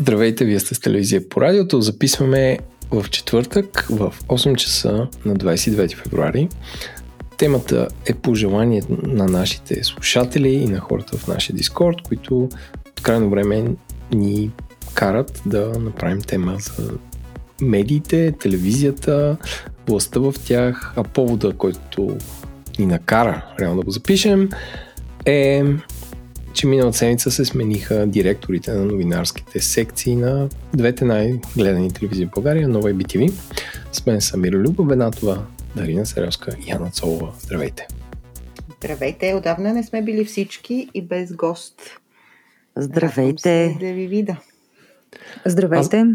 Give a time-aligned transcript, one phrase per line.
[0.00, 1.80] Здравейте, вие сте с телевизия по радиото.
[1.80, 2.58] Записваме
[2.90, 6.48] в четвъртък в 8 часа на 29 февруари.
[7.36, 12.38] Темата е пожелание на нашите слушатели и на хората в нашия Дискорд, които
[12.88, 13.64] от крайно време
[14.12, 14.50] ни
[14.94, 16.90] карат да направим тема за
[17.60, 19.36] медиите, телевизията,
[19.88, 22.16] властта в тях, а повода, който
[22.78, 24.48] ни накара реално да го запишем,
[25.24, 25.64] е
[26.60, 32.68] че миналата седмица се смениха директорите на новинарските секции на двете най-гледани телевизии в България,
[32.68, 33.32] Нова и BTV.
[33.92, 35.42] С мен са Миро Люба Бенатова,
[35.76, 37.32] Дарина Серевска и Яна Цолова.
[37.38, 37.86] Здравейте!
[38.76, 39.34] Здравейте!
[39.34, 41.82] Отдавна не сме били всички и без гост.
[42.76, 43.76] Здравейте!
[43.80, 44.36] Да ви вида.
[45.44, 45.96] Здравейте!
[45.96, 46.06] Аз,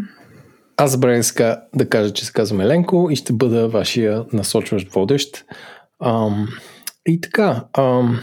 [0.76, 5.44] аз забравих сега да кажа, че се казвам Еленко и ще бъда вашия насочващ водещ.
[6.04, 6.48] Ам,
[7.06, 8.20] и така, ам,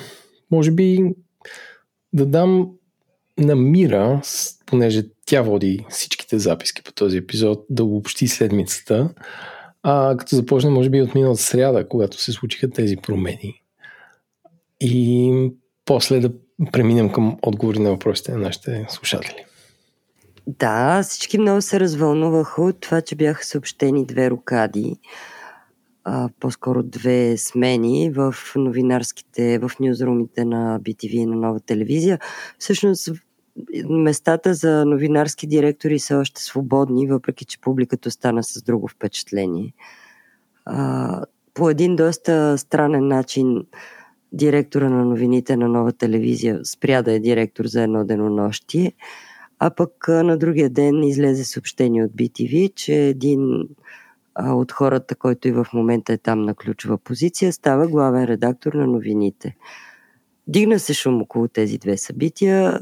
[0.51, 1.13] може би
[2.13, 2.69] да дам
[3.37, 4.21] на Мира,
[4.65, 9.09] понеже тя води всичките записки по този епизод, да обобщи седмицата,
[9.83, 13.61] а, като започне може би от миналата сряда, когато се случиха тези промени.
[14.81, 15.31] И
[15.85, 16.31] после да
[16.71, 19.45] преминем към отговори на въпросите на нашите слушатели.
[20.47, 24.95] Да, всички много се развълнуваха от това, че бяха съобщени две рокади
[26.03, 32.19] а, по-скоро две смени в новинарските, в нюзрумите на BTV и на нова телевизия.
[32.59, 33.09] Всъщност
[33.89, 39.73] местата за новинарски директори са още свободни, въпреки че публиката стана с друго впечатление.
[40.65, 43.65] А, по един доста странен начин
[44.33, 48.93] директора на новините на нова телевизия спря да е директор за едно денонощие,
[49.59, 53.67] а пък на другия ден излезе съобщение от BTV, че един
[54.39, 58.87] от хората, който и в момента е там на ключова позиция, става главен редактор на
[58.87, 59.55] новините.
[60.47, 62.79] Дигна се шум около тези две събития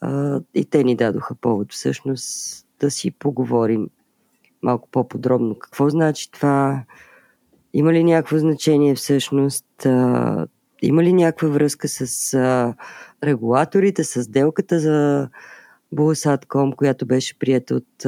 [0.00, 3.88] а, и те ни дадоха повод всъщност да си поговорим
[4.62, 5.58] малко по-подробно.
[5.58, 6.84] Какво значи това?
[7.72, 9.86] Има ли някакво значение всъщност?
[9.86, 10.46] А,
[10.82, 12.74] има ли някаква връзка с а,
[13.24, 15.28] регулаторите, с делката за
[15.92, 18.06] Булсатком, която беше прията от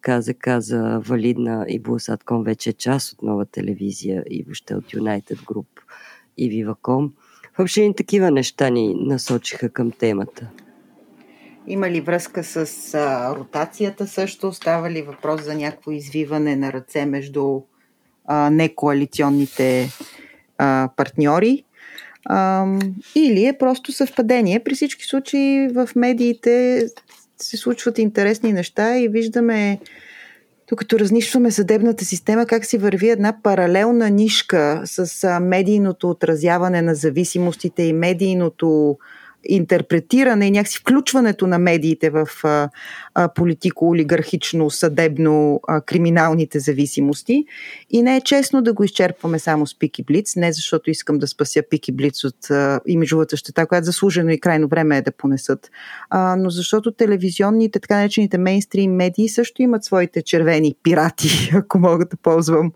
[0.00, 5.44] КЗК за валидна и Булсатком вече е част от нова телевизия и въобще от United
[5.44, 5.66] Group
[6.38, 7.10] и Viva.com.
[7.58, 10.50] Въобще и такива неща ни насочиха към темата.
[11.66, 14.52] Има ли връзка с а, ротацията също?
[14.52, 17.60] Става ли въпрос за някакво извиване на ръце между
[18.24, 19.90] а, некоалиционните
[20.58, 21.64] а, партньори?
[22.28, 22.66] А,
[23.14, 24.60] или е просто съвпадение.
[24.60, 26.86] При всички случаи в медиите
[27.38, 29.78] се случват интересни неща и виждаме,
[30.68, 37.82] докато разнищваме съдебната система, как си върви една паралелна нишка с медийното отразяване на зависимостите
[37.82, 38.98] и медийното
[39.44, 42.28] интерпретиране и някакси включването на медиите в
[43.34, 47.44] политико-олигархично, съдебно, криминалните зависимости.
[47.90, 51.26] И не е честно да го изчерпваме само с Пики Блиц, не защото искам да
[51.26, 52.48] спася Пики Блиц от
[52.86, 55.70] имиджовата щета, която заслужено и крайно време е да понесат,
[56.10, 62.04] а, но защото телевизионните, така наречените мейнстрим медии също имат своите червени пирати, ако мога
[62.04, 62.72] да ползвам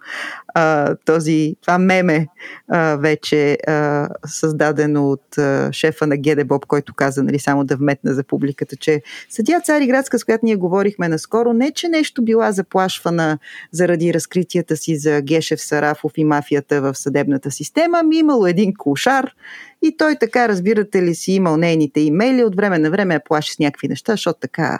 [0.54, 2.26] а, този, това меме
[2.68, 7.76] а, вече а, създадено от а, шефа на ГДБ Боб, който каза, нали, само да
[7.76, 12.52] вметна за публиката, че съдя Цариградска, с която ние говорихме наскоро, не че нещо била
[12.52, 13.38] заплашвана
[13.70, 19.34] заради разкритията си за Гешев Сарафов и мафията в съдебната система, ами имало един кошар
[19.82, 23.52] и той така, разбирате ли си, имал нейните имейли, от време на време я плаши
[23.52, 24.78] с някакви неща, защото така,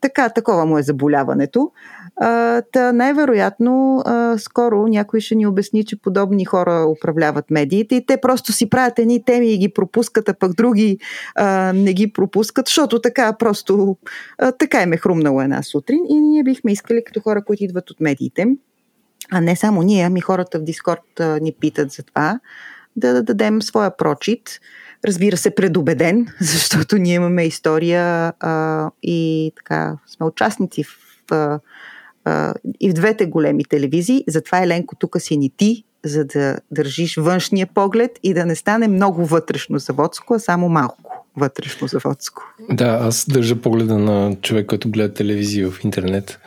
[0.00, 1.70] така такова му е заболяването.
[2.72, 4.02] Та най-вероятно
[4.38, 8.98] скоро някой ще ни обясни, че подобни хора управляват медиите и те просто си правят
[8.98, 10.98] едни теми и ги пропускат, а пък други
[11.34, 13.96] а, не ги пропускат, защото така просто
[14.38, 18.00] а, така е хрумнало една сутрин и ние бихме искали като хора, които идват от
[18.00, 18.46] медиите,
[19.30, 22.40] а не само ние, ами хората в Дискорд а, ни питат за това,
[22.96, 24.60] да, да дадем своя прочит.
[25.06, 30.88] Разбира се, предубеден, защото ние имаме история а, и така сме участници в
[31.30, 31.60] а,
[32.80, 34.24] и в двете големи телевизии.
[34.28, 38.88] Затова, Еленко, тук си ни ти, за да държиш външния поглед и да не стане
[38.88, 42.42] много вътрешно заводско, а само малко вътрешно заводско.
[42.70, 46.38] Да, аз държа погледа на човек, който гледа телевизия в интернет.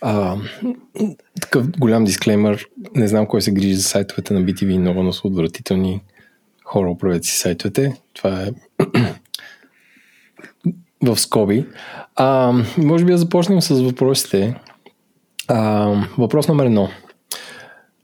[0.00, 0.36] А,
[1.40, 2.66] такъв голям дисклеймер.
[2.94, 6.02] Не знам кой се грижи за сайтовете на BTV, много но са отвратителни
[6.64, 7.96] хора, управят си сайтовете.
[8.14, 8.48] Това е
[11.04, 11.66] в скоби.
[12.16, 14.54] А, може би да започнем с въпросите.
[15.48, 16.88] А, въпрос номер едно.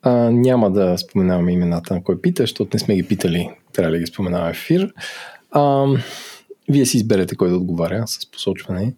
[0.03, 3.51] А, няма да споменаваме имената на кой пита, защото не сме ги питали.
[3.73, 4.95] Трябва да ги споменаваме в ефир.
[5.51, 5.87] А,
[6.69, 8.95] Вие си изберете кой да отговаря с посочване.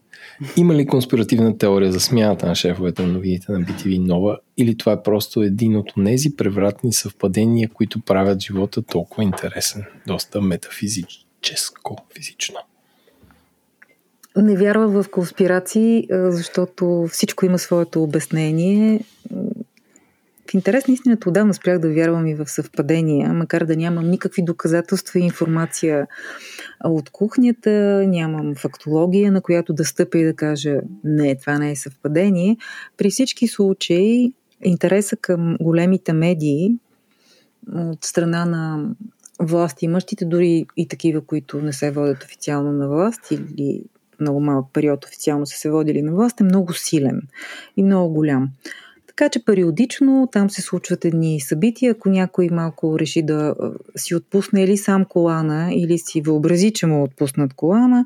[0.56, 4.92] Има ли конспиративна теория за смяната на шефовете на новините на BTV нова или това
[4.92, 12.56] е просто един от тези превратни съвпадения, които правят живота толкова интересен, доста метафизическо, физично?
[14.36, 19.00] Не вярвам в конспирации, защото всичко има своето обяснение.
[20.50, 24.42] В интерес на истината отдавна спрях да вярвам и в съвпадения, макар да нямам никакви
[24.42, 26.06] доказателства и информация
[26.84, 31.76] от кухнята, нямам фактология, на която да стъпя и да кажа не, това не е
[31.76, 32.56] съвпадение.
[32.96, 34.32] При всички случаи
[34.64, 36.74] интереса към големите медии
[37.74, 38.90] от страна на
[39.40, 43.82] власти имащите, дори и такива, които не се водят официално на власт или
[44.20, 47.22] много малък период официално са се водили на власт, е много силен
[47.76, 48.48] и много голям.
[49.06, 51.92] Така че периодично там се случват едни събития.
[51.92, 53.54] Ако някой малко реши да
[53.96, 58.04] си отпусне или сам колана, или си въобрази, че му отпуснат колана,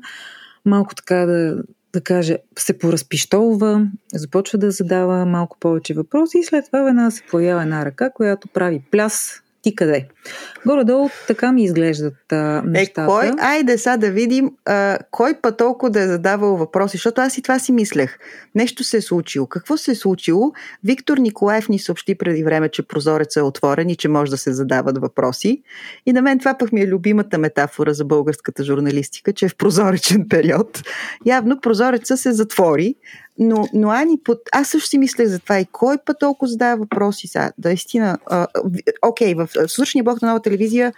[0.65, 1.63] малко така да,
[1.93, 7.23] да каже, се поразпиштолва, започва да задава малко повече въпроси и след това веднага се
[7.31, 10.07] появява една ръка, която прави пляс ти къде?
[10.65, 13.01] Горе-долу така ми изглеждат а, нещата.
[13.01, 13.31] Е, кой?
[13.39, 17.41] Айде сега да видим а, кой път толкова да е задавал въпроси, защото аз и
[17.41, 18.17] това си мислех.
[18.55, 19.47] Нещо се е случило.
[19.47, 20.51] Какво се е случило?
[20.83, 24.53] Виктор Николаев ни съобщи преди време, че прозорецът е отворен и че може да се
[24.53, 25.63] задават въпроси.
[26.05, 29.55] И на мен това пък ми е любимата метафора за българската журналистика, че е в
[29.55, 30.81] прозоречен период.
[31.25, 32.95] Явно прозореца се затвори,
[33.43, 34.39] но, но Ани, под...
[34.51, 37.51] аз също си мислех за това и кой път толкова задава въпроси сега.
[37.57, 38.17] Да, истина.
[39.01, 40.93] Окей, okay, в сутрешния блок на нова телевизия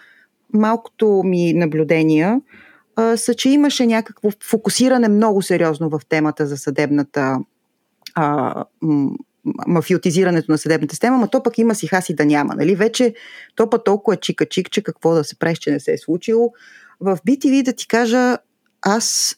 [0.54, 2.42] малкото ми наблюдения
[2.95, 7.40] а, са, че имаше някакво фокусиране много сериозно в темата за съдебната
[8.16, 8.63] а,
[9.68, 12.56] мафиотизирането на съдебната система, но то пък има си хаси да няма.
[12.56, 12.75] Нали?
[12.75, 13.13] Вече
[13.56, 16.51] то път толкова е чика-чик, че какво да се правиш, че не се е случило.
[17.00, 18.38] В BTV да ти кажа,
[18.81, 19.36] аз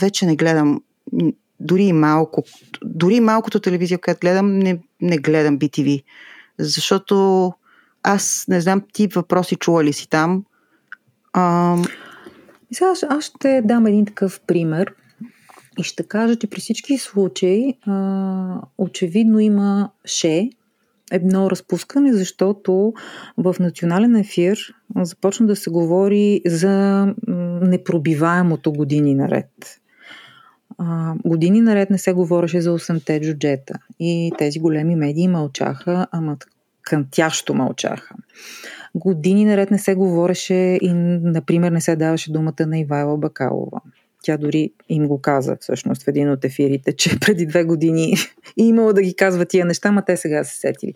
[0.00, 0.80] вече не гледам
[1.60, 2.42] дори малко,
[2.84, 6.02] дори малкото телевизия, която гледам, не, не гледам BTV.
[6.58, 7.52] Защото
[8.02, 10.44] аз не знам ти въпроси чула ли си там.
[11.32, 11.76] А...
[12.72, 14.94] Сега аз ще дам един такъв пример
[15.78, 20.50] и ще кажа, че при всички случаи а, очевидно има ше,
[21.10, 22.92] едно разпускане, защото
[23.36, 27.06] в национален ефир започна да се говори за
[27.62, 29.80] непробиваемото години наред
[30.78, 36.36] а, години наред не се говореше за 8-те джуджета и тези големи медии мълчаха, ама
[36.82, 38.14] кънтящо мълчаха.
[38.94, 40.92] Години наред не се говореше и,
[41.22, 43.80] например, не се даваше думата на Ивайла Бакалова.
[44.22, 48.14] Тя дори им го каза всъщност в един от ефирите, че преди две години
[48.56, 50.94] имало да ги казва тия неща, ма те сега се сетили.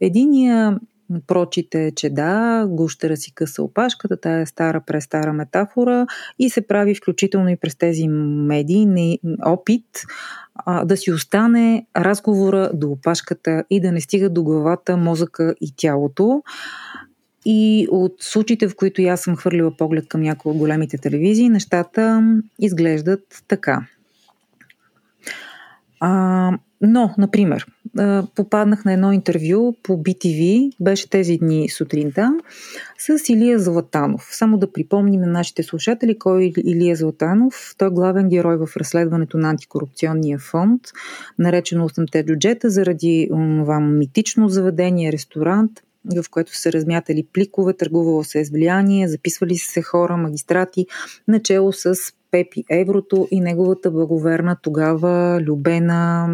[0.00, 0.78] Единия
[1.26, 6.06] прочите, че да, гущера си къса опашката, тая е стара, престара метафора
[6.38, 9.84] и се прави включително и през тези медии не, опит
[10.54, 15.72] а, да си остане разговора до опашката и да не стига до главата, мозъка и
[15.76, 16.42] тялото.
[17.44, 22.22] И от случаите, в които аз съм хвърлила поглед към някои от големите телевизии, нещата
[22.58, 23.86] изглеждат така.
[26.00, 27.66] А, но, например,
[28.34, 32.34] попаднах на едно интервю по BTV, беше тези дни сутринта,
[32.98, 34.28] с Илия Златанов.
[34.32, 37.74] Само да припомним на нашите слушатели кой е Илия Златанов.
[37.78, 40.82] Той е главен герой в разследването на антикорупционния фонд,
[41.38, 45.70] наречено 8-те джуджета, заради това митично заведение, ресторант,
[46.16, 50.86] в което се размятали пликове, търгувало се с влияние, записвали се хора, магистрати,
[51.28, 51.94] начало с
[52.30, 56.28] Пепи Еврото и неговата благоверна тогава Любена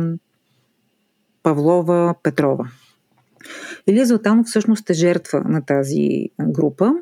[1.43, 2.71] Павлова Петрова.
[3.87, 6.93] Илия Златанов всъщност е жертва на тази група.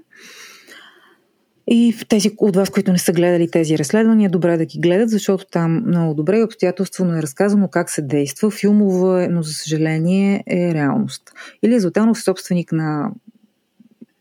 [1.71, 5.11] И в тези от вас, които не са гледали тези разследвания, добре да ги гледат,
[5.11, 8.51] защото там много добре и обстоятелствено е разказано как се действа.
[8.51, 11.33] Филмово е, но за съжаление е реалност.
[11.63, 13.11] Илия Златанов е собственик на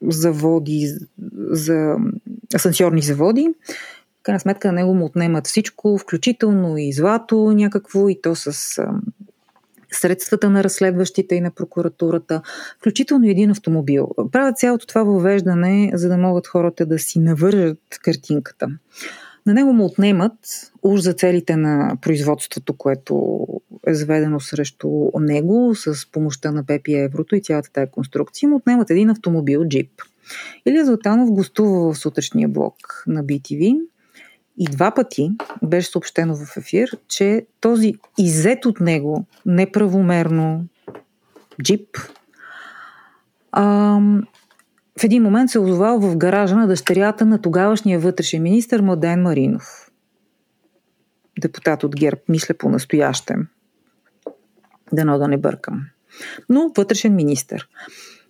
[0.01, 0.87] заводи,
[1.49, 1.95] за
[2.55, 3.49] асансьорни заводи.
[4.19, 8.81] В крайна сметка на него му отнемат всичко, включително и злато някакво, и то с
[9.91, 12.41] средствата на разследващите и на прокуратурата,
[12.79, 14.09] включително един автомобил.
[14.31, 18.67] Правят цялото това въвеждане, за да могат хората да си навържат картинката.
[19.45, 20.33] На него му отнемат,
[20.83, 23.45] уж за целите на производството, което
[23.87, 24.89] е заведено срещу
[25.19, 29.91] него, с помощта на Пепи Еврото и цялата тая конструкция, му отнемат един автомобил, джип.
[30.65, 33.79] Илия Златанов гостува в сутрешния блок на BTV
[34.57, 35.31] и два пъти
[35.63, 40.65] беше съобщено в ефир, че този изет от него неправомерно
[41.63, 41.97] джип
[43.51, 43.99] а,
[44.99, 49.91] в един момент се озовал в гаража на дъщерята на тогавашния вътрешен министр Младен Маринов.
[51.41, 53.47] Депутат от ГЕРБ, мисля по настоящем.
[54.93, 55.81] Дано да не бъркам.
[56.49, 57.57] Но вътрешен министр.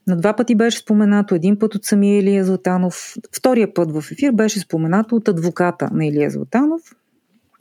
[0.07, 4.31] На два пъти беше споменато, един път от самия Илия Златанов, втория път в ефир
[4.31, 6.81] беше споменато от адвоката на Илия Златанов,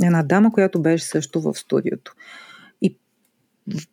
[0.03, 2.15] една дама, която беше също в студиото.
[2.83, 2.99] И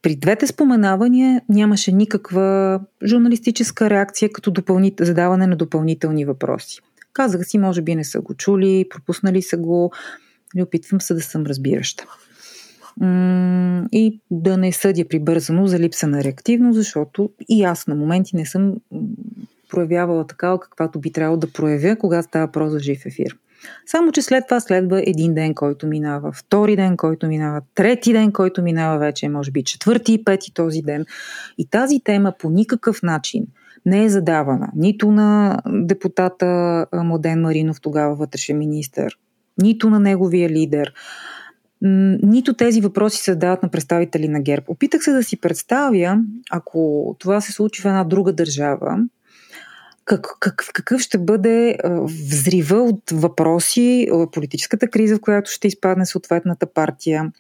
[0.02, 4.94] при двете споменавания нямаше никаква журналистическа реакция като допълнит...
[5.00, 6.80] задаване на допълнителни въпроси.
[7.14, 9.92] Казах си, може би не са го чули, пропуснали са го,
[10.56, 12.06] и опитвам се да съм разбираща
[13.92, 18.46] и да не съдя прибързано за липса на реактивност, защото и аз на моменти не
[18.46, 18.76] съм
[19.70, 23.38] проявявала такава, каквато би трябвало да проявя, когато става въпрос за жив ефир.
[23.86, 28.32] Само, че след това следва един ден, който минава, втори ден, който минава, трети ден,
[28.32, 31.06] който минава вече, може би четвърти и пети този ден.
[31.58, 33.46] И тази тема по никакъв начин
[33.86, 39.08] не е задавана нито на депутата Младен Маринов, тогава вътрешен министр,
[39.62, 40.94] нито на неговия лидер,
[42.24, 44.66] нито тези въпроси се задават на представители на ГЕРБ.
[44.68, 46.20] Опитах се да си представя,
[46.52, 48.98] ако това се случи в една друга държава,
[50.06, 56.66] как, как, какъв ще бъде взрива от въпроси, политическата криза, в която ще изпадне съответната
[56.74, 57.32] партия,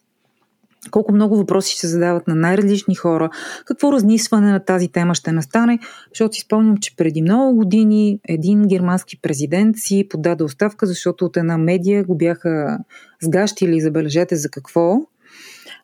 [0.91, 3.29] колко много въпроси се задават на най-различни хора,
[3.65, 8.67] какво разнисване на тази тема ще настане, защото си спомням, че преди много години един
[8.67, 12.79] германски президент си подаде оставка, защото от една медия го бяха
[13.21, 14.97] сгащили, забележете за какво,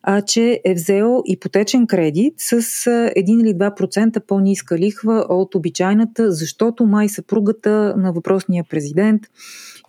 [0.03, 6.85] а, че е взел ипотечен кредит с 1 или 2% по-ниска лихва от обичайната, защото
[6.85, 9.21] май съпругата на въпросния президент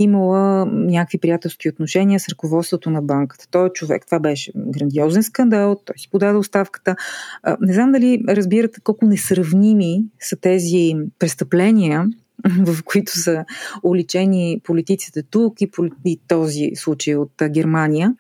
[0.03, 3.47] имала някакви приятелски отношения с ръководството на банката.
[3.51, 4.07] Той е човек.
[4.07, 5.81] Това беше грандиозен скандал.
[5.85, 6.97] Той си подаде оставката.
[7.61, 12.07] Не знам дали разбирате колко несравними са тези престъпления,
[12.67, 13.45] в които са
[13.83, 15.61] уличени политиците тук
[16.05, 18.15] и, този случай от Германия.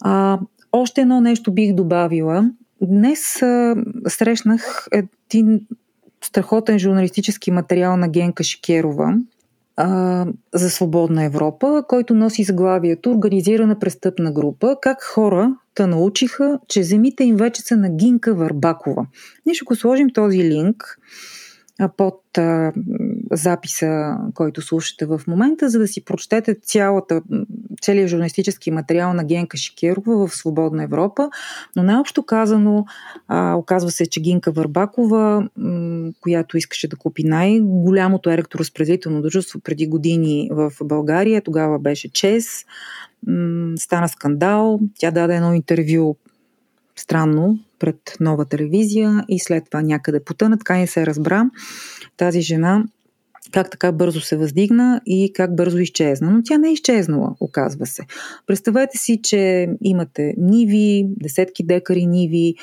[0.00, 0.38] А,
[0.72, 2.50] още едно нещо бих добавила.
[2.82, 3.76] Днес а,
[4.08, 5.60] срещнах един
[6.24, 9.18] страхотен журналистически материал на Генка Шикерова,
[10.54, 17.24] за свободна Европа, който носи заглавието Организирана престъпна група, как хора та научиха, че земите
[17.24, 19.06] им вече са на Гинка Върбакова.
[19.46, 20.98] Ние ще го сложим този линк
[21.96, 22.72] под а,
[23.32, 27.22] записа, който слушате в момента, за да си прочетете цялата,
[27.82, 31.30] целият журналистически материал на Генка Шикерова в Свободна Европа.
[31.76, 32.86] Но най-общо казано,
[33.28, 39.86] а, оказва се, че Гинка Върбакова, м- която искаше да купи най-голямото електроразпределително дружество преди
[39.86, 42.64] години в България, тогава беше ЧЕС,
[43.26, 44.80] м- стана скандал.
[44.98, 46.16] Тя даде едно интервю
[46.96, 50.58] странно пред нова телевизия и след това някъде потъна.
[50.58, 51.44] Така не се разбра
[52.16, 52.84] тази жена
[53.52, 56.30] как така бързо се въздигна и как бързо изчезна.
[56.30, 58.02] Но тя не е изчезнала, оказва се.
[58.46, 62.54] Представете си, че имате ниви, десетки декари ниви,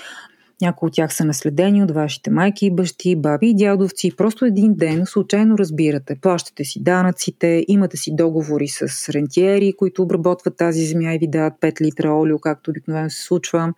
[0.62, 4.08] някои от тях са наследени от вашите майки и бащи, баби и дядовци.
[4.08, 10.04] И просто един ден случайно разбирате, плащате си данъците, имате си договори с рентиери, които
[10.04, 13.74] обработват тази земя и ви дават 5 литра олио, както обикновено се случва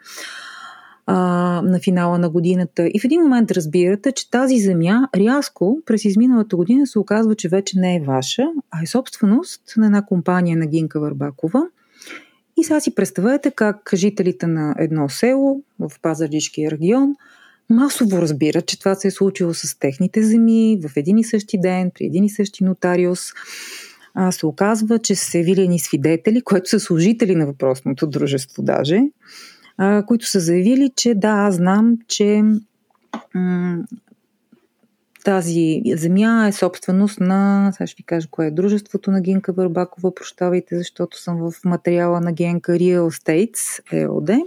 [1.05, 1.15] а,
[1.62, 2.88] на финала на годината.
[2.93, 7.50] И в един момент разбирате, че тази земя рязко през изминалата година се оказва, че
[7.50, 11.63] вече не е ваша, а е собственост на една компания на Гинка Върбакова.
[12.57, 17.15] И сега си представете как жителите на едно село в Пазарджишкия регион
[17.69, 21.91] масово разбират, че това се е случило с техните земи в един и същи ден,
[21.95, 23.19] при един и същи нотариус.
[24.13, 29.01] А, се оказва, че са се видени свидетели, които са служители на въпросното дружество даже,
[30.08, 32.44] които са заявили, че да, аз знам, че
[35.24, 40.15] тази земя е собственост на, сега ще ви кажа кое е дружеството на Генка Бърбакова,
[40.15, 44.44] прощавайте, защото съм в материала на Генка Real Estates EOD.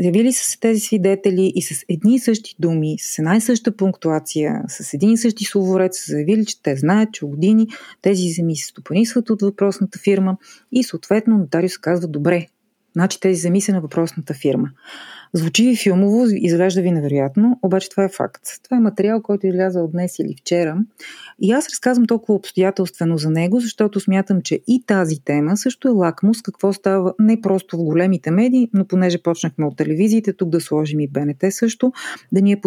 [0.00, 3.76] Явили са се тези свидетели и с едни и същи думи, с една и съща
[3.76, 7.66] пунктуация, с един и същи словоред са заявили, че те знаят, че години
[8.02, 10.36] тези земи се стопанисват от въпросната фирма
[10.72, 12.46] и съответно нотариус казва, добре,
[12.96, 14.68] Значи тези земи са на въпросната фирма.
[15.32, 18.42] Звучи ви филмово, изглежда ви невероятно, обаче това е факт.
[18.64, 20.78] Това е материал, който е излязъл днес или вчера.
[21.40, 25.90] И аз разказвам толкова обстоятелствено за него, защото смятам, че и тази тема също е
[25.90, 30.60] лакмус какво става не просто в големите медии, но понеже почнахме от телевизиите, тук да
[30.60, 31.92] сложим и БНТ също,
[32.32, 32.60] да ние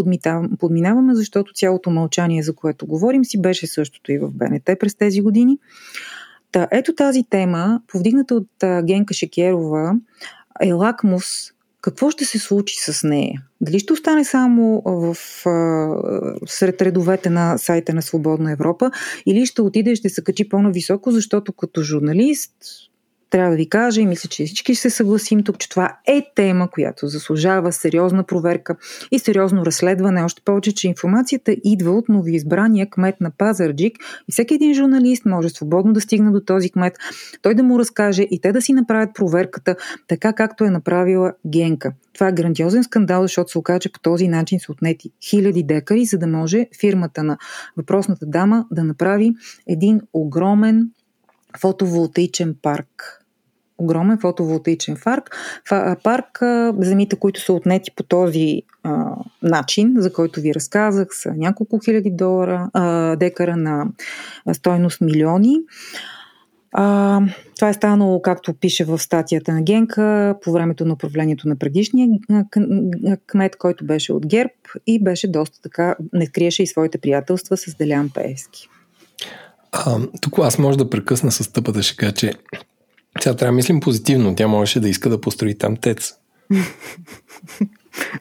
[0.60, 5.22] подминаваме, защото цялото мълчание, за което говорим, си беше същото и в БНТ през тези
[5.22, 5.58] години.
[6.52, 9.96] Та, ето тази тема, повдигната от а, Генка Шекерова,
[10.62, 11.26] е лакмус
[11.82, 13.44] какво ще се случи с нея?
[13.62, 18.92] Дали ще остане само в, а, сред редовете на сайта на Свободна Европа
[19.26, 22.52] или ще отиде и ще се качи по-нависоко, защото като журналист
[23.30, 26.26] трябва да ви кажа и мисля, че всички ще се съгласим тук, че това е
[26.36, 28.76] тема, която заслужава сериозна проверка
[29.12, 30.24] и сериозно разследване.
[30.24, 35.50] Още повече, че информацията идва от новоизбрания кмет на Пазарджик и всеки един журналист може
[35.50, 36.98] свободно да стигне до този кмет,
[37.42, 39.76] той да му разкаже и те да си направят проверката
[40.08, 41.92] така, както е направила Генка.
[42.14, 46.06] Това е грандиозен скандал, защото се оказа, че по този начин са отнети хиляди декари,
[46.06, 47.38] за да може фирмата на
[47.78, 49.34] въпросната дама да направи
[49.68, 50.90] един огромен
[51.58, 53.19] фотоволтаичен парк
[53.80, 55.36] огромен фотоволтаичен парк.
[56.04, 56.40] парк
[56.80, 62.12] земите, които са отнети по този а, начин, за който ви разказах, са няколко хиляди
[62.12, 63.86] долара, а, декара на
[64.54, 65.56] стойност милиони.
[66.72, 67.22] А,
[67.56, 72.08] това е станало, както пише в статията на Генка, по времето на управлението на предишния
[73.28, 74.54] кмет, който беше от ГЕРБ
[74.88, 78.70] и беше доста така, не криеше и своите приятелства с Делян Пеевски.
[79.72, 82.34] А, тук аз може да прекъсна с тъпата шега, че
[83.22, 84.36] сега трябва да мислим позитивно.
[84.36, 86.14] Тя можеше да иска да построи там тец.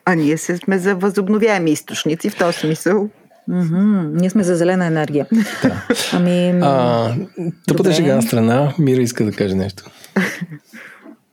[0.05, 3.09] А ние се сме за възобновяеми източници в този смисъл.
[3.49, 4.19] Mm-hmm.
[4.19, 5.27] Ние сме за зелена енергия.
[5.63, 5.87] Да.
[6.13, 6.59] Ами.
[6.63, 7.15] А,
[7.67, 9.83] тъпата шега страна, Мира иска да каже нещо.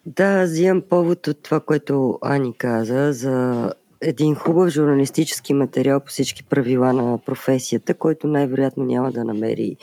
[0.07, 3.71] Да, взимам повод от това, което Ани каза за
[4.01, 9.77] един хубав журналистически материал по всички правила на професията, който най-вероятно няма да намери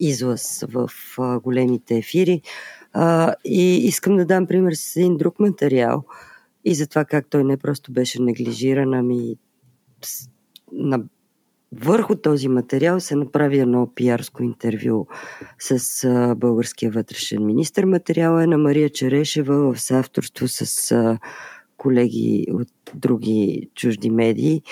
[0.00, 0.90] излъз в
[1.42, 2.42] големите ефири.
[2.92, 6.04] А, и искам да дам пример с един друг материал
[6.64, 9.36] и за това как той не просто беше неглижиран, ами
[10.72, 11.04] на
[11.72, 15.06] върху този материал се направи едно пиарско интервю
[15.58, 17.86] с а, българския вътрешен министр.
[17.86, 21.18] Материал е на Мария Черешева в съавторство с а,
[21.76, 24.62] колеги от други чужди медии,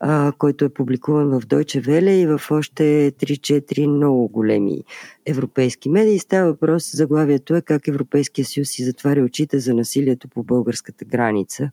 [0.00, 4.84] а, който е публикуван в Deutsche Welle и в още 3-4 много големи
[5.26, 6.18] европейски медии.
[6.18, 11.70] Става въпрос, заглавието е как Европейския съюз си затваря очите за насилието по българската граница.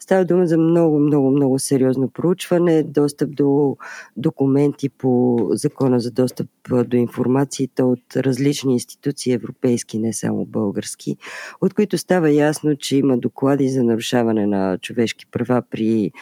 [0.00, 3.76] Става дума за много, много, много сериозно проучване, достъп до
[4.16, 6.48] документи по закона за достъп
[6.86, 11.16] до информациите от различни институции, европейски, не само български,
[11.60, 16.12] от които става ясно, че има доклади за нарушаване на човешки права при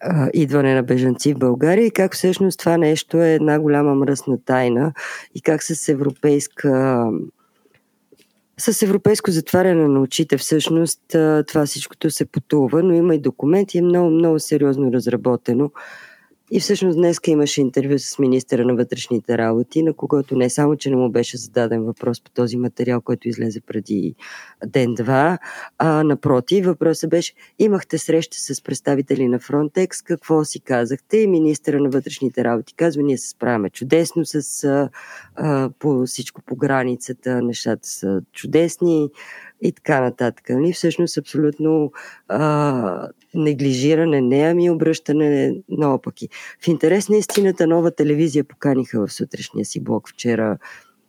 [0.00, 4.44] а, идване на бежанци в България и как всъщност това нещо е една голяма мръсна
[4.44, 4.92] тайна
[5.34, 7.02] и как с европейска
[8.60, 11.00] с европейско затваряне на очите всъщност
[11.46, 15.70] това всичкото се потува, но има и документи, е много, много сериозно разработено.
[16.50, 20.90] И всъщност днес имаше интервю с министъра на вътрешните работи, на когото не само, че
[20.90, 24.14] не му беше зададен въпрос по този материал, който излезе преди
[24.66, 25.38] ден-два,
[25.78, 31.16] а напротив, въпросът беше, имахте среща с представители на Frontex, какво си казахте?
[31.16, 34.64] И министъра на вътрешните работи казва, ние се справяме чудесно с
[35.36, 39.08] а, по всичко по границата, нещата са чудесни
[39.62, 40.48] и така нататък.
[40.48, 40.72] Нали?
[40.72, 41.92] Всъщност абсолютно
[42.28, 46.28] а, неглижиране, не ами обръщане наопаки.
[46.64, 50.58] В интерес на истината нова телевизия поканиха в сутрешния си блок вчера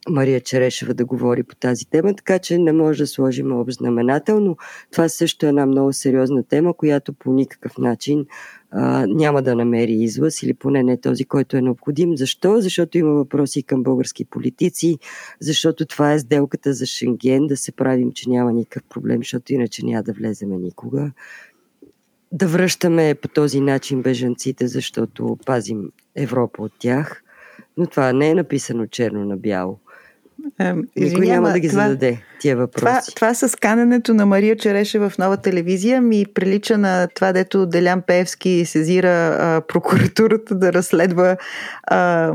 [0.09, 4.39] Мария Черешева да говори по тази тема, така че не може да сложим общ знаменател,
[4.39, 4.55] но
[4.91, 8.25] това също е една много сериозна тема, която по никакъв начин
[8.71, 12.17] а, няма да намери излъз или поне не този, който е необходим.
[12.17, 12.61] Защо?
[12.61, 14.97] Защото има въпроси към български политици,
[15.39, 19.85] защото това е сделката за Шенген, да се правим, че няма никакъв проблем, защото иначе
[19.85, 21.11] няма да влеземе никога.
[22.31, 27.23] Да връщаме по този начин бежанците, защото пазим Европа от тях.
[27.77, 29.79] Но това не е написано черно на бяло.
[30.95, 32.85] Никой няма да ги това, зададе тия въпроси.
[32.85, 37.65] Това, това с каненето на Мария Череше в нова телевизия ми прилича на това, дето
[37.65, 41.37] Делян Певски сезира а, прокуратурата да разследва
[41.83, 42.31] а,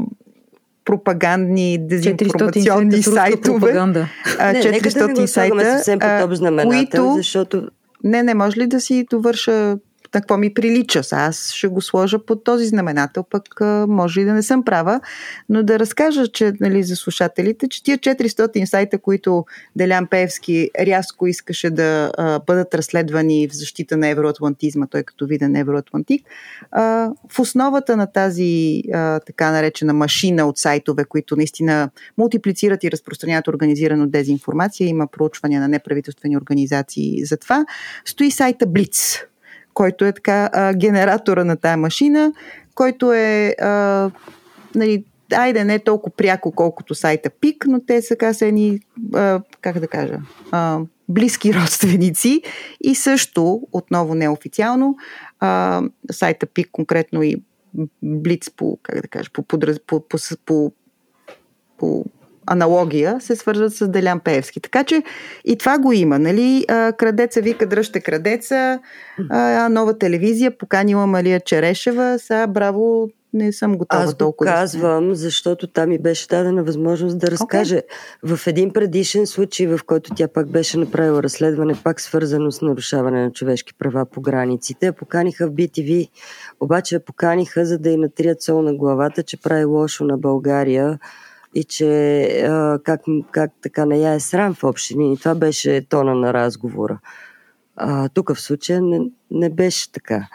[0.84, 3.60] пропагандни, дезинформационни сайтове.
[3.60, 4.08] Пропаганда.
[4.38, 7.14] А, 400 не, нека да не го сайта, съвсем под които...
[7.16, 7.68] защото...
[8.04, 9.76] Не, не, може ли да си довърша
[10.14, 11.00] на какво ми прилича.
[11.12, 15.00] Аз ще го сложа под този знаменател, пък може и да не съм права,
[15.48, 19.44] но да разкажа че, нали, за слушателите, че тия 400 сайта, които
[19.76, 25.56] Делян Певски рязко искаше да а, бъдат разследвани в защита на евроатлантизма, той като виден
[25.56, 26.26] евроатлантик,
[26.70, 32.90] а, в основата на тази а, така наречена машина от сайтове, които наистина мултиплицират и
[32.90, 37.66] разпространяват организирано дезинформация, има проучвания на неправителствени организации за това,
[38.04, 39.18] стои сайта Блиц
[39.74, 42.32] който е така генератора на тая машина,
[42.74, 44.10] който е а,
[44.74, 48.80] нали, айде не толкова пряко, колкото сайта ПИК, но те са касени,
[49.14, 50.18] а, как да кажа,
[50.50, 52.42] а, близки родственици.
[52.80, 54.96] И също, отново неофициално,
[55.40, 57.42] а, сайта ПИК конкретно и
[58.02, 60.72] Блиц по, как да кажа, по, по, по, по, по,
[61.78, 62.04] по
[62.46, 64.60] аналогия се свързват с Делян Пеевски.
[64.60, 65.02] Така че
[65.44, 66.18] и това го има.
[66.18, 66.64] Нали?
[66.68, 68.80] Крадеца вика дръжте крадеца,
[69.30, 74.50] а, нова телевизия, поканила Малия Черешева, сега браво, не съм готова Аз толкова.
[74.50, 77.76] Аз казвам, защото там ми беше дадена възможност да разкаже.
[78.22, 78.36] Okay.
[78.36, 83.24] В един предишен случай, в който тя пак беше направила разследване, пак свързано с нарушаване
[83.24, 86.08] на човешки права по границите, поканиха в BTV,
[86.60, 90.98] обаче поканиха, за да й натрият сол на главата, че прави лошо на България
[91.54, 95.12] и че а, как, как така не я е срам в общини.
[95.12, 96.98] И това беше тона на разговора.
[97.76, 100.28] А, тук в случая не, не беше така.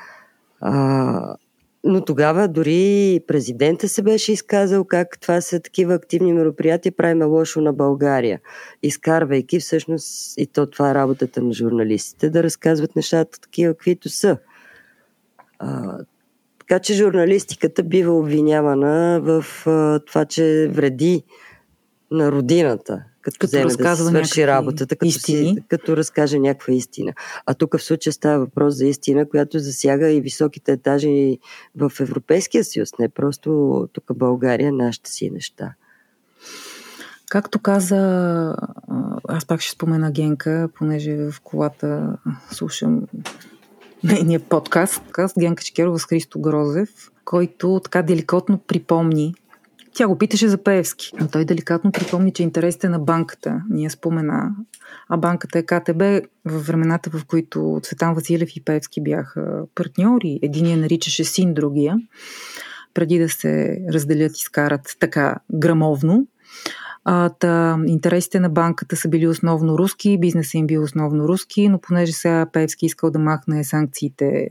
[0.62, 1.36] А,
[1.84, 7.62] но тогава дори президента се беше изказал как това са такива активни мероприятия, правиме лошо
[7.62, 8.40] на България.
[8.84, 14.38] Изкарвайки всъщност, и то това е работата на журналистите, да разказват нещата такива, каквито са.
[15.60, 15.98] А,
[16.70, 21.24] така че журналистиката бива обвинявана в а, това, че вреди
[22.12, 27.14] на родината, като, като вземе да свърши работата, като, си, като разкаже някаква истина.
[27.46, 31.40] А тук в случая става въпрос за истина, която засяга и високите етажи
[31.76, 35.74] в Европейския съюз, не просто тук България, нашите си неща.
[37.30, 38.56] Както каза,
[39.28, 42.18] аз пак ще спомена Генка, понеже в колата
[42.52, 43.02] слушам
[44.04, 45.02] нейния подкаст,
[45.40, 46.90] Генка Чекерова с Христо Грозев,
[47.26, 49.34] който така деликатно припомни
[49.94, 54.52] тя го питаше за Пеевски, но той деликатно припомни, че интересите на банката ние спомена,
[55.10, 56.02] а банката е КТБ
[56.46, 60.40] в времената, в които Цветан Василев и Пеевски бяха партньори.
[60.42, 61.98] Единия наричаше син другия,
[62.94, 66.28] преди да се разделят и скарат така грамовно.
[67.12, 71.82] А, та, интересите на банката са били основно руски, бизнесът им бил основно руски, но
[71.82, 74.50] понеже сега Певски искал да махне санкциите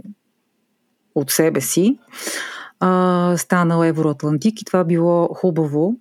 [1.15, 1.99] от себе си,
[2.81, 5.95] а, станал Евроатлантик и това било хубаво.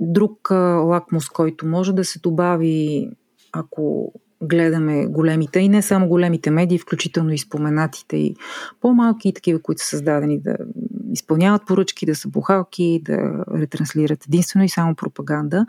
[0.00, 3.10] Друг а, лакмус, който може да се добави,
[3.52, 8.36] ако гледаме големите и не само големите медии, включително и споменатите и
[8.80, 10.56] по-малки и такива, които са създадени да
[11.12, 15.66] изпълняват поръчки, да са бухалки, да ретранслират единствено и само пропаганда,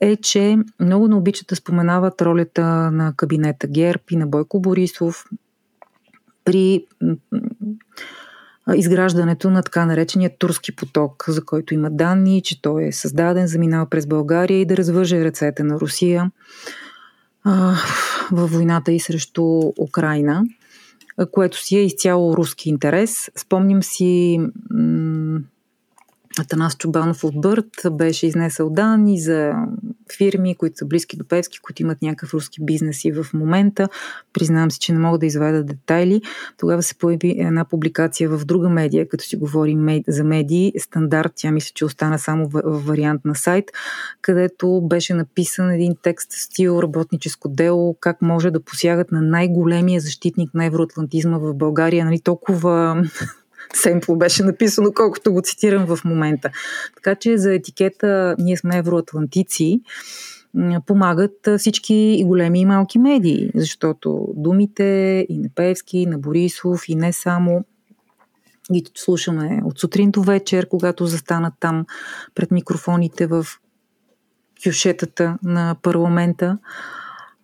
[0.00, 5.24] е, че много не обичат да споменават ролята на кабинета ГЕРБ и на Бойко Борисов
[6.44, 6.86] при
[8.74, 13.86] изграждането на така наречения турски поток, за който има данни, че той е създаден, заминава
[13.86, 16.30] през България и да развърже ръцете на Русия
[18.32, 20.44] във войната и срещу Украина,
[21.32, 23.30] което си е изцяло руски интерес.
[23.36, 24.38] Спомням си
[24.70, 25.40] м-
[26.38, 29.52] Атанас Чубанов от Бърт беше изнесъл данни за
[30.16, 33.88] фирми, които са близки до Певски, които имат някакъв руски бизнес и в момента.
[34.32, 36.22] Признавам си, че не мога да изведа детайли.
[36.58, 40.72] Тогава се появи една публикация в друга медия, като си говорим за медии.
[40.78, 43.64] Стандарт, тя мисля, че остана само в вариант на сайт,
[44.22, 50.54] където беше написан един текст стил работническо дело, как може да посягат на най-големия защитник
[50.54, 52.04] на евроатлантизма в България.
[52.04, 53.04] Нали, толкова
[53.74, 56.50] семпло беше написано, колкото го цитирам в момента.
[56.94, 59.80] Така че за етикета ние сме евроатлантици
[60.86, 64.84] помагат всички и големи и малки медии, защото думите
[65.28, 67.64] и на Певски, и на Борисов, и не само
[68.72, 71.86] ги слушаме от сутрин до вечер, когато застанат там
[72.34, 73.46] пред микрофоните в
[74.64, 76.58] кюшетата на парламента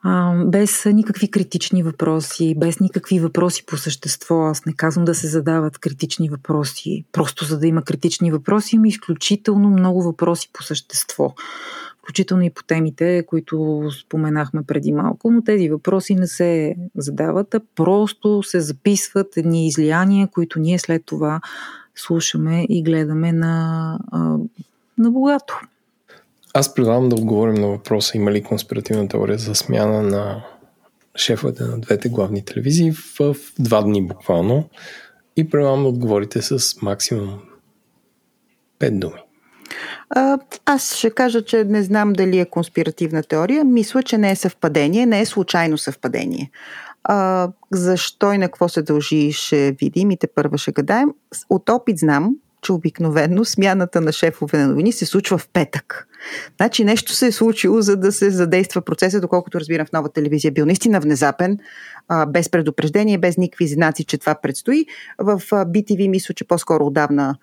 [0.08, 4.34] а, без никакви критични въпроси, без никакви въпроси по същество.
[4.34, 8.88] Аз не казвам да се задават критични въпроси, просто за да има критични въпроси, има
[8.88, 11.34] изключително много въпроси по същество.
[11.98, 17.60] Включително и по темите, които споменахме преди малко, но тези въпроси не се задават, а
[17.74, 21.40] просто се записват едни излияния, които ние след това
[21.94, 23.98] слушаме и гледаме на,
[24.98, 25.60] на богато.
[26.58, 30.44] Аз предлагам да отговорим на въпроса има ли конспиративна теория за смяна на
[31.16, 34.68] шефовете на двете главни телевизии в два дни буквално
[35.36, 37.38] и предлагам да отговорите с максимум
[38.80, 39.20] 5 думи.
[40.10, 43.64] А, аз ще кажа, че не знам дали е конспиративна теория.
[43.64, 46.50] Мисля, че не е съвпадение, не е случайно съвпадение.
[47.04, 51.08] А, защо и на какво се дължи, ще видим и те първа ще гадаем.
[51.50, 56.08] От опит знам, че обикновено смяната на шефове на новини се случва в петък.
[56.56, 60.52] Значи нещо се е случило, за да се задейства процеса, доколкото разбирам в нова телевизия.
[60.52, 61.58] Бил наистина внезапен,
[62.28, 64.86] без предупреждение, без никакви знаци, че това предстои.
[65.18, 67.36] В а, BTV мисля, че по-скоро отдавна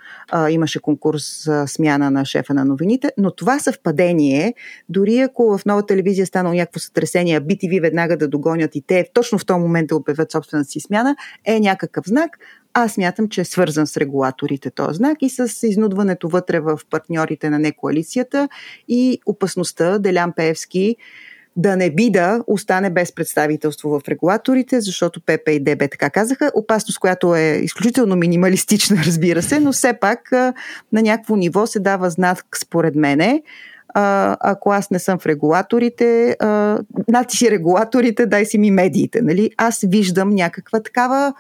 [0.50, 4.54] имаше конкурс за смяна на шефа на новините, но това съвпадение,
[4.90, 9.38] дори ако в нова телевизия станало някакво сътресение, BTV веднага да догонят и те точно
[9.40, 11.16] в този момент да обявят собствената си смяна,
[11.46, 12.38] е някакъв знак.
[12.74, 17.50] Аз мятам, че е свързан с регулаторите този знак и с изнудването вътре в партньорите
[17.50, 18.50] на некоалицията
[18.88, 20.96] и опасността Делян Пеевски
[21.56, 26.52] да не би да остане без представителство в регулаторите, защото ПП и ДБ така казаха.
[26.56, 30.32] Опасност, която е изключително минималистична, разбира се, но все пак
[30.92, 33.44] на някакво ниво се дава знак, според мене,
[33.90, 39.22] а, ако аз не съм в регулаторите, а, нати си регулаторите, дай си ми медиите.
[39.22, 39.52] Нали?
[39.58, 41.34] Аз виждам някаква такава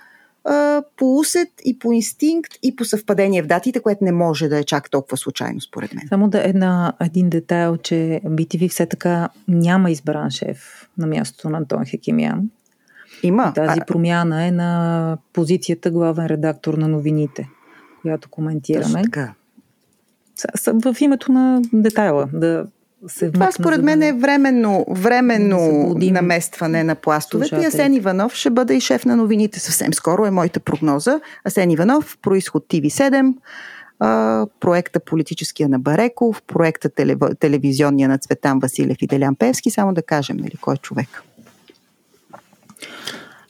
[0.97, 4.63] по усет и по инстинкт и по съвпадение в датите, което не може да е
[4.63, 6.07] чак толкова случайно, според мен.
[6.09, 11.57] Само да една, един детайл, че BTV все така няма избран шеф на мястото на
[11.57, 12.49] Антон Хекимян.
[13.23, 13.53] Има.
[13.53, 13.85] Тази а...
[13.85, 17.49] промяна е на позицията главен редактор на новините,
[18.01, 18.83] която коментираме.
[18.83, 19.33] Точно така.
[20.67, 22.65] В името на детайла, да
[23.07, 27.55] се Това според мен е временно, временно наместване на пластовете.
[27.55, 31.19] И Асен Иванов ще бъде и шеф на новините съвсем скоро, е моята прогноза.
[31.45, 33.33] Асен Иванов, происход TV7,
[34.59, 36.89] проекта Политическия на Бареков, проекта
[37.39, 41.23] Телевизионния на Цветан Василев и Делян Певски, само да кажем, нали, кой е човек.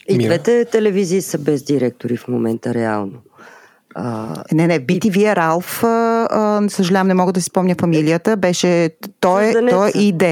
[0.08, 3.12] И двете телевизии са без директори в момента, реално.
[3.94, 8.90] А, не, не, BTV Ралф, а, а, съжалявам, не мога да си спомня фамилията, беше,
[9.20, 10.22] той, той е ИД,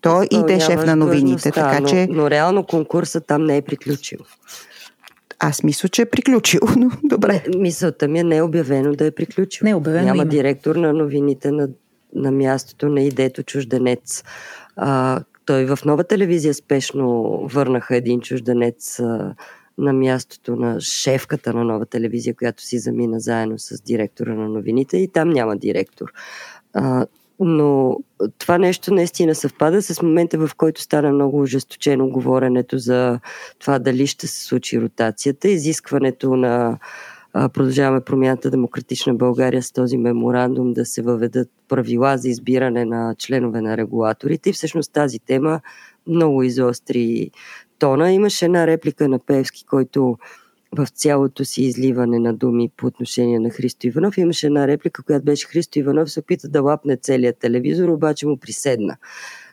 [0.00, 2.06] той е ИД шеф на новините, така но, че...
[2.10, 4.18] Но реално конкурсът там не е приключил.
[5.38, 7.44] Аз мисля, че е приключил, но добре.
[7.48, 9.64] Не, мисълта ми е не е обявено да е приключил.
[9.64, 10.30] Не е обявено Няма има.
[10.30, 11.68] директор на новините на,
[12.14, 14.24] на мястото на идето чужденец.
[14.76, 19.34] А, той в нова телевизия спешно върнаха един чужденец а,
[19.78, 24.96] на мястото на шефката на нова телевизия, която си замина заедно с директора на новините
[24.96, 26.12] и там няма директор.
[26.74, 27.06] А,
[27.40, 27.96] но
[28.38, 33.20] това нещо наистина съвпада с момента, в който стана много ожесточено говоренето за
[33.58, 36.78] това дали ще се случи ротацията, изискването на
[37.36, 43.60] Продължаваме промяната Демократична България с този меморандум да се въведат правила за избиране на членове
[43.60, 44.50] на регулаторите.
[44.50, 45.60] И всъщност тази тема
[46.06, 47.30] много изостри
[47.78, 48.12] тона.
[48.12, 50.18] Имаше една реплика на Певски, който
[50.72, 54.18] в цялото си изливане на думи по отношение на Христо Иванов.
[54.18, 58.36] Имаше една реплика, която беше Христо Иванов се опита да лапне целият телевизор, обаче му
[58.36, 58.96] приседна.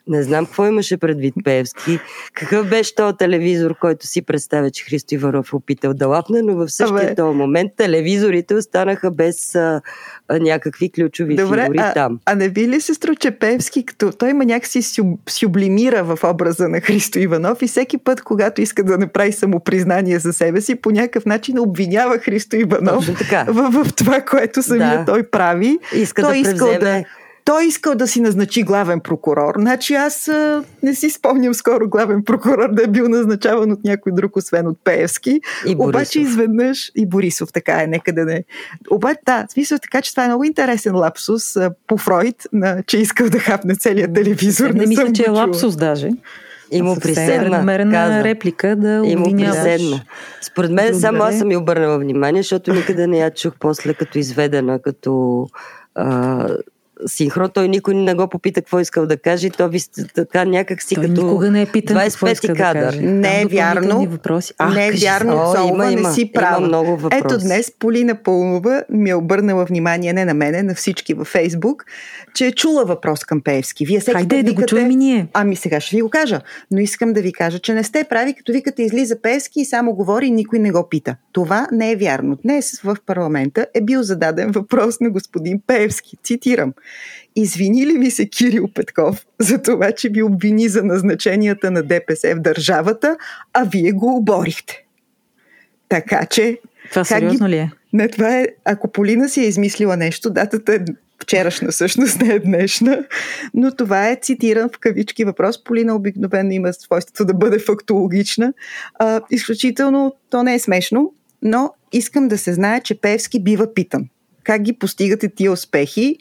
[0.08, 1.98] Не знам какво имаше предвид Певски.
[2.34, 6.68] Какъв беше този телевизор, който си представя, че Христо Иванов опитал да лапне, но в
[6.68, 9.80] същия този момент телевизорите останаха без а,
[10.28, 12.20] а, някакви ключови Добре, фигури а, там.
[12.26, 16.80] А не би ли се струва, Певски, като той има някакси сюблимира в образа на
[16.80, 21.26] Христо Иванов и всеки път, когато иска да направи самопризнание за себе си, по някакъв
[21.26, 23.06] начин обвинява Христо Иванов
[23.46, 25.04] в, в това, което самия да.
[25.04, 25.78] той прави.
[25.94, 27.04] Иска той да искал да
[27.44, 29.54] той искал да си назначи главен прокурор.
[29.58, 34.12] Значи аз а, не си спомням скоро главен прокурор да е бил назначаван от някой
[34.12, 35.40] друг, освен от Пеевски.
[35.66, 38.44] И Обаче изведнъж и Борисов, така е, нека да не.
[38.90, 42.98] Обаче, да, смисъл така, че това е много интересен лапсус а, по Фройд, на, че
[42.98, 44.70] искал да хапне целият телевизор.
[44.70, 46.10] Не, не мисля, че е лапсус даже.
[46.70, 47.48] И му приседна.
[47.48, 50.02] Намерена реплика да И му приседна.
[50.42, 54.18] Според мен само аз съм ми обърнала внимание, защото никъде не я чух после като
[54.18, 55.46] изведена, като
[55.94, 56.48] а,
[57.06, 59.50] синхрон, той никой не го попита какво искал да каже.
[59.50, 59.80] То ви
[60.14, 62.94] така някак си той като никога не е питан 25 кадър.
[62.94, 64.06] Да не е вярно.
[64.10, 64.54] Въпроси.
[64.58, 65.36] А, не е вярно.
[65.36, 66.58] О, Цолова има, не си права.
[66.58, 67.22] Има много въпроси.
[67.24, 71.84] Ето днес Полина Пълнова ми е обърнала внимание не на мене, на всички във Фейсбук,
[72.34, 73.86] че е чула въпрос към Пеевски.
[73.86, 75.26] Вие всеки Хайде да го чуем и ние.
[75.32, 76.40] Ами сега ще ви го кажа.
[76.70, 79.94] Но искам да ви кажа, че не сте прави, като викате излиза Пеевски и само
[79.94, 81.16] говори и никой не го пита.
[81.32, 82.38] Това не е вярно.
[82.42, 86.16] Днес в парламента е бил зададен въпрос на господин Пеевски.
[86.24, 86.72] Цитирам.
[87.36, 92.34] Извини ли ви се Кирил Петков за това, че ви обвини за назначенията на ДПС
[92.34, 93.16] в държавата,
[93.52, 94.84] а вие го оборихте?
[95.88, 96.58] Така че...
[96.90, 97.52] Това сериозно ги...
[97.52, 97.70] ли е?
[97.92, 98.46] Не, това е...
[98.64, 100.78] Ако Полина си е измислила нещо, датата е
[101.22, 103.04] вчерашна всъщност, не е днешна,
[103.54, 105.64] но това е цитиран в кавички въпрос.
[105.64, 108.52] Полина обикновено има свойството да бъде фактологична.
[108.94, 114.08] А, изключително, то не е смешно, но искам да се знае, че Певски бива питан.
[114.44, 116.18] Как ги постигате тия успехи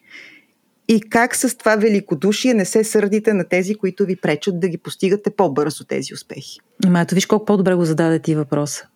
[0.87, 4.77] и как с това великодушие не се сърдите на тези, които ви пречат да ги
[4.77, 6.59] постигате по-бързо тези успехи.
[6.85, 8.87] Ама ето виж колко по-добре го зададе ти въпроса.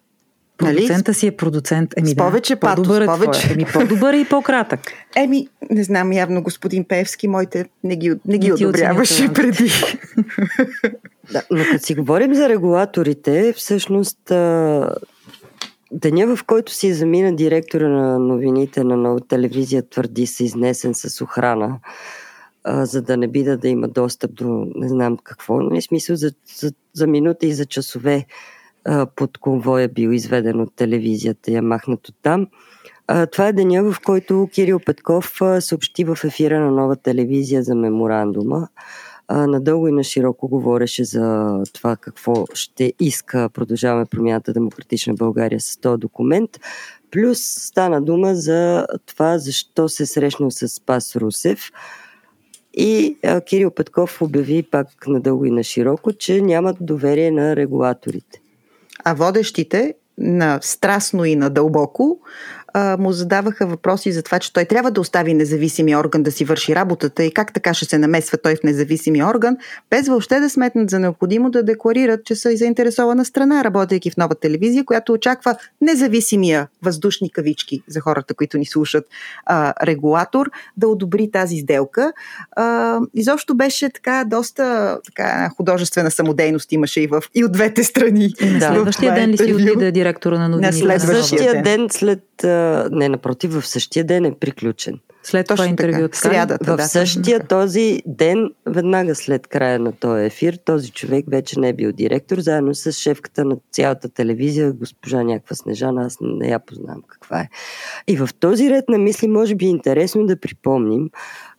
[0.58, 1.94] Продуцента си е продуцент.
[1.98, 3.54] Еми, с повече да, патос, по-добър е повече.
[3.54, 4.80] Еми, по-добър е и по-кратък.
[5.16, 9.72] Еми, не знам, явно господин Певски моите не ги, не ги одобряваше преди.
[11.32, 14.32] Да, но като си говорим за регулаторите, всъщност
[15.92, 21.22] деня, в който си замина директора на новините на нова телевизия, твърди се изнесен с
[21.22, 21.80] охрана,
[22.64, 25.62] а, за да не бида да има достъп до не знам какво.
[25.62, 28.26] Нали, смисъл за, за, за минута и за часове
[28.86, 32.48] а, под конвоя бил изведен от телевизията и е махнат от там.
[33.08, 37.64] А, това е деня, в който Кирил Петков а, съобщи в ефира на нова телевизия
[37.64, 38.68] за меморандума.
[39.28, 45.60] А, надълго и на широко говореше за това какво ще иска Продължаваме промяната Демократична България
[45.60, 46.50] с този документ.
[47.12, 51.72] Плюс стана дума за това защо се срещнал с Спас Русев.
[52.74, 58.42] И а, Кирил Петков обяви пак надълго и на широко, че нямат доверие на регулаторите.
[59.04, 62.20] А водещите на страстно и на дълбоко
[62.78, 66.46] а, му задаваха въпроси за това, че той трябва да остави независимия орган да си
[66.46, 69.58] върши работата и как така ще се намесва той в независимия орган,
[69.90, 74.18] без въобще да сметнат за необходимо да декларират, че са и заинтересована страна, работейки в
[74.18, 79.06] нова телевизия, която очаква независимия въздушни кавички за хората, които ни слушат,
[79.46, 82.14] а, регулатор, да одобри тази сделка.
[82.52, 88.30] А, изобщо беше така доста така, художествена самодейност имаше и, в, и от двете страни.
[88.60, 88.60] Да.
[88.60, 90.86] следващия това ден ли си отида директора на новините?
[90.86, 92.24] На следващия ден след...
[92.92, 95.00] Не, напротив, в същия ден е приключен.
[95.24, 95.92] След това Точно интервю.
[95.92, 96.08] така.
[96.08, 96.18] така?
[96.18, 96.88] Срядата, В да.
[96.88, 101.92] същия този ден, веднага след края на този ефир, този човек вече не е бил
[101.92, 107.40] директор, заедно с шефката на цялата телевизия, госпожа някаква Снежана, аз не я познавам каква
[107.40, 107.50] е.
[108.08, 111.10] И в този ред на мисли, може би е интересно да припомним,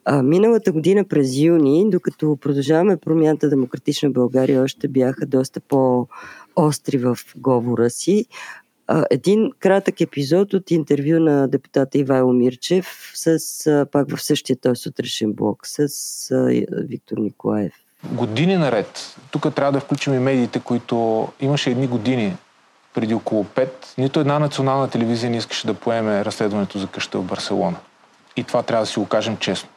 [0.04, 7.18] а, миналата година през юни, докато продължаваме промяната Демократична България, още бяха доста по-остри в
[7.36, 8.26] говора си.
[9.10, 14.82] Един кратък епизод от интервю на депутата Ивайло Мирчев с, а, пак в същия този
[14.82, 15.80] сутрешен блок с
[16.30, 17.72] а, Виктор Николаев.
[18.12, 22.36] години наред, тук трябва да включим и медиите, които имаше едни години,
[22.94, 27.24] преди около 5, нито една национална телевизия не искаше да поеме разследването за къща в
[27.24, 27.76] Барселона.
[28.36, 29.68] И това трябва да си го кажем честно.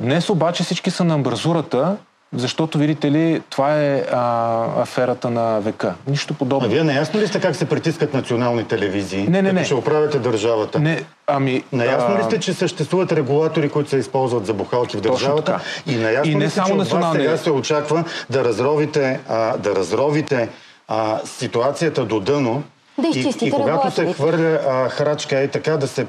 [0.00, 1.96] Днес обаче всички са на амбразурата,
[2.32, 5.94] защото, видите ли, това е а, аферата на века.
[6.06, 6.68] Нищо А подобно.
[6.68, 9.26] вие наясно ли сте как се притискат национални телевизии?
[9.28, 9.64] Не, не, не.
[9.64, 10.80] ще оправяте държавата?
[10.80, 11.64] Не, ами...
[11.72, 15.52] Наясно ли а, сте, че съществуват регулатори, които се използват за бухалки в Точно държавата?
[15.52, 15.64] така.
[15.86, 17.20] И наясно И не ли сте, само че от вас национални.
[17.20, 20.48] сега се очаква да разровите, а, да разровите
[20.88, 22.62] а, ситуацията до дъно
[22.98, 26.06] Да и, и когато се хвърля а, храчка и така да се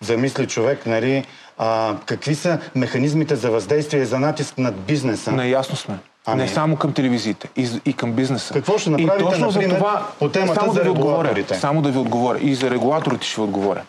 [0.00, 1.24] замисли човек, нали,
[1.58, 5.32] а, какви са механизмите за въздействие и за натиск над бизнеса?
[5.32, 5.98] Наясно сме.
[6.26, 6.42] Ами.
[6.42, 8.54] Не само към телевизиите, и, и към бизнеса.
[8.54, 11.44] Какво ще и направите, точно за например, това, по темата само за да ви отговоря,
[11.54, 12.38] само да ви отговоря.
[12.40, 13.82] И за регулаторите ще ви отговоря.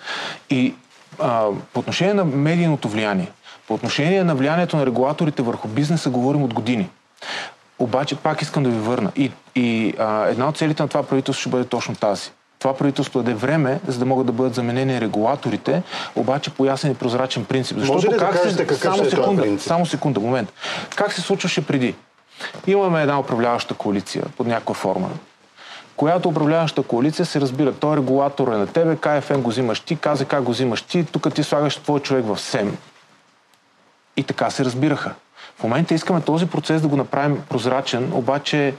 [0.50, 0.74] И
[1.20, 3.32] а, по отношение на медийното влияние,
[3.68, 6.90] по отношение на влиянието на регулаторите върху бизнеса говорим от години.
[7.80, 9.12] Обаче пак искам да ви върна.
[9.16, 12.32] И, и а, една от целите на това правителство ще бъде точно тази.
[12.68, 15.84] Това правителство даде време, за да могат да бъдат заменени регулаторите,
[16.16, 17.78] обаче по ясен и прозрачен принцип.
[17.78, 19.68] Може ли да кажете какъв само е секунда, принцип?
[19.68, 20.54] само секунда, момент.
[20.96, 21.96] Как се случваше преди?
[22.68, 25.10] Имаме една управляваща коалиция под някаква форма,
[25.96, 27.74] която управляваща коалиция се разбира.
[27.74, 31.44] Той регулатор е на тебе, КФМ го взимаш ти, КЗК го взимаш ти, тук ти
[31.44, 32.78] слагаш твой човек в СЕМ.
[34.18, 35.12] И така се разбираха.
[35.60, 38.74] В момента искаме този процес да го направим прозрачен, обаче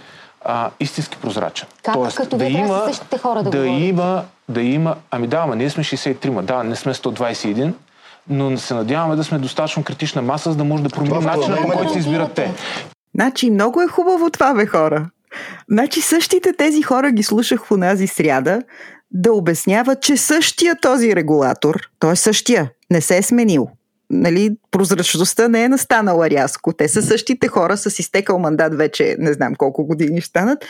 [0.44, 1.68] а, истински прозрачен.
[1.82, 2.14] Как?
[2.14, 5.70] Като вие трябва със същите хора да да има, да има, ами да, ама ние
[5.70, 7.72] сме 63-ма, да, не сме 121,
[8.28, 11.56] но се надяваме да сме достатъчно критична маса, за да може да променим в начина
[11.56, 12.50] по има който се избират те.
[13.14, 15.10] Значи много е хубаво това, бе, хора.
[15.70, 18.62] Значи същите тези хора ги слушах в онази сряда
[19.10, 23.68] да обясняват, че същия този регулатор, той е същия, не се е сменил.
[24.10, 26.72] Нали, прозрачността не е настанала рязко.
[26.72, 30.64] Те са същите хора с изтекал мандат вече не знам колко години станат.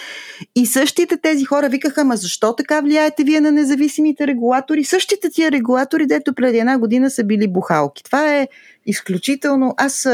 [0.55, 4.85] И същите тези хора викаха, ма защо така влияете вие на независимите регулатори?
[4.85, 8.05] Същите тия регулатори, дето преди една година са били бухалки.
[8.05, 8.49] Това е
[8.87, 9.75] изключително...
[9.77, 10.09] Аз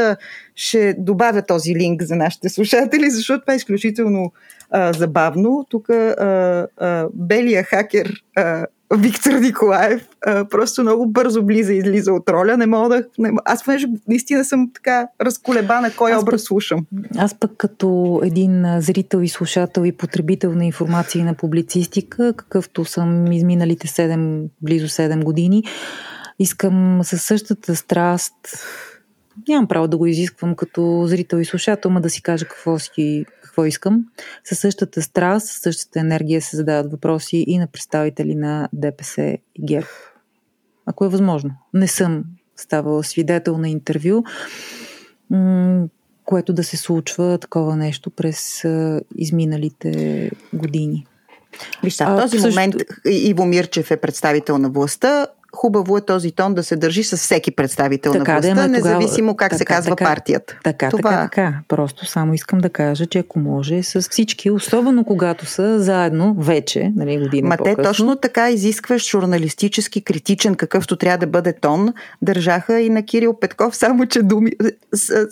[0.55, 4.31] ще добавя този линк за нашите слушатели, защото това е изключително
[4.71, 5.65] а, забавно.
[5.69, 6.67] Тук а,
[7.13, 12.57] белия хакер а, Виктор Николаев а, просто много бързо влиза и излиза от роля.
[12.57, 13.03] Не мога да...
[13.17, 16.85] Не, аз понеже наистина съм така разколебана кой Аз образ пък- слушам.
[17.17, 22.85] Аз пък като един зрител и слушател и потребител на информация и на публицистика, какъвто
[22.85, 25.63] съм изминалите 7, близо 7 години,
[26.39, 28.33] искам със същата страст
[29.47, 33.25] нямам право да го изисквам като зрител и слушател, ма да си кажа какво, си,
[33.55, 34.05] какво искам.
[34.43, 39.21] Със същата страст, със същата енергия се задават въпроси и на представители на ДПС
[39.55, 39.87] и ГЕРБ.
[40.85, 41.51] Ако е възможно.
[41.73, 42.23] Не съм
[42.55, 44.23] ставала свидетел на интервю,
[46.25, 48.63] което да се случва такова нещо през
[49.15, 51.05] изминалите години.
[51.83, 52.49] Виж, в този също...
[52.49, 52.75] момент
[53.05, 57.51] Иво Мирчев е представител на властта, хубаво е този тон да се държи с всеки
[57.51, 60.59] представител така, на властта, да, независимо как така, се казва така, партията.
[60.63, 61.11] Така, Това...
[61.11, 61.53] така, така.
[61.67, 66.91] Просто само искам да кажа, че ако може с всички, особено когато са заедно вече,
[66.95, 67.75] нали, година Ма по-късно.
[67.75, 73.39] те точно така изискваш журналистически критичен, какъвто трябва да бъде тон, държаха и на Кирил
[73.39, 74.51] Петков, само че думи...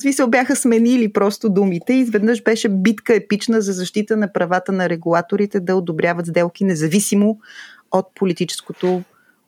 [0.02, 4.90] Смисъл бяха сменили просто думите и изведнъж беше битка епична за защита на правата на
[4.90, 7.38] регулаторите да одобряват сделки независимо
[7.92, 9.02] от политическото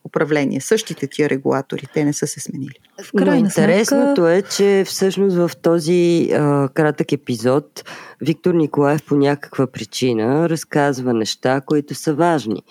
[0.05, 0.61] управление.
[0.61, 2.75] Същите тия регулатори, те не са се сменили.
[3.03, 4.31] В крайна Но интересното сметка...
[4.31, 7.89] е, че всъщност в този а, кратък епизод
[8.21, 12.63] Виктор Николаев по някаква причина разказва неща, които са важни.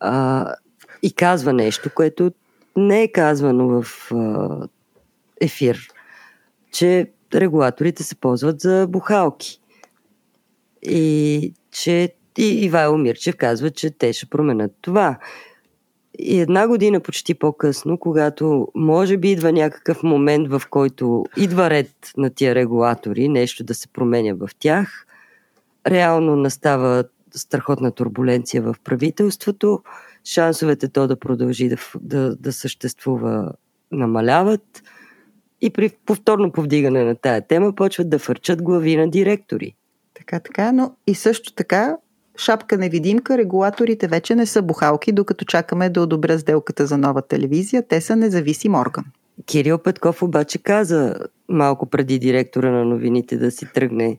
[0.00, 0.46] А,
[1.02, 2.32] и казва нещо, което
[2.76, 4.48] не е казвано в а,
[5.40, 5.88] ефир,
[6.72, 9.60] че регулаторите се ползват за бухалки.
[10.82, 15.18] И че и Ивайло Мирчев казва, че те ще променят това.
[16.18, 21.90] И една година почти по-късно, когато може би идва някакъв момент, в който идва ред
[22.16, 25.06] на тия регулатори, нещо да се променя в тях,
[25.86, 27.04] реално настава
[27.34, 29.82] страхотна турбуленция в правителството,
[30.24, 33.52] шансовете то да продължи да, да, да съществува
[33.92, 34.82] намаляват
[35.60, 39.74] и при повторно повдигане на тая тема почват да фърчат глави на директори.
[40.14, 41.96] Така, така, но и също така
[42.36, 47.88] шапка невидимка, регулаторите вече не са бухалки, докато чакаме да одобря сделката за нова телевизия.
[47.88, 49.04] Те са независим орган.
[49.46, 51.14] Кирил Петков обаче каза
[51.48, 54.18] малко преди директора на новините да си тръгне,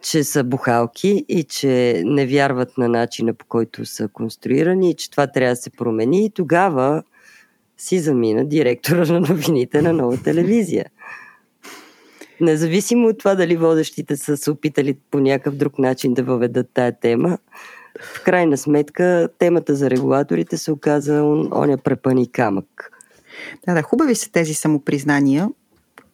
[0.00, 5.10] че са бухалки и че не вярват на начина по който са конструирани и че
[5.10, 7.02] това трябва да се промени и тогава
[7.78, 10.86] си замина директора на новините на нова телевизия.
[12.40, 17.00] Независимо от това дали водещите са се опитали по някакъв друг начин да въведат тая
[17.00, 17.38] тема,
[18.00, 22.90] в крайна сметка темата за регулаторите се оказа он, оня препъни камък.
[23.66, 25.48] Да, да, хубави са тези самопризнания,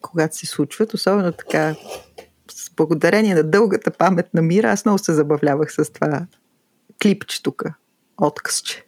[0.01, 1.75] когато се случват, особено така
[2.51, 6.27] с благодарение на дългата памет на мира, аз много се забавлявах с това
[7.03, 7.65] клипче тук,
[8.21, 8.85] откъсче.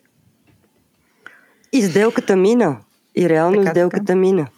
[1.72, 2.78] И сделката мина.
[3.16, 4.16] И реално така, сделката така.
[4.16, 4.48] мина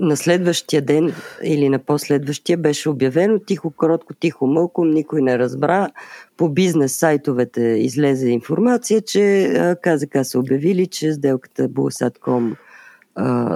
[0.00, 1.12] на следващия ден
[1.42, 5.88] или на последващия беше обявено тихо, кротко, тихо, мълком, никой не разбра.
[6.36, 12.56] По бизнес сайтовете излезе информация, че КЗК са обявили, че сделката Булсатком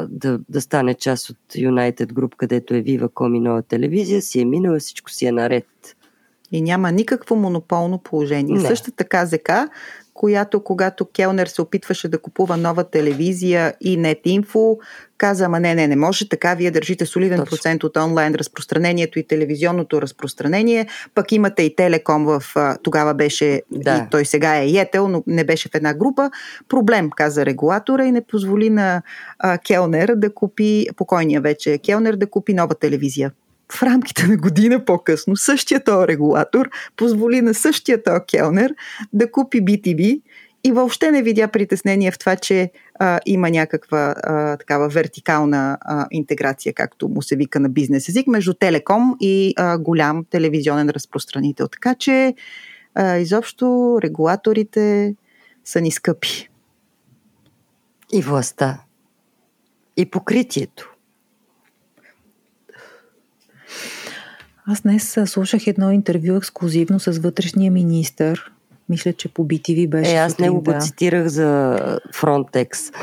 [0.09, 4.45] да, да стане част от United Group, където е Viva.com и нова телевизия, си е
[4.45, 5.66] минала, всичко си е наред.
[6.53, 8.55] И няма никакво монополно положение.
[8.55, 8.68] Не.
[8.68, 9.51] Същата КЗК
[10.21, 14.79] която когато Келнер се опитваше да купува нова телевизия и NetInfo,
[15.18, 17.57] каза, ама не, не, не може така, вие държите солиден Точно.
[17.57, 22.43] процент от онлайн разпространението и телевизионното разпространение, пък имате и Телеком в,
[22.83, 23.97] тогава беше, да.
[23.97, 26.31] и той сега е Етел, но не беше в една група.
[26.68, 29.03] Проблем, каза регулатора и не позволи на
[29.39, 33.33] а, Келнер да купи, покойния вече Келнер да купи нова телевизия
[33.73, 38.75] в рамките на година по-късно същия този регулатор позволи на същия този келнер
[39.12, 40.21] да купи BTV
[40.64, 46.07] и въобще не видя притеснение в това, че а, има някаква а, такава вертикална а,
[46.11, 51.68] интеграция, както му се вика на бизнес език, между Телеком и а, голям телевизионен разпространител.
[51.68, 52.35] Така че
[52.95, 55.14] а, изобщо регулаторите
[55.64, 56.49] са ни скъпи.
[58.12, 58.83] И властта.
[59.97, 60.89] И покритието.
[64.67, 68.35] Аз днес слушах едно интервю ексклюзивно с вътрешния министр.
[68.89, 70.13] Мисля, че по BTV беше.
[70.13, 70.73] Е, аз него да.
[70.73, 71.79] го цитирах за
[72.15, 72.95] Frontex.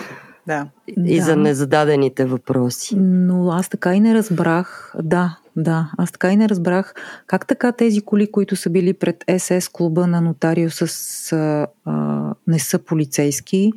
[0.47, 0.67] Да.
[1.05, 1.25] И да.
[1.25, 2.95] за незададените въпроси.
[2.99, 4.95] Но аз така и не разбрах.
[5.03, 6.93] Да, да, аз така и не разбрах
[7.27, 11.31] как така тези коли, които са били пред СС клуба на нотариуса с,
[11.85, 13.71] а, не са полицейски,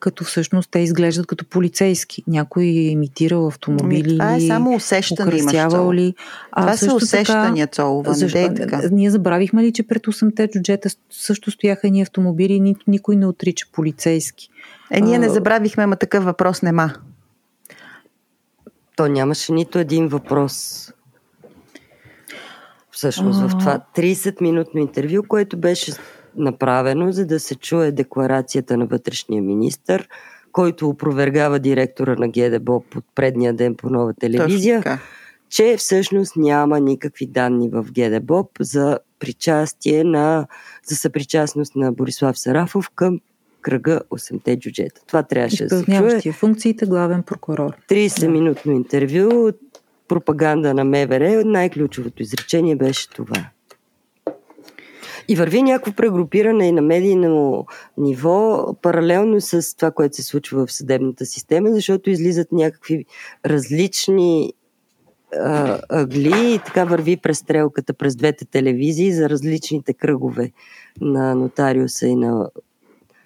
[0.00, 2.22] като всъщност те изглеждат като полицейски.
[2.26, 5.54] Някой е имитирал автомобили Това е само усещане имаш,
[5.94, 6.14] ли.
[6.52, 8.82] А, Това са усещания, Цолова, защо, е така.
[8.92, 13.66] Ние забравихме ли, че пред 8-те джуджета също стояха ни автомобили, нито никой не отрича
[13.72, 14.48] полицейски.
[14.90, 16.92] Е, ние не забравихме, ама такъв въпрос нема.
[18.96, 20.86] То нямаше нито един въпрос.
[22.90, 25.92] Всъщност в това 30-минутно интервю, което беше
[26.36, 30.04] направено, за да се чуе декларацията на вътрешния министр,
[30.52, 35.00] който опровергава директора на ГДБО под предния ден по нова телевизия,
[35.48, 40.46] че всъщност няма никакви данни в ГДБОП за причастие на,
[40.84, 43.20] за съпричастност на Борислав Сарафов към
[43.66, 45.00] кръга 8-те джуджета.
[45.06, 45.84] Това трябваше да се
[46.22, 46.32] чуе.
[46.32, 47.76] функциите главен прокурор.
[47.88, 49.52] 30-минутно интервю,
[50.08, 51.42] пропаганда на МВР.
[51.44, 53.50] Най-ключовото изречение беше това.
[55.28, 57.66] И върви някакво прегрупиране и на медийно
[57.98, 63.04] ниво, паралелно с това, което се случва в съдебната система, защото излизат някакви
[63.46, 64.52] различни
[65.34, 70.52] а, ъгли и така върви престрелката през двете телевизии за различните кръгове
[71.00, 72.50] на нотариуса и на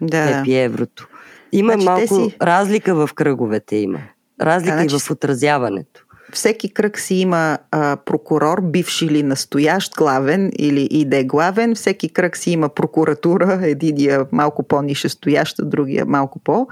[0.00, 0.40] да.
[0.40, 1.08] епи еврото.
[1.52, 2.36] Има значи, малко си...
[2.42, 3.98] разлика в кръговете има.
[4.40, 4.96] Разлика значи...
[4.96, 11.24] и в отразяването всеки кръг си има а, прокурор, бивши или настоящ, главен или иде
[11.24, 11.74] главен.
[11.74, 16.66] Всеки кръг си има прокуратура, единия малко по-нишестояща, другия малко по.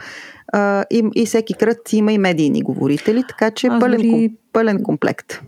[0.52, 4.32] А, и, и всеки кръг си има и медийни говорители, така че пълен, дори...
[4.52, 5.42] пълен комплект.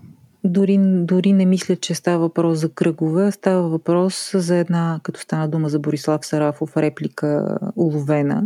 [0.45, 5.49] Дори, дори не мисля, че става въпрос за кръгове, става въпрос за една, като стана
[5.49, 8.43] дума за Борислав Сарафов, реплика уловена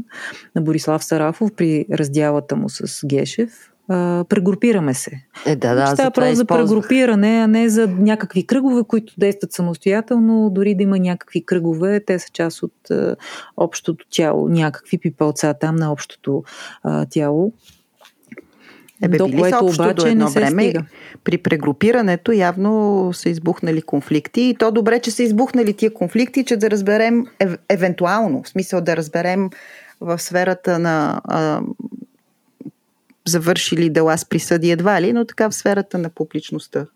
[0.55, 3.51] на Борислав Сарафов при раздялата му с Гешев,
[3.89, 5.11] а, прегрупираме се.
[5.47, 10.51] Е, да, да, Става просто за прегрупиране, а не за някакви кръгове, които действат самостоятелно.
[10.51, 13.17] Дори да има някакви кръгове, те са част от а,
[13.57, 16.43] общото тяло, някакви пипалца там на общото
[16.83, 17.53] а, тяло.
[19.03, 20.85] Ебе, до което обаче едно не се време, стига.
[21.25, 26.57] При прегрупирането явно са избухнали конфликти и то добре, че са избухнали тия конфликти, че
[26.57, 29.51] да разберем ев, евентуално, в смисъл да разберем
[30.01, 31.61] в сферата на а,
[33.27, 36.87] завършили дела с присъди едва ли, но така в сферата на публичността.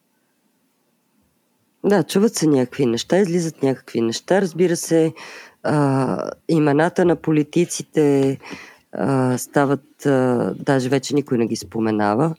[1.85, 4.41] Да, чуват се някакви неща, излизат някакви неща.
[4.41, 5.13] Разбира се,
[5.63, 8.39] а, имената на политиците
[9.37, 12.35] стават, а, даже вече никой не ги споменава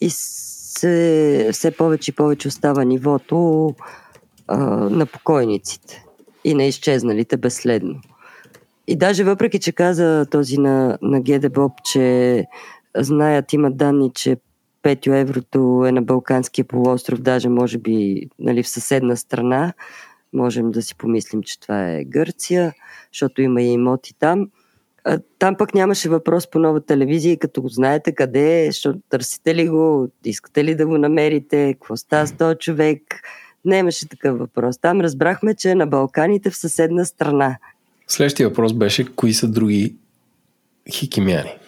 [0.00, 3.74] и се, все повече и повече остава нивото
[4.48, 6.04] а, на покойниците
[6.44, 8.00] и на изчезналите безследно.
[8.86, 12.44] И даже въпреки, че каза този на, на Гедебоб, че
[12.96, 14.36] знаят, имат данни, че
[14.82, 19.72] Петю еврото е на Балканския полуостров, даже може би нали, в съседна страна.
[20.32, 22.72] Можем да си помислим, че това е Гърция,
[23.12, 24.48] защото има и имоти там.
[25.38, 29.68] Там пък нямаше въпрос по нова телевизия, като го знаете къде е, защото търсите ли
[29.68, 33.02] го, искате ли да го намерите, какво става с този човек.
[33.64, 34.78] Не имаше такъв въпрос.
[34.78, 37.58] Там разбрахме, че е на Балканите в съседна страна.
[38.08, 39.94] Следващия въпрос беше, кои са други
[40.92, 41.58] хикимяни?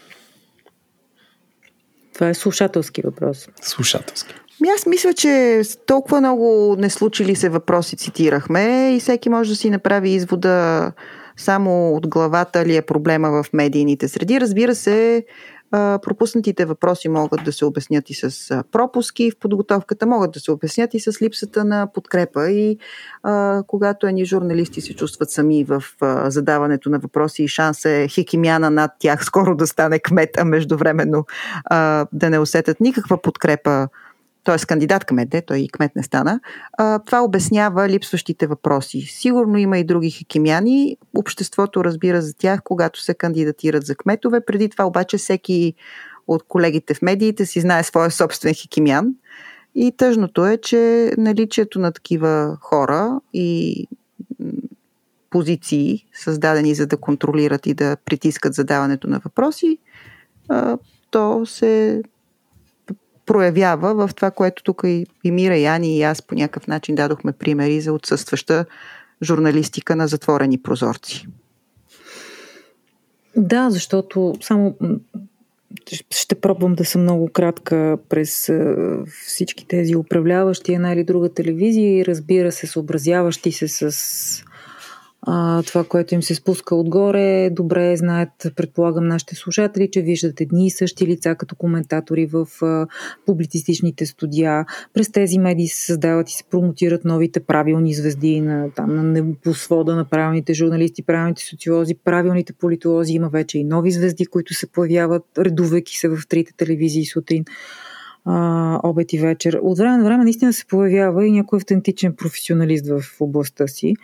[2.15, 3.49] Това е слушателски въпрос.
[3.61, 4.35] Слушателски.
[4.61, 9.57] Ми аз мисля, че толкова много не случили се въпроси цитирахме и всеки може да
[9.57, 10.93] си направи извода
[11.37, 14.41] само от главата ли е проблема в медийните среди.
[14.41, 15.25] Разбира се,
[15.71, 20.95] пропуснатите въпроси могат да се обяснят и с пропуски в подготовката, могат да се обяснят
[20.95, 22.51] и с липсата на подкрепа.
[22.51, 22.79] И
[23.23, 28.09] а, когато едни журналисти се чувстват сами в а, задаването на въпроси и шанс е
[28.09, 31.25] хикимяна над тях скоро да стане кмет, а междувременно
[31.65, 33.89] а, да не усетят никаква подкрепа
[34.47, 34.67] т.е.
[34.67, 36.41] кандидат кмет е, той и кмет не стана,
[37.07, 39.01] това обяснява липсващите въпроси.
[39.01, 40.97] Сигурно има и други хикимяни.
[41.15, 44.41] Обществото разбира за тях, когато се кандидатират за кметове.
[44.41, 45.75] Преди това обаче всеки
[46.29, 49.15] от колегите в медиите си знае своя собствен хикимян.
[49.75, 53.87] И тъжното е, че наличието на такива хора и
[55.31, 59.79] позиции, създадени за да контролират и да притискат задаването на въпроси,
[61.11, 62.03] то се
[63.27, 66.95] проявява в това, което тук и, и Мира, и Ани и аз по някакъв начин
[66.95, 68.65] дадохме примери за отсъстваща
[69.23, 71.27] журналистика на затворени прозорци.
[73.37, 74.75] Да, защото само
[76.11, 78.53] ще пробвам да съм много кратка през
[79.27, 84.45] всички тези управляващи една или друга телевизия и разбира се, съобразяващи се с
[85.29, 87.51] а, това, което им се спуска отгоре.
[87.51, 92.87] Добре знаят, предполагам, нашите слушатели, че виждат едни и същи лица като коментатори в а,
[93.27, 94.65] публицистичните студия.
[94.95, 99.97] През тези медии се създават и се промотират новите правилни звезди на, там, на небосвода
[99.97, 103.13] на правилните журналисти, правилните социолози, правилните политолози.
[103.13, 107.45] Има вече и нови звезди, които се появяват, редувайки се в трите телевизии сутрин
[108.25, 109.61] а, обед и вечер.
[109.63, 113.95] От време на време наистина се появява и някой автентичен професионалист в областта си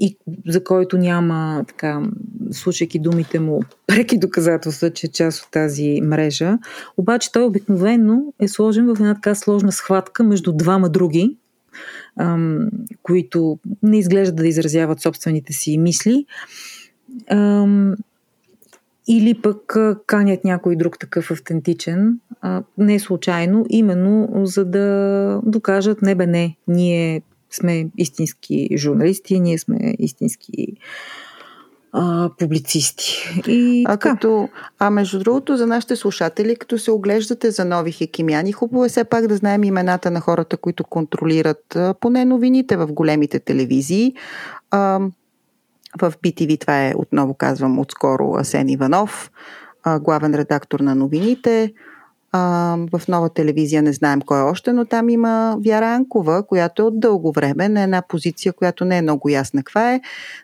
[0.00, 0.16] и
[0.46, 2.02] за който няма, така,
[2.50, 6.58] слушайки думите му, преки доказателства, че е част от тази мрежа.
[6.96, 11.36] Обаче той обикновено е сложен в една така сложна схватка между двама други,
[12.16, 12.68] ам,
[13.02, 16.26] които не изглеждат да изразяват собствените си мисли.
[17.30, 17.94] Ам,
[19.08, 19.76] или пък
[20.06, 22.20] канят някой друг такъв автентичен,
[22.78, 27.22] не случайно, именно за да докажат, не бе не, ние
[27.54, 30.76] сме истински журналисти, ние сме истински
[31.92, 33.42] а, публицисти.
[33.48, 34.10] И а, така.
[34.10, 34.48] като,
[34.78, 39.04] а между другото, за нашите слушатели, като се оглеждате за нови хекимяни, хубаво е все
[39.04, 44.14] пак да знаем имената на хората, които контролират поне новините в големите телевизии.
[44.70, 45.00] А,
[46.00, 49.30] в BTV това е, отново казвам, отскоро Асен Иванов,
[50.00, 51.72] главен редактор на новините.
[52.34, 56.82] А, в нова телевизия не знаем кой е още, но там има Вяра Анкова, която
[56.82, 60.00] е от дълго време на една позиция, която не е много ясна каква е,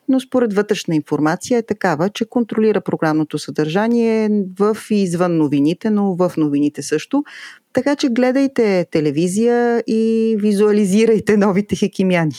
[0.09, 6.15] но според вътрешна информация е такава, че контролира програмното съдържание в и извън новините, но
[6.15, 7.25] в новините също.
[7.73, 12.35] Така че гледайте телевизия и визуализирайте новите хекимяни.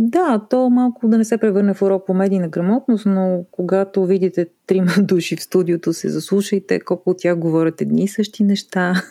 [0.00, 4.46] Да, то малко да не се превърне в урок по медийна грамотност, но когато видите
[4.66, 9.02] трима души в студиото, се заслушайте колко от тях говорят едни и същи неща,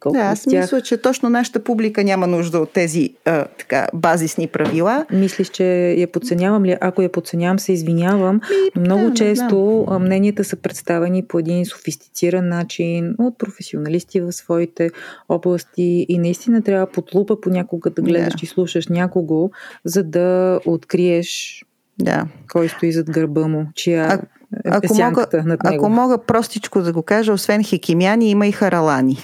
[0.00, 0.62] колко да, аз тях...
[0.62, 5.06] мисля, че точно нашата публика няма нужда от тези а, така, базисни правила.
[5.12, 5.64] Мислиш, че
[5.98, 6.76] я подценявам ли?
[6.80, 8.34] Ако я подценявам, се извинявам.
[8.34, 9.98] Ми, но много да, често да.
[9.98, 14.90] мненията са представени по един софистициран начин от професионалисти в своите
[15.28, 18.40] области и наистина трябва под лупа понякога да гледаш да.
[18.42, 19.50] и слушаш някого,
[19.84, 21.64] за да откриеш
[21.98, 22.26] да.
[22.52, 24.20] кой стои зад гърба му, чия а,
[24.64, 25.84] ако мога, над него.
[25.84, 29.18] Ако мога простичко да го кажа, освен хекимяни, има и харалани.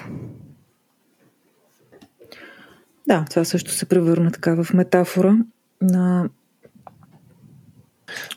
[3.06, 5.36] Да, това също се превърна така в метафора
[5.82, 6.28] на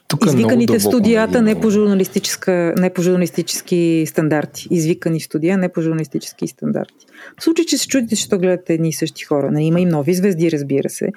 [0.08, 4.68] тук е Извиканите в студията не по, журналистическа, не по журналистически стандарти.
[4.72, 7.06] Извикани студия не по журналистически стандарти.
[7.40, 10.14] В случай, че се чудите, че гледате едни и същи хора, не има и нови
[10.14, 11.12] звезди, разбира се.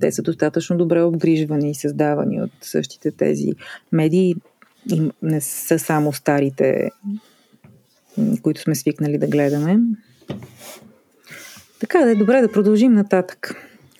[0.00, 3.52] Те са достатъчно добре обгрижвани и създавани от същите тези
[3.92, 4.34] медии.
[4.92, 6.90] И не са само старите,
[8.42, 9.78] които сме свикнали да гледаме.
[11.84, 13.54] Така да е добре да продължим нататък.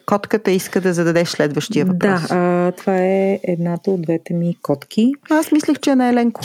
[0.07, 2.28] Котката иска да зададеш следващия въпрос.
[2.28, 5.12] Да, а, това е едната от двете ми котки.
[5.30, 6.41] Аз мислех, че е на Еленко.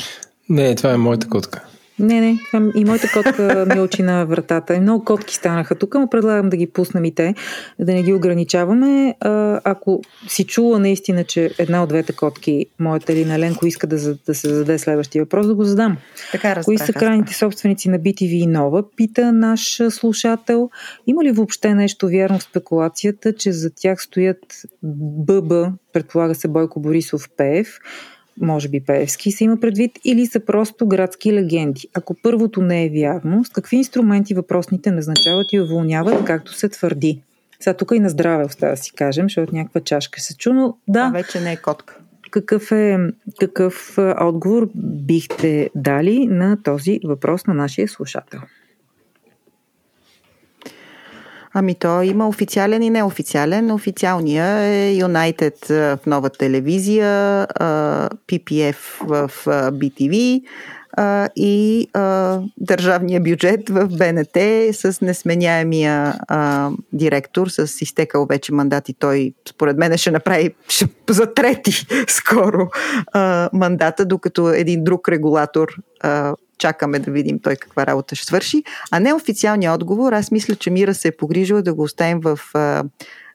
[0.50, 1.64] Не, това е моята котка.
[2.00, 2.40] Не, не,
[2.76, 4.76] и моята котка ми очи на вратата.
[4.76, 7.36] И много котки станаха тук, но предлагам да ги пуснем и те,
[7.80, 9.16] да не ги ограничаваме.
[9.20, 13.88] А, ако си чула наистина, че една от двете котки, моята или на Ленко, иска
[13.88, 15.98] да, да се зададе следващия въпрос, да го задам.
[16.32, 18.84] Така разбрах, Кои са крайните собственици на BTV и Нова?
[18.96, 20.70] Пита наш слушател.
[21.08, 24.38] Има ли въобще нещо вярно в спекулацията, че за тях стоят
[24.84, 25.54] ББ,
[25.94, 27.80] предполага се Бойко Борисов Пеев,
[28.42, 31.88] може би Пеевски се има предвид, или са просто градски легенди.
[31.94, 37.22] Ако първото не е вярно, с какви инструменти въпросните назначават и уволняват, както се твърди?
[37.60, 40.78] Сега тук и на здраве остава да си кажем, защото някаква чашка се чу, но
[40.88, 41.00] да.
[41.00, 41.98] А вече не е котка.
[42.32, 42.98] Какъв, е,
[43.40, 48.40] какъв отговор бихте дали на този въпрос на нашия слушател?
[51.54, 53.72] Ами то има официален и неофициален.
[53.72, 57.48] Официалния е United в нова телевизия,
[58.28, 59.32] PPF в
[59.72, 60.42] BTV
[61.36, 61.88] и
[62.58, 64.38] държавния бюджет в БНТ
[64.76, 66.20] с несменяемия
[66.94, 71.72] директор, с изтекал вече мандат и той според мен ще направи ще, за трети
[72.08, 72.70] скоро
[73.54, 75.68] мандата, докато един друг регулатор
[76.60, 78.64] чакаме да видим той каква работа ще свърши.
[78.92, 82.40] А не официалният отговор, аз мисля, че Мира се е погрижила да го оставим в
[82.54, 82.84] а,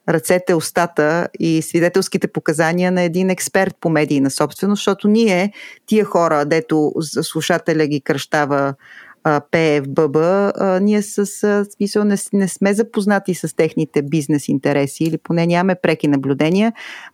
[0.08, 5.52] ръцете, устата и свидетелските показания на един експерт по медийна собственост, защото ние,
[5.86, 8.74] тия хора, дето слушателя ги кръщава
[9.50, 10.16] пее в ББ,
[10.82, 11.26] ние с
[11.76, 16.72] смисъл не, не сме запознати с техните бизнес интереси или поне нямаме преки наблюдения,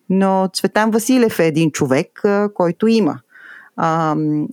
[0.08, 2.22] но Цветан Василев е един човек,
[2.54, 3.20] който има.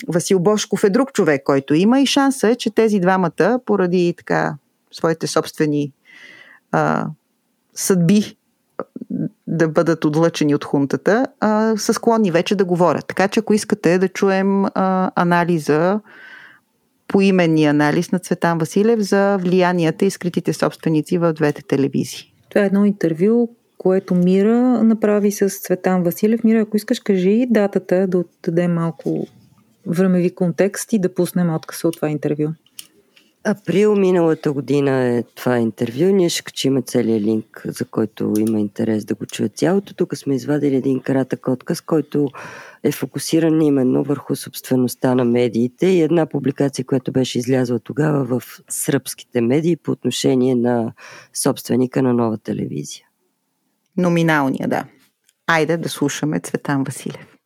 [0.08, 4.56] Васил Бошков е друг човек, който има и шанса е, че тези двамата, поради така
[4.92, 5.92] своите собствени
[6.72, 7.08] а,
[7.78, 8.38] съдби
[9.48, 13.08] да бъдат отлъчени от хунтата, а, са склонни вече да говорят.
[13.08, 16.00] Така че ако искате да чуем а, анализа,
[17.08, 22.34] поименния анализ на Цветан Василев за влиянията и скритите собственици в двете телевизии.
[22.50, 26.44] Това е едно интервю, което Мира направи с Цветан Василев.
[26.44, 29.28] Мира, ако искаш, кажи датата, да отдадем малко
[29.88, 32.48] времеви контекст и да пуснем откъса от това интервю.
[33.50, 36.06] Април миналата година е това интервю.
[36.06, 39.94] Ние ще качим целият линк, за който има интерес да го чуе цялото.
[39.94, 42.28] Тук сме извадили един кратък отказ, който
[42.84, 48.62] е фокусиран именно върху собствеността на медиите и една публикация, която беше излязла тогава в
[48.70, 50.94] сръбските медии по отношение на
[51.34, 53.06] собственика на нова телевизия.
[53.98, 54.86] Номиналния, да.
[55.48, 57.38] Айде да слушаме Цветан Василев.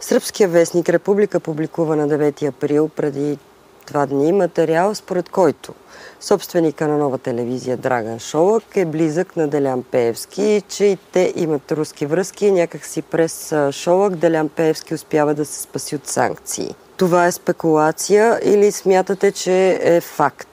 [0.00, 3.38] Сръбския вестник Република публикува на 9 април преди
[3.86, 5.74] два дни материал, според който
[6.20, 11.72] собственика на нова телевизия Драган Шолък е близък на Делян Пеевски че и те имат
[11.72, 16.74] руски връзки и някакси през Шолък Делян Пеевски успява да се спаси от санкции.
[16.96, 20.48] Това е спекулация или смятате, че е факт?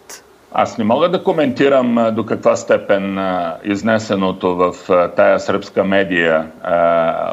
[0.56, 3.20] Аз не мога да коментирам до каква степен
[3.64, 4.74] изнесеното в
[5.16, 6.48] тая сръбска медия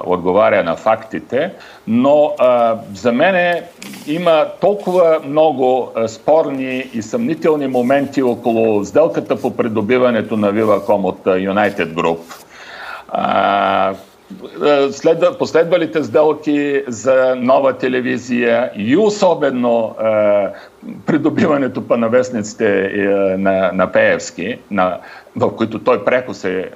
[0.04, 1.52] отговаря на фактите,
[1.86, 2.32] но
[2.94, 3.62] за мен
[4.06, 11.94] има толкова много спорни и съмнителни моменти около сделката по придобиването на Viva.com от United
[11.94, 12.20] Group,
[14.66, 20.46] е, следва, последвалите сделки за нова телевизия и особено е,
[21.06, 23.00] придобиването на вестниците е,
[23.38, 24.98] на, на Пеевски, на,
[25.36, 26.68] в които той пряко се е,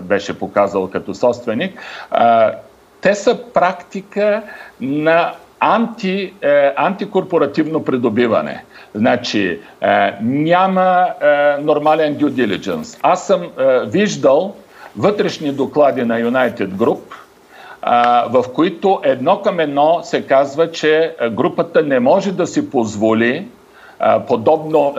[0.00, 1.82] беше показал като собственик,
[2.14, 2.18] е,
[3.00, 4.42] те са практика
[4.80, 8.64] на анти, е, антикорпоративно придобиване.
[8.94, 12.98] Значи, е, няма е, нормален due diligence.
[13.02, 13.48] Аз съм е,
[13.86, 14.54] виждал
[14.98, 17.00] вътрешни доклади на United Group,
[18.30, 23.48] в които едно към едно се казва, че групата не може да си позволи
[24.26, 24.94] подобно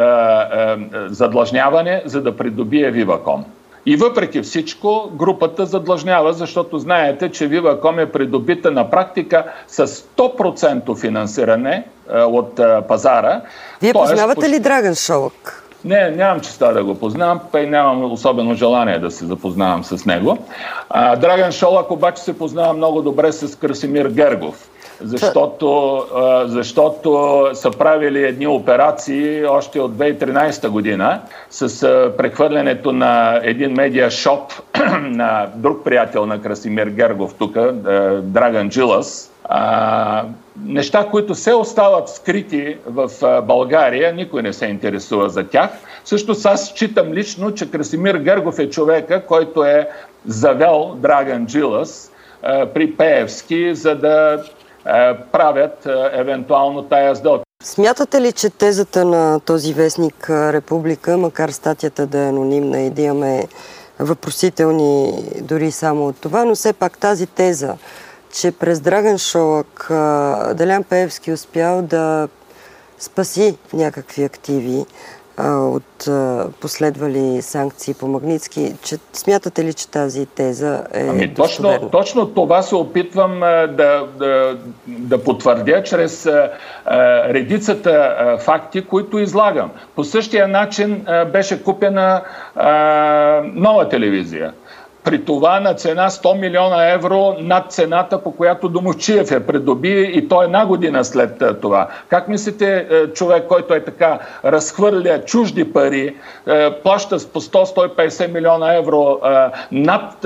[1.08, 3.40] задлъжняване, за да придобие Viva.com.
[3.86, 11.00] И въпреки всичко, групата задлъжнява, защото знаете, че Viva.com е придобита на практика с 100%
[11.00, 11.84] финансиране
[12.14, 13.42] от пазара.
[13.82, 15.69] Вие познавате ли Драган Шолък?
[15.86, 20.06] Не, нямам честа да го познавам, па и нямам особено желание да се запознавам с
[20.06, 20.38] него.
[20.90, 24.70] А, Драган Шолак обаче се познава много добре с Красимир Гергов,
[25.02, 26.04] защото,
[26.46, 34.12] защото са правили едни операции още от 2013 година с а, прехвърлянето на един медиа
[34.12, 34.54] шоп
[35.02, 37.54] на друг приятел на Красимир Гергов тук,
[38.22, 39.32] Драган Джилас,
[40.66, 43.10] неща, които се остават скрити в
[43.44, 45.70] България, никой не се интересува за тях.
[46.06, 49.90] Също аз считам лично, че Красимир Гъргов е човека, който е
[50.26, 52.12] завел Драган Джилас
[52.74, 54.44] при Пеевски, за да
[55.32, 57.44] правят евентуално тая сделка.
[57.64, 63.02] Смятате ли, че тезата на този вестник Република, макар статията да е анонимна и да
[63.02, 63.44] имаме
[64.00, 67.78] въпросителни дори само от това, но все пак тази теза
[68.34, 69.88] че през Драган Шолък
[70.54, 72.28] Делян Пеевски успял да
[73.00, 74.86] спаси някакви активи
[75.48, 76.08] от
[76.60, 78.74] последвали санкции по Магницки.
[78.84, 84.58] Че, смятате ли, че тази теза е ами, точно, точно това се опитвам да, да,
[84.88, 86.50] да потвърдя чрез а,
[87.34, 89.72] редицата а, факти, които излагам.
[89.96, 92.22] По същия начин а, беше купена
[93.44, 94.54] нова телевизия
[95.10, 100.28] при това на цена 100 милиона евро над цената, по която Домочиев е придоби и
[100.28, 101.88] то една година след това.
[102.08, 106.16] Как мислите, човек, който е така разхвърля чужди пари,
[106.84, 109.20] плаща по 100-150 милиона евро
[109.72, 110.26] над,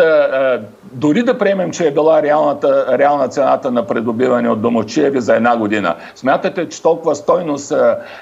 [0.92, 5.58] дори да приемем, че е била реалната, реална цената на придобиване от Домочиеви за една
[5.58, 5.96] година.
[6.16, 7.74] Смятате, че толкова стойност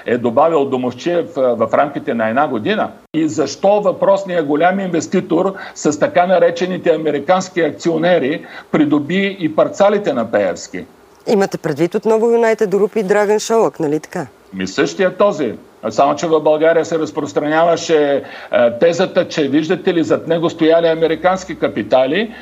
[0.06, 2.88] е добавил Домочиев в рамките на една година?
[3.14, 10.84] И защо въпросният голям инвеститор с така наречените американски акционери придоби и парцалите на Пеевски?
[11.26, 14.26] Имате предвид отново Юнайтед Груп и Драган Шолък, нали така?
[14.54, 15.54] Ми същия този.
[15.90, 18.22] Само, че в България се разпространяваше
[18.52, 22.20] е, тезата, че виждате ли зад него стояли американски капитали.
[22.20, 22.32] Е,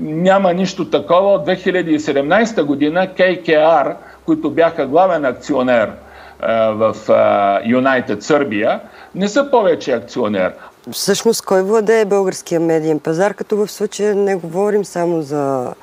[0.00, 1.32] няма нищо такова.
[1.32, 3.94] От 2017 година KKR,
[4.26, 5.90] които бяха главен акционер
[6.72, 6.94] в
[7.64, 8.80] Юнайтед Сърбия,
[9.14, 10.52] не са повече акционер.
[10.92, 15.74] Всъщност, кой владее българския медиен пазар, като в случая не говорим само за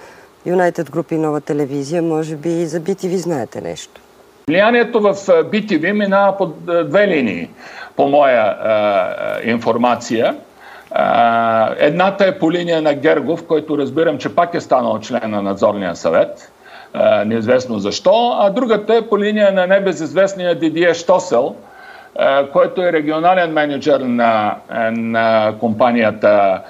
[0.46, 4.02] Юнайтед Груп и нова телевизия, може би и за BTV знаете нещо?
[4.48, 6.46] Влиянието в BTV минава по
[6.84, 7.50] две линии,
[7.96, 10.36] по моя а, информация.
[10.92, 15.42] А, едната е по линия на Гергов, който разбирам, че пак е станал член на
[15.42, 16.52] надзорния съвет
[17.26, 21.56] неизвестно защо, а другата е по линия на небезизвестния Дидие Штосел,
[22.54, 24.56] който е регионален менеджер на,
[24.92, 26.62] на компанията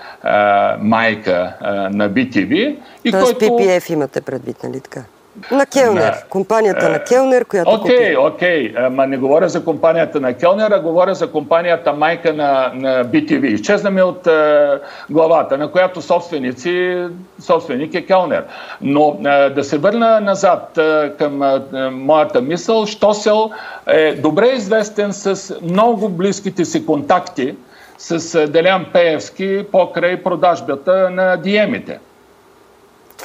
[0.80, 1.54] майка
[1.92, 2.76] на BTV.
[3.04, 3.46] И Тоест който...
[3.46, 5.04] PPF имате предвид, нали така?
[5.52, 6.12] На Келнер.
[6.12, 6.24] Да.
[6.30, 8.74] Компанията на Келнер, която Окей, okay, окей.
[8.74, 8.88] Okay.
[8.88, 13.46] Ма не говоря за компанията на Келнер, а говоря за компанията майка на, на BTV.
[13.46, 14.68] Изчезна ми от е,
[15.10, 17.06] главата, на която собственици,
[17.40, 18.44] собственик е Келнер.
[18.82, 21.60] Но е, да се върна назад е, към е,
[21.90, 23.52] моята мисъл, Штосел
[23.88, 27.56] е добре известен с много близките си контакти
[27.98, 32.00] с Делян Пеевски покрай продажбата на диемите.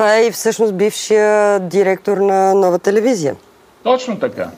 [0.01, 3.37] Това е и всъщност бившия директор на нова телевизия.
[3.83, 4.51] Точно така.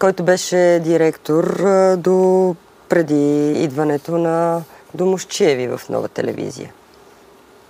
[0.00, 1.60] Който беше директор
[1.96, 2.54] до
[2.88, 4.62] преди идването на
[4.94, 6.72] Домощиеви в нова телевизия.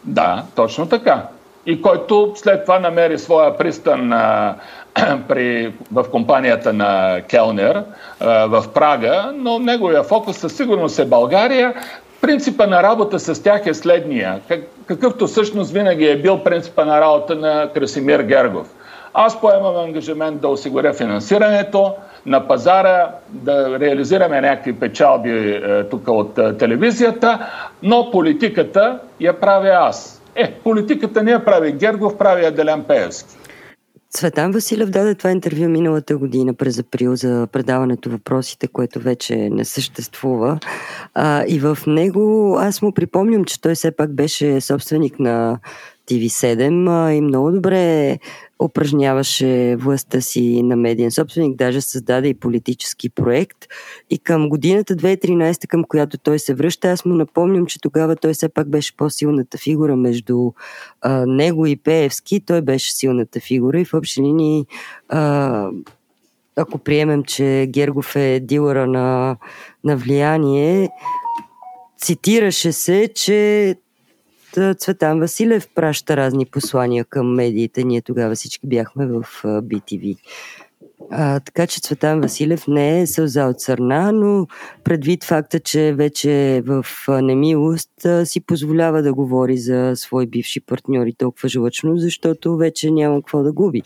[0.04, 1.28] Да, точно така.
[1.66, 4.54] И който след това намери своя пристан а,
[5.28, 7.84] при, в компанията на Келнер
[8.20, 11.74] а, в Прага, но неговия фокус със сигурност е България.
[12.23, 17.01] Принципа на работа с тях е следния, как, какъвто всъщност винаги е бил принципа на
[17.01, 18.66] работа на Красимир Гергов.
[19.14, 21.95] Аз поемам ангажимент да осигуря финансирането,
[22.27, 27.49] на пазара, да реализираме някакви печалби е, тук от е, телевизията,
[27.83, 30.23] но политиката я правя аз.
[30.35, 33.37] Е, политиката не я прави Гергов, прави я Делян Пеевски.
[34.12, 39.64] Цветан Василев даде това интервю миналата година през април за предаването въпросите, което вече не
[39.64, 40.58] съществува.
[41.14, 45.58] А, и в него аз му припомням, че той все пак беше собственик на
[46.10, 48.18] TV7 а, и много добре
[48.64, 53.58] упражняваше властта си на медиен собственик, даже създаде и политически проект.
[54.10, 58.32] И към годината 2013, към която той се връща, аз му напомням, че тогава той
[58.34, 60.52] все пак беше по-силната фигура между
[61.00, 62.40] а, него и Пеевски.
[62.40, 64.66] Той беше силната фигура и в общи линии
[65.08, 65.70] а,
[66.56, 69.36] ако приемем, че Гергов е дилъра на,
[69.84, 70.90] на влияние,
[71.98, 73.74] цитираше се, че
[74.78, 77.84] Цветан Василев праща разни послания към медиите.
[77.84, 80.16] Ние тогава всички бяхме в BTV.
[81.11, 84.46] А, така че Цветан Василев не е сълза от сърна, но
[84.84, 87.90] предвид факта, че вече е в немилост
[88.24, 93.53] си позволява да говори за свои бивши партньори толкова жлъчно, защото вече няма какво да
[93.53, 93.82] губи.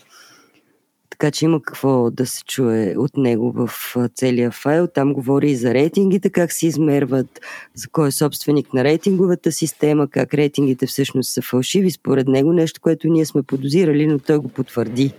[1.19, 3.69] Така че има какво да се чуе от него в
[4.15, 4.87] целия файл.
[4.87, 7.39] Там говори и за рейтингите, как се измерват,
[7.75, 11.91] за кой е собственик на рейтинговата система, как рейтингите всъщност са фалшиви.
[11.91, 15.13] Според него нещо, което ние сме подозирали, но той го потвърди.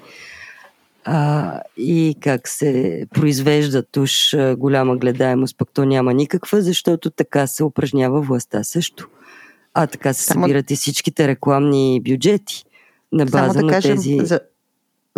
[1.04, 7.64] А, и как се произвежда уж голяма гледаемост, пък то няма никаква, защото така се
[7.64, 9.08] упражнява властта също.
[9.74, 12.64] А така се събират и всичките рекламни бюджети
[13.12, 14.18] на база Само да на кажем, тези...
[14.22, 14.40] За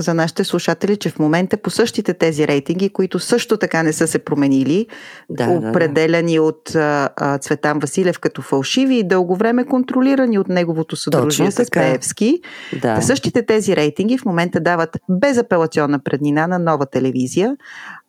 [0.00, 4.06] за нашите слушатели, че в момента по същите тези рейтинги, които също така не са
[4.06, 4.86] се променили,
[5.30, 6.46] да, определени да, да.
[6.46, 12.40] от а, Цветан Василев като фалшиви и дълго време контролирани от неговото съдружие с Пеевски,
[12.82, 13.02] да.
[13.02, 17.56] същите тези рейтинги в момента дават безапелационна преднина на нова телевизия.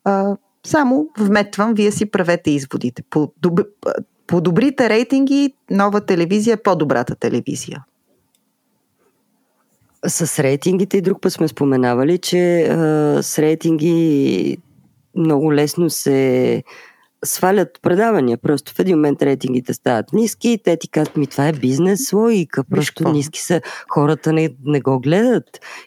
[0.04, 0.36] А,
[0.66, 3.04] само вметвам, вие си правете изводите.
[3.10, 3.60] По, доб...
[4.28, 7.84] по добрите рейтинги, нова телевизия е по-добрата телевизия
[10.08, 14.58] с рейтингите и друг път сме споменавали, че а, с рейтинги
[15.16, 16.64] много лесно се
[17.26, 18.38] свалят предавания.
[18.38, 22.13] Просто в един момент рейтингите стават ниски и те ти казват, ми това е бизнес
[22.13, 22.63] логика.
[22.63, 25.43] Просто Виж ниски са, хората не, не го гледат.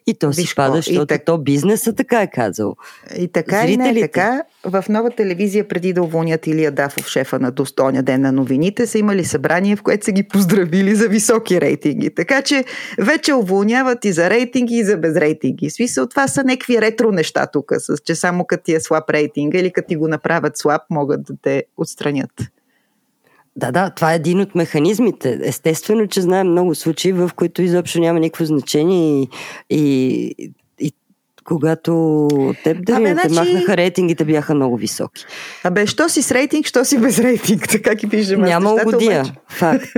[0.07, 1.25] И то си пада, защото так...
[1.25, 2.77] то бизнеса така е казал.
[3.19, 3.89] И така Зрителите...
[3.89, 4.43] и не така.
[4.65, 8.99] В нова телевизия, преди да уволнят Илия Дафов, шефа на Достойния ден на новините, са
[8.99, 12.15] имали събрание, в което са ги поздравили за високи рейтинги.
[12.15, 12.65] Така че
[12.99, 15.71] вече уволняват и за рейтинги, и за безрейтинги.
[15.71, 19.59] Смисъл, това са някакви ретро неща тук, с, че само като ти е слаб рейтинга
[19.59, 22.33] или като ти го направят слаб, могат да те отстранят.
[23.57, 25.41] Да, да, това е един от механизмите.
[25.43, 29.29] Естествено, че знаем много случаи, в които изобщо няма никакво значение и,
[29.71, 30.35] и,
[30.79, 30.93] и
[31.45, 32.29] когато
[32.65, 33.35] теб да те значи...
[33.35, 35.25] махнаха рейтингите бяха много високи.
[35.65, 38.47] Абе, що си с рейтинг, що си без рейтинг, така ги виждаме.
[38.49, 39.87] Няма угодия, факт.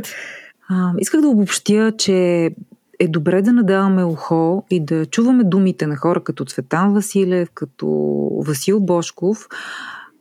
[0.68, 2.50] А, исках да обобщя, че
[2.98, 7.86] е добре да надаваме ухо и да чуваме думите на хора като Цветан Василев, като
[8.46, 9.48] Васил Бошков,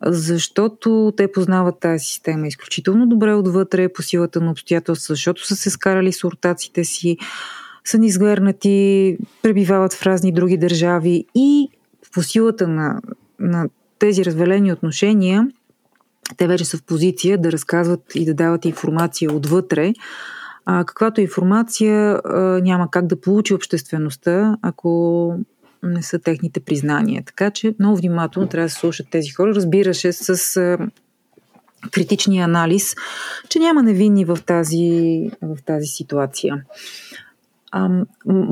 [0.06, 5.70] защото те познават тази система изключително добре отвътре по силата на обстоятелства, защото са се
[5.70, 7.18] скарали с ортаците си,
[7.86, 11.70] са ни сгърнати, пребивават в разни други държави и
[12.14, 13.02] по силата на,
[13.40, 15.48] на тези развалени отношения
[16.38, 19.94] те вече са в позиция да разказват и да дават информация отвътре,
[20.66, 25.40] а, каквато информация а, няма как да получи обществеността, ако
[25.86, 27.24] не са техните признания.
[27.26, 29.56] Така че много внимателно трябва да се слушат тези хора.
[29.56, 30.78] Разбираше с а,
[31.92, 32.96] критичния анализ,
[33.50, 36.64] че няма невинни в тази, в тази ситуация.
[37.72, 37.90] А,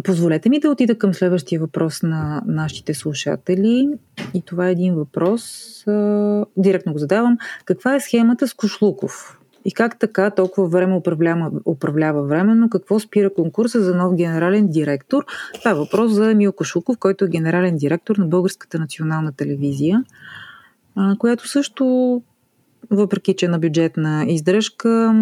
[0.04, 3.90] позволете ми да отида към следващия въпрос на нашите слушатели.
[4.34, 5.44] И това е един въпрос.
[5.88, 7.38] А, директно го задавам.
[7.66, 9.40] Каква е схемата с Кошлуков?
[9.66, 12.70] И как така толкова време управлява, управлява временно?
[12.70, 15.26] Какво спира конкурса за нов генерален директор?
[15.60, 20.04] Това е въпрос за Емил Кашуков, който е генерален директор на Българската национална телевизия,
[21.20, 22.22] която също,
[22.92, 25.14] въпреки че е на бюджетна издръжка,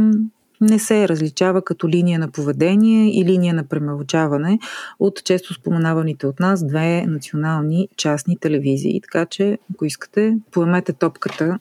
[0.62, 4.60] не се различава като линия на поведение и линия на премълчаване
[5.00, 9.02] от често споменаваните от нас две национални частни телевизии.
[9.02, 11.60] Така че, ако искате, поемете топката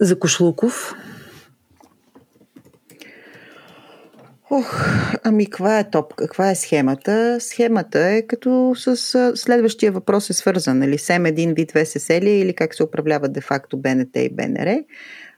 [0.00, 0.94] за Кошлуков.
[4.56, 4.86] Ох,
[5.22, 7.36] ами каква е топ, каква е схемата?
[7.40, 8.96] Схемата е като с
[9.36, 10.98] следващия въпрос е свързан, нали?
[10.98, 14.78] СЕМ един вид ВСС ли или как се управляват де-факто БНТ и БНР.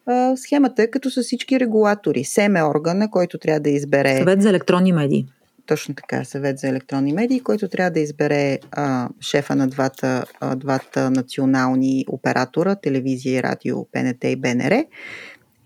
[0.06, 2.24] А, схемата е като с всички регулатори.
[2.24, 4.18] СЕМ е органа, който трябва да избере...
[4.18, 5.26] Съвет за електронни медии.
[5.66, 10.56] Точно така, съвет за електронни медии, който трябва да избере а, шефа на двата, а,
[10.56, 14.84] двата национални оператора, телевизия и радио, БНТ и БНР.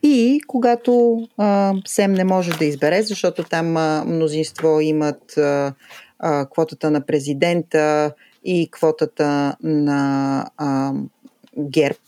[0.03, 5.75] И когато а, СЕМ не може да избере, защото там а, мнозинство имат а,
[6.19, 8.13] а, квотата на президента
[8.45, 10.93] и квотата на а,
[11.59, 11.99] ГЕРБ,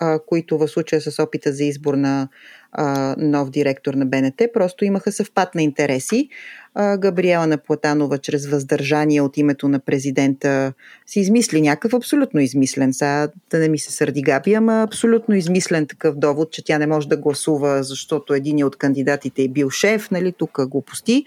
[0.00, 2.28] а, които в случая с опита за избор на
[2.74, 6.28] а, нов директор на БНТ, просто имаха съвпад на интереси.
[6.74, 10.72] А, Габриела Наплатанова чрез въздържание от името на президента
[11.06, 15.86] си измисли някакъв абсолютно измислен, сега да не ми се сърди Габи, ама абсолютно измислен
[15.86, 20.10] такъв довод, че тя не може да гласува, защото един от кандидатите е бил шеф,
[20.10, 21.24] нали, тук глупости.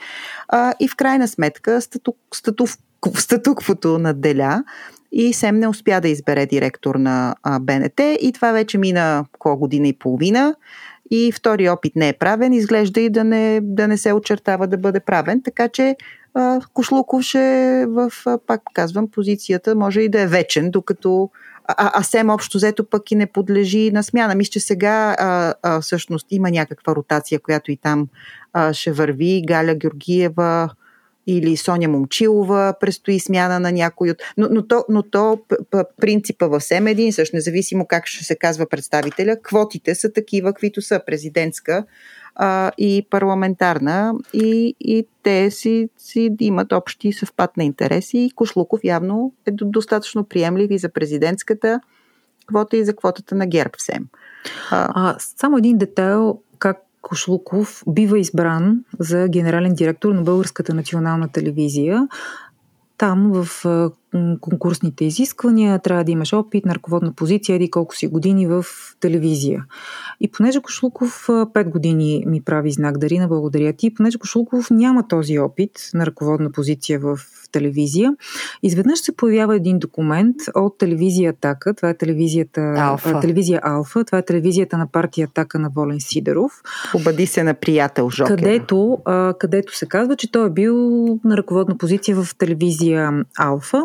[0.47, 2.69] А, и в крайна сметка статук, статук,
[3.17, 4.63] статуквото надделя
[5.11, 7.99] и СЕМ не успя да избере директор на БНТ.
[8.21, 10.55] И това вече мина колко година и половина
[11.11, 14.77] и втори опит не е правен, изглежда и да не, да не се очертава да
[14.77, 15.95] бъде правен, така че
[16.73, 18.11] Кошлуков ще в,
[18.47, 21.29] пак казвам, позицията може и да е вечен, докато
[21.67, 24.35] а СЕМ общо взето пък и не подлежи на смяна.
[24.35, 28.07] Мисля, че сега а, а, всъщност има някаква ротация, която и там
[28.53, 29.43] а, ще върви.
[29.47, 30.69] Галя Георгиева,
[31.27, 34.17] или Соня Момчилова, предстои смяна на някой от...
[34.37, 35.39] Но, но, то, но то
[36.01, 40.53] принципа в СЕМ е един същ, независимо как ще се казва представителя, квотите са такива,
[40.53, 41.01] каквито са.
[41.05, 41.85] Президентска
[42.35, 44.13] а, и парламентарна.
[44.33, 48.17] И, и те си, си имат общи съвпад на интереси.
[48.17, 51.81] И Кошлуков явно е достатъчно приемлив и за президентската
[52.47, 54.07] квота и за квотата на ГЕРБ в СЕМ.
[54.71, 56.41] А, само един детайл,
[57.07, 62.07] Кошлуков бива избран за генерален директор на Българската национална телевизия.
[62.97, 63.65] Там в
[64.41, 68.65] конкурсните изисквания трябва да имаш опит на ръководна позиция, еди колко си години в
[68.99, 69.65] телевизия.
[70.19, 75.39] И понеже Кошлуков 5 години ми прави знак Дарина, благодаря ти, понеже Кошлуков няма този
[75.39, 77.19] опит на ръководна позиция в
[77.51, 78.13] телевизия,
[78.63, 83.19] изведнъж се появява един документ от телевизия Атака, това е телевизията Алфа.
[83.19, 86.51] телевизия Алфа, това е телевизията на партия Атака на Волен Сидеров.
[86.95, 88.35] Обади се на приятел Жокер.
[88.35, 88.97] Където,
[89.39, 90.75] където се казва, че той е бил
[91.23, 93.83] на ръководна позиция в телевизия Алфа.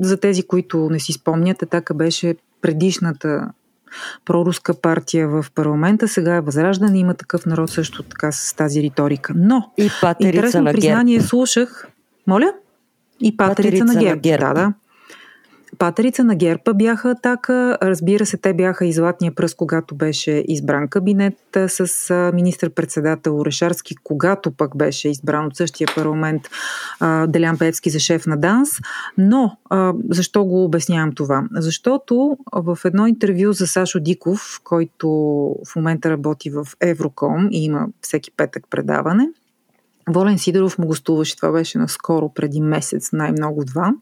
[0.00, 3.48] За тези, които не си спомнят, Атака беше предишната
[4.24, 9.32] проруска партия в парламента, сега е възраждане, има такъв народ също така с тази риторика.
[9.36, 11.88] Но, и интересно на признание слушах.
[12.26, 12.52] Моля?
[13.20, 14.14] И патерица, патерица на ГЕРБ.
[14.14, 14.46] На ГЕРБ.
[14.46, 14.72] Да, да.
[15.78, 17.78] Патерица на Герпа бяха атака.
[17.82, 21.34] Разбира се, те бяха и златния пръст, когато беше избран кабинет
[21.66, 26.42] с министър-председател Орешарски, когато пък беше избран от същия парламент
[27.28, 28.68] Делян Певски за шеф на ДАНС.
[29.18, 29.56] Но
[30.10, 31.44] защо го обяснявам това?
[31.52, 35.08] Защото в едно интервю за Сашо Диков, който
[35.72, 39.28] в момента работи в Евроком и има всеки петък предаване,
[40.08, 43.94] Волен Сидоров му гостуваше, това беше наскоро, преди месец, най-много два.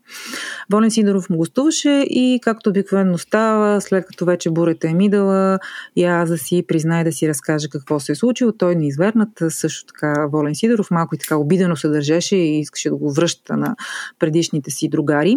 [0.72, 5.58] Волен Сидоров му гостуваше и както обикновено става, след като вече бурята е мидала,
[5.96, 9.28] и аз да си признае да си разкаже какво се е случило, той не извернат.
[9.48, 13.56] Също така Волен Сидоров малко и така обидено се държеше и искаше да го връща
[13.56, 13.76] на
[14.18, 15.36] предишните си другари.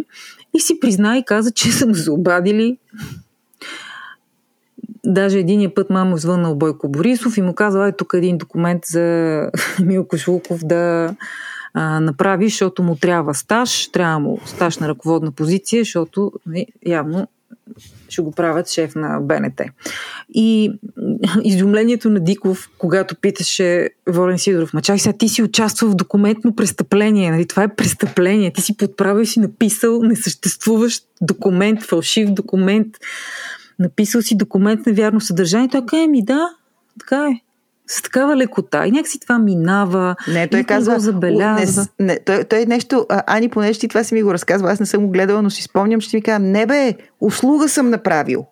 [0.53, 2.77] И си призна и каза, че са му се обадили
[5.05, 8.37] Даже единия път мама звънна у Бойко Борисов и му казва, ай тук е един
[8.37, 11.15] документ за Милко Шулков да
[11.73, 17.27] а, направи, защото му трябва стаж, трябва му стаж на ръководна позиция, защото нали, явно
[18.09, 19.61] ще го правят шеф на БНТ.
[20.33, 20.71] И
[21.43, 26.55] изумлението на Диков, когато питаше Волен Сидоров, ма чай сега ти си участвал в документно
[26.55, 27.47] престъпление, нали?
[27.47, 32.87] това е престъпление, ти си подправил си написал несъществуващ документ, фалшив документ
[33.79, 35.69] написал си документ на вярно съдържание.
[35.69, 36.49] Той каза, ми да,
[36.99, 37.39] така е.
[37.87, 38.87] С такава лекота.
[38.87, 40.15] И някакси това минава.
[40.27, 40.99] Не, той казва.
[40.99, 41.87] забелязва.
[41.99, 43.05] Не, не, той, той нещо.
[43.09, 45.49] А, Ани, понеже ти това си ми го разказва, аз не съм го гледала, но
[45.49, 48.45] си спомням, че ти ми казва, не бе, услуга съм направил.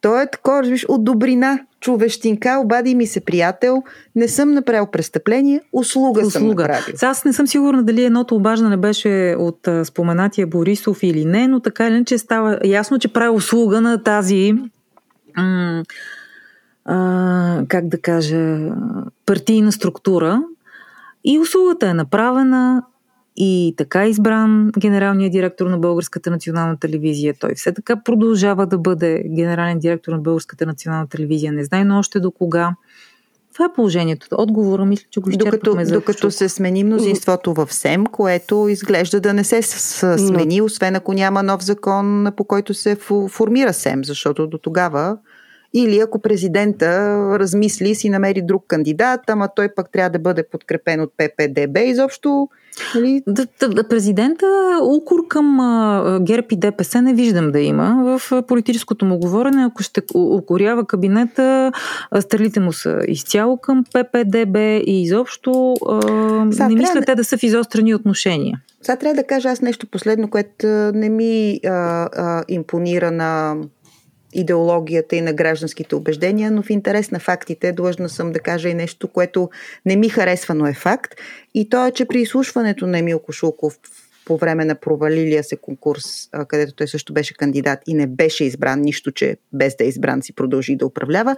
[0.00, 3.82] Той е такова, разбираш, от добрина, човещинка, обади ми се приятел,
[4.16, 6.30] не съм направил престъпление, услуга, услуга.
[6.30, 6.94] съм направил.
[7.02, 11.60] Аз не съм сигурна дали едното обаждане беше от а, споменатия Борисов или не, но
[11.60, 14.54] така или иначе става ясно, че прави услуга на тази
[15.36, 15.82] м-
[16.84, 18.58] а, как да кажа,
[19.26, 20.42] партийна структура.
[21.24, 22.82] И услугата е направена
[23.40, 27.34] и така избран генералният директор на Българската национална телевизия.
[27.40, 31.52] Той все така продължава да бъде генерален директор на Българската национална телевизия.
[31.52, 32.74] Не знае но още до кога.
[33.52, 34.26] Това е положението.
[34.32, 39.34] Отговора мисля, че го изчерпахме докато, докато се смени мнозинството в СЕМ, което изглежда да
[39.34, 42.96] не се смени, освен ако няма нов закон, по който се
[43.30, 45.18] формира СЕМ, защото до тогава
[45.74, 50.42] или ако президента размисли и си намери друг кандидат, ама той пък трябва да бъде
[50.42, 52.48] подкрепен от ППДБ, изобщо
[52.94, 53.22] Нали?
[53.26, 54.46] Да, да, президента
[54.82, 58.18] укор към а, ГЕРБ и ДПС не виждам да има.
[58.18, 61.72] В политическото му говорене, ако ще укорява кабинета,
[62.20, 64.56] стрелите му са изцяло към ППДБ
[64.86, 66.00] и изобщо а,
[66.52, 68.60] Сега, не мисля те да са в изострени отношения.
[68.82, 73.56] Сега трябва да кажа аз нещо последно, което не ми а, а, импонира на
[74.32, 78.74] идеологията и на гражданските убеждения, но в интерес на фактите длъжна съм да кажа и
[78.74, 79.50] нещо, което
[79.86, 81.14] не ми харесва, но е факт.
[81.54, 83.78] И то е, че при изслушването на Емил Кошулков
[84.24, 86.04] по време на провалилия се конкурс,
[86.48, 90.22] където той също беше кандидат и не беше избран, нищо, че без да е избран
[90.22, 91.36] си продължи да управлява,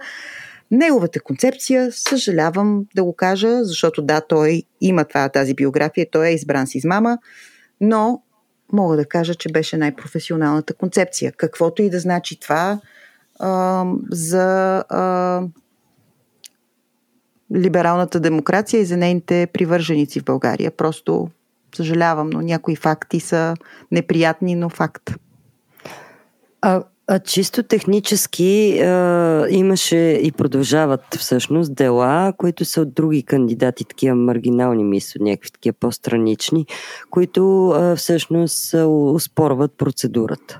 [0.71, 6.33] Неговата концепция, съжалявам да го кажа, защото да, той има това, тази биография, той е
[6.33, 7.17] избран с измама,
[7.81, 8.21] но
[8.73, 11.31] мога да кажа, че беше най-професионалната концепция.
[11.31, 12.79] Каквото и да значи това
[13.39, 15.41] а, за а,
[17.55, 20.71] либералната демокрация и за нейните привърженици в България.
[20.71, 21.29] Просто
[21.75, 23.55] съжалявам, но някои факти са
[23.91, 25.11] неприятни, но факт.
[26.61, 26.83] А,
[27.13, 34.15] а чисто технически а, имаше и продължават всъщност дела, които са от други кандидати, такива
[34.15, 36.65] маргинални мисля, някакви такива по-странични,
[37.09, 38.75] които а, всъщност
[39.13, 40.59] успорват процедурата.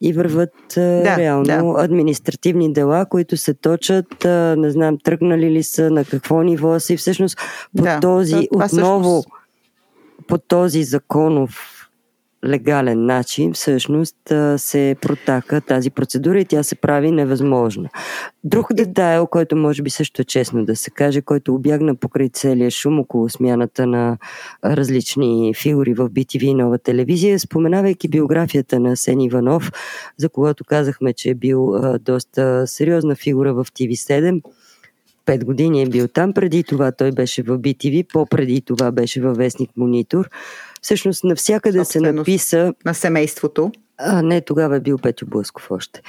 [0.00, 1.84] И върват да, реално да.
[1.84, 4.24] административни дела, които се точат,
[4.56, 7.38] не знам, тръгнали ли са, на какво ниво са и всъщност
[7.76, 9.28] по да, този, отново всъщност...
[10.28, 11.73] по този законов
[12.44, 14.16] легален начин всъщност
[14.56, 17.88] се протака тази процедура и тя се прави невъзможна.
[18.44, 22.70] Друг детайл, който може би също е честно да се каже, който обягна покрай целия
[22.70, 24.18] шум около смяната на
[24.64, 29.72] различни фигури в BTV и нова телевизия, споменавайки биографията на Сен Иванов,
[30.16, 34.40] за когото казахме, че е бил доста сериозна фигура в TV7,
[35.26, 36.32] Пет години е бил там.
[36.32, 40.28] Преди това той беше в BTV, по-преди това беше във Вестник Монитор.
[40.84, 42.74] Всъщност навсякъде се написа...
[42.84, 43.72] На семейството.
[43.98, 46.02] А, не, тогава е бил Петю Блъсков още.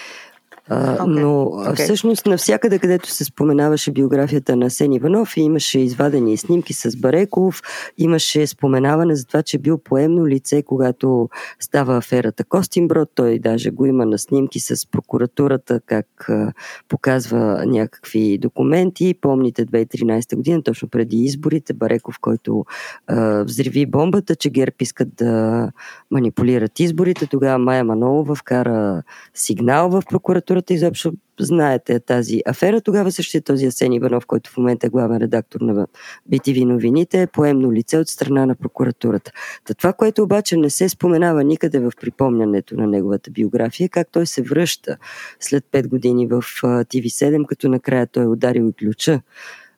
[0.70, 1.06] А, okay.
[1.06, 1.84] Но okay.
[1.84, 7.62] всъщност навсякъде, където се споменаваше биографията на Сен Иванов, имаше извадени снимки с Бареков,
[7.98, 13.10] имаше споменаване за това, че бил поемно лице, когато става аферата Костинброд.
[13.16, 16.54] Той даже го има на снимки с прокуратурата, как а,
[16.90, 19.16] показва някакви документи.
[19.22, 22.66] Помните 2013 година, точно преди изборите, Бареков, който
[23.08, 25.72] а, взриви бомбата, че ГЕРБ искат да
[26.12, 27.28] манипулират изборите.
[27.28, 29.04] Тогава Майя Манолова вкара
[29.34, 32.82] сигнал в прокуратурата прокуратурата изобщо знаете тази афера.
[32.82, 35.88] Тогава същия този Асен Иванов, който в момента е главен редактор на
[36.32, 39.32] BTV новините, е поемно лице от страна на прокуратурата.
[39.66, 44.26] Та това, което обаче не се споменава никъде в припомнянето на неговата биография, как той
[44.26, 44.98] се връща
[45.40, 49.22] след 5 години в TV7, като накрая той е ударил ключа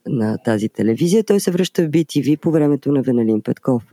[0.05, 1.23] на тази телевизия.
[1.23, 3.83] Той се връща в BTV по времето на Веналин Петков,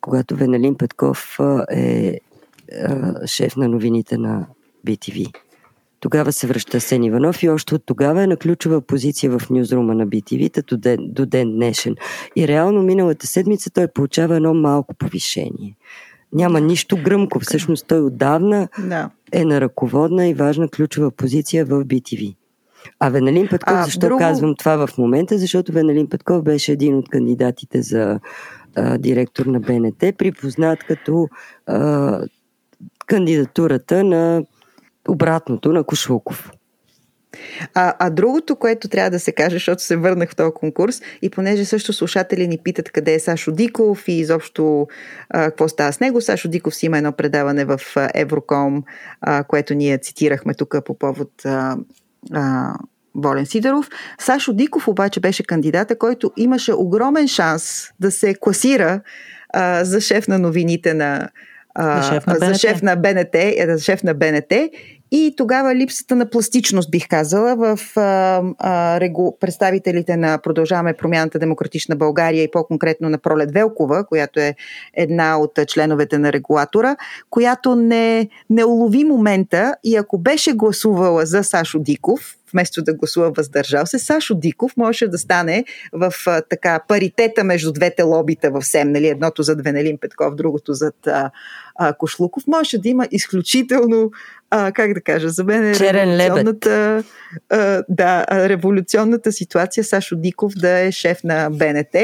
[0.00, 1.38] когато Веналин Петков
[1.72, 2.20] е
[3.26, 4.46] шеф на новините на
[4.86, 5.32] BTV.
[6.00, 9.94] Тогава се връща Сен Иванов и още от тогава е на ключова позиция в нюзрума
[9.94, 11.96] на BTV до ден, до ден днешен.
[12.36, 15.76] И реално миналата седмица той получава едно малко повишение.
[16.32, 17.40] Няма нищо гръмко.
[17.40, 19.10] Всъщност той отдавна да.
[19.32, 22.36] е на ръководна и важна ключова позиция в BTV.
[23.00, 24.18] А Веналин Петков, а, защо друго...
[24.18, 25.38] казвам това в момента?
[25.38, 28.20] Защото Веналин Петков беше един от кандидатите за
[28.74, 31.28] а, директор на БНТ, припознат като
[31.66, 32.20] а,
[33.06, 34.42] кандидатурата на
[35.08, 36.52] обратното на Кошулков.
[37.74, 41.30] А, а другото, което трябва да се каже, защото се върнах в този конкурс и
[41.30, 44.86] понеже също слушатели ни питат къде е Сашо Диков и изобщо
[45.30, 46.20] а, какво става с него.
[46.20, 47.80] Сашо Диков си има едно предаване в
[48.14, 48.84] Евроком,
[49.20, 51.76] а, което ние цитирахме тук по повод а,
[52.32, 52.74] а,
[53.14, 53.88] Волен Сидоров.
[54.20, 59.00] Сашо Диков обаче беше кандидата, който имаше огромен шанс да се класира
[59.52, 61.28] а, за шеф на новините на,
[61.78, 62.02] на,
[62.40, 63.36] за шеф на БНТ,
[63.68, 64.52] за шеф на БНТ
[65.10, 71.96] и тогава липсата на пластичност, бих казала, в а, а, представителите на Продължаваме промяната Демократична
[71.96, 74.54] България и по-конкретно на Пролет Велкова, която е
[74.94, 76.96] една от членовете на регулатора,
[77.30, 83.30] която не, не улови момента и ако беше гласувала за Сашо Диков вместо да гласува
[83.30, 88.62] въздържал се, Сашо Диков можеше да стане в а, така паритета между двете лобита в
[88.62, 91.30] СЕМ, нали, едното зад Венелин Петков, другото зад а,
[91.76, 94.10] а, Кошлуков, можеше да има изключително
[94.50, 97.04] а, как да кажа, за мен е Черен революционната,
[97.50, 101.96] а, да, революционната ситуация Сашо Диков да е шеф на БНТ.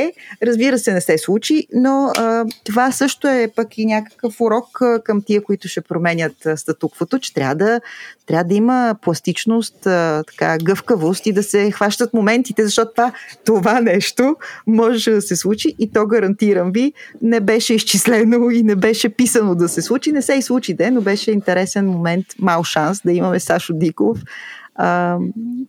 [0.43, 5.03] Разбира се, не се случи, но а, това също е пък и някакъв урок а,
[5.03, 7.81] към тия, които ще променят статуквото, че трябва да,
[8.27, 13.13] трябва да има пластичност, а, така, гъвкавост и да се хващат моментите, защото това,
[13.45, 16.93] това нещо може да се случи и то гарантирам ви,
[17.23, 20.13] не беше изчислено и не беше писано да се случи.
[20.13, 24.19] Не се и случи, де, но беше интересен момент мал шанс да имаме Сашо Диков
[24.75, 25.19] а,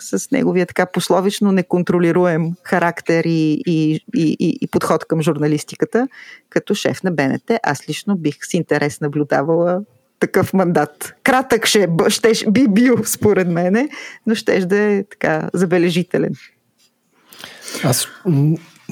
[0.02, 6.08] с неговия така пословично неконтролируем характер и, и, и, и, подход към журналистиката
[6.50, 7.52] като шеф на БНТ.
[7.64, 9.82] Аз лично бих с интерес наблюдавала
[10.20, 11.16] такъв мандат.
[11.24, 13.90] Кратък ще, ще би бил, според мене,
[14.28, 16.34] но ще да е така забележителен.
[17.84, 18.08] Аз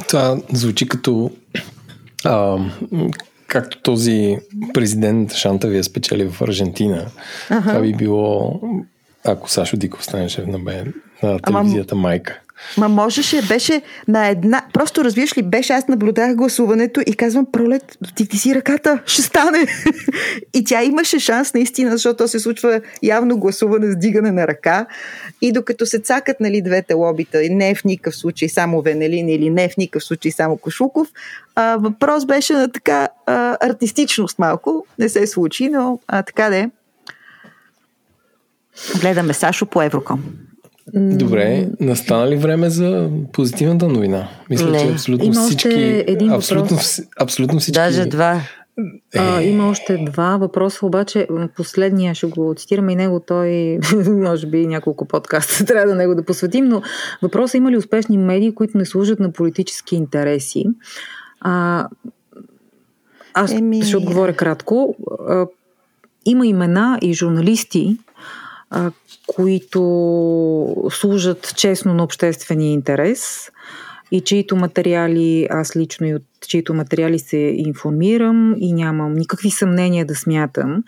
[0.07, 1.31] това звучи като
[2.25, 2.57] а,
[3.47, 4.37] както този
[4.73, 7.05] президент Шантави е спечели в Аржентина,
[7.49, 7.61] ага.
[7.61, 8.61] това би било,
[9.25, 10.57] ако Сашо Диков стане шеф на,
[11.23, 12.39] на телевизията Ама, Майка.
[12.77, 14.61] Ма можеше, беше на една...
[14.73, 19.21] Просто разбираш ли, беше, аз наблюдах гласуването и казвам, пролет, ти, ти си ръката, ще
[19.21, 19.65] стане.
[20.53, 24.85] и тя имаше шанс наистина, защото то се случва явно гласуване с дигане на ръка.
[25.41, 29.49] И докато се цакат нали, двете лобита, не е в никакъв случай само Венелин или
[29.49, 31.07] не е в никакъв случай само Кошуков,
[31.55, 34.85] а, въпрос беше на така а, артистичност малко.
[34.99, 36.69] Не се случи, но а, така де.
[39.01, 40.23] Гледаме Сашо по Евроком.
[40.93, 44.27] Добре, настана ли време за позитивната новина?
[44.49, 44.79] Мисля, не.
[44.79, 46.03] че абсолютно Има всички.
[46.07, 46.77] Един абсолютно,
[47.19, 47.79] абсолютно всички.
[47.79, 48.33] Даже два.
[48.33, 49.19] Е.
[49.19, 53.79] А, има още два въпроса, обаче последния ще го цитираме и него, той
[54.09, 56.81] може би няколко подкаста трябва да него да посветим, но
[57.21, 60.65] въпросът има ли успешни медии, които не служат на политически интереси?
[61.41, 61.87] А,
[63.33, 63.83] аз Еми...
[63.83, 64.95] ще отговоря кратко.
[65.27, 65.45] А,
[66.25, 67.97] има имена и журналисти,
[69.27, 69.79] които
[70.91, 73.49] служат честно на обществения интерес
[74.11, 80.05] и чието материали, аз лично и от чието материали се информирам и нямам никакви съмнения
[80.05, 80.83] да смятам,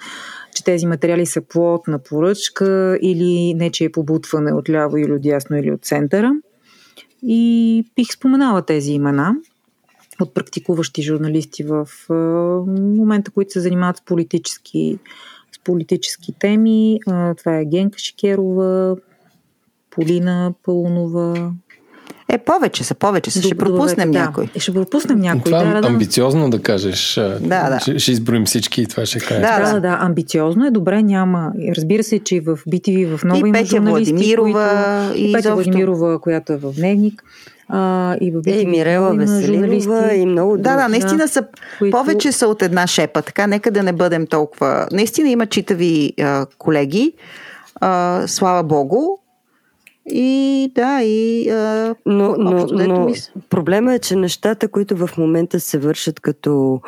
[0.55, 5.21] че тези материали са плод на поръчка или не, е побутване от ляво или от
[5.21, 6.31] дясно или от центъра.
[7.23, 9.35] И бих споменала тези имена
[10.21, 11.87] от практикуващи журналисти в
[12.69, 14.99] момента, които се занимават с политически
[15.65, 16.99] политически теми.
[17.37, 18.95] Това е Генка Шикерова,
[19.89, 21.51] Полина Пълнова,
[22.29, 23.41] е, повече са, повече са.
[23.41, 24.49] Ще пропуснем да, някой.
[24.57, 25.43] Ще пропуснем някой.
[25.43, 27.15] Това да, да, амбициозно да кажеш.
[27.15, 27.79] Да, да.
[27.81, 29.41] Ще, ще изброим всички и това ще кажа.
[29.41, 31.51] Да, да, да, амбициозно е, добре, няма.
[31.77, 35.21] Разбира се, че и в BTV, в нова има журналисти, Владимирова, които...
[35.21, 37.23] И Петя Владимирова, която е в Дневник.
[37.69, 40.63] А, и в BTV, и Мирела Веселинова и много други.
[40.63, 41.45] Да, да, наистина са,
[41.79, 41.97] които...
[41.97, 44.87] повече са от една шепа, така нека да не бъдем толкова...
[44.91, 47.13] Наистина има читави а, колеги,
[47.81, 49.17] а, слава Богу,
[50.09, 51.49] и да, и.
[51.49, 53.13] А, но но, но
[53.49, 56.81] проблема е, че нещата, които в момента се вършат като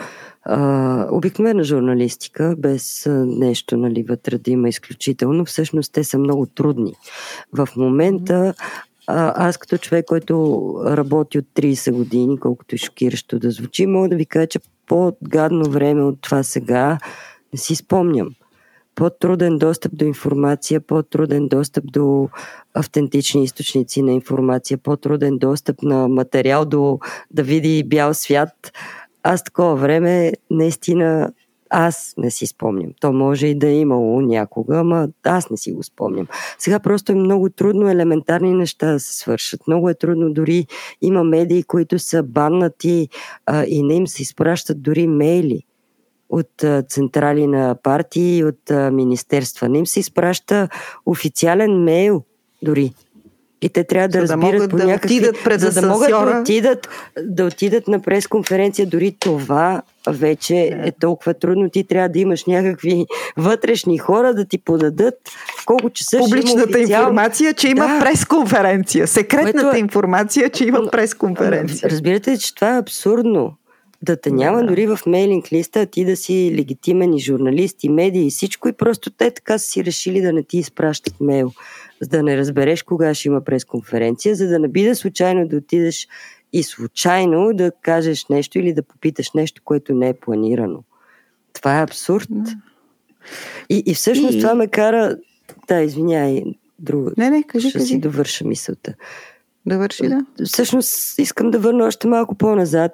[0.43, 6.45] а, обикновена журналистика, без а, нещо нали, вътре да има изключително, всъщност те са много
[6.45, 6.93] трудни.
[7.53, 8.53] В момента
[9.07, 14.15] аз като човек, който работи от 30 години, колкото и шокиращо да звучи, мога да
[14.15, 16.97] ви кажа, че по-гадно време от това сега
[17.53, 18.29] не си спомням
[18.97, 22.29] по-труден достъп до информация, по-труден достъп до
[22.73, 26.99] автентични източници на информация, по-труден достъп на материал до
[27.31, 28.49] да види бял свят.
[29.23, 31.31] Аз такова време наистина
[31.69, 32.91] аз не си спомням.
[32.99, 36.27] То може и да е имало някога, ама аз не си го спомням.
[36.57, 39.67] Сега просто е много трудно елементарни неща да се свършат.
[39.67, 40.33] Много е трудно.
[40.33, 40.67] Дори
[41.01, 43.09] има медии, които са баннати
[43.45, 45.63] а, и не им се изпращат дори мейли
[46.29, 49.69] от а, централи на партии и от а, министерства.
[49.69, 50.69] Не им се изпраща
[51.05, 52.23] официален мейл
[52.61, 52.93] дори.
[53.61, 55.19] И те трябва да за разбират да по някакви...
[55.19, 56.89] Да пред за да могат да отидат,
[57.23, 58.87] да отидат на пресконференция.
[58.87, 61.69] Дори това вече е толкова трудно.
[61.69, 63.05] Ти трябва да имаш някакви
[63.37, 65.15] вътрешни хора да ти подадат
[65.65, 67.01] колко часа Публичната ще официал...
[67.01, 67.99] информация, че има да.
[67.99, 69.07] пресконференция.
[69.07, 69.77] Секретната Което...
[69.77, 71.89] информация, че има пресконференция.
[71.89, 73.53] Разбирате че това е абсурдно
[74.01, 74.67] да те няма да.
[74.67, 78.73] дори в мейлинг листа, ти да си легитимен и журналист и медии и всичко и
[78.73, 81.51] просто те така са си решили да не ти изпращат мейл,
[82.01, 85.57] за да не разбереш кога ще има пресконференция, за да не би да случайно да
[85.57, 86.07] отидеш
[86.53, 90.83] и случайно да кажеш нещо или да попиташ нещо, което не е планирано.
[91.53, 92.27] Това е абсурд.
[92.29, 92.51] Да.
[93.69, 94.39] И, и всъщност и...
[94.39, 95.17] това ме кара...
[95.67, 96.43] Да, извиняй,
[96.79, 97.11] друго.
[97.17, 97.87] Не, не, кажи, Ще кажи.
[97.87, 98.93] си довърша мисълта.
[99.67, 100.25] Довърши, да.
[100.45, 102.91] Всъщност искам да върна още малко по-назад.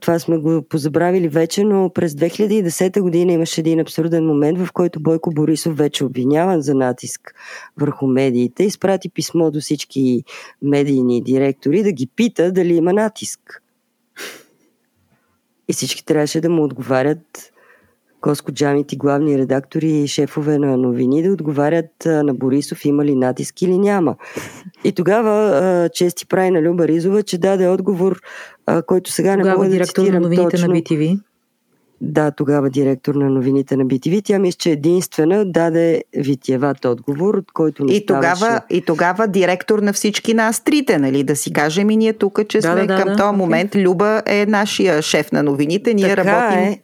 [0.00, 5.00] Това сме го позабравили вече, но през 2010 година имаше един абсурден момент, в който
[5.00, 7.34] Бойко Борисов вече обвиняван за натиск
[7.76, 10.24] върху медиите, изпрати писмо до всички
[10.62, 13.62] медийни директори да ги пита дали има натиск.
[15.68, 17.52] И всички трябваше да му отговарят
[18.20, 23.62] Коско Джамити, главни редактори и шефове на новини, да отговарят на Борисов има ли натиск
[23.62, 24.14] или няма.
[24.84, 28.20] И тогава чести прави на Люба Ризова, че даде отговор,
[28.86, 30.68] който сега не Тогава мога да директор на цитирам новините точно.
[30.68, 31.20] на BTV.
[32.00, 34.24] Да, тогава директор на новините на BTV.
[34.24, 38.62] Тя мисля, че единствена даде витиеват отговор, от който не И тогава, ставаше.
[38.70, 41.24] и тогава директор на всички нас трите, нали?
[41.24, 43.36] Да си кажем и ние тук, че Да, сме да, да, към да, този окей.
[43.38, 43.76] момент.
[43.76, 45.94] Люба е нашия шеф на новините.
[45.94, 46.80] Ние Така работим е.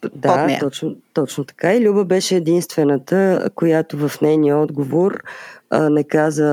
[0.00, 0.60] Под Да, нея.
[0.60, 1.74] точно, точно така.
[1.74, 5.22] И Люба беше единствената, която в нейния отговор
[5.70, 6.48] а, не каза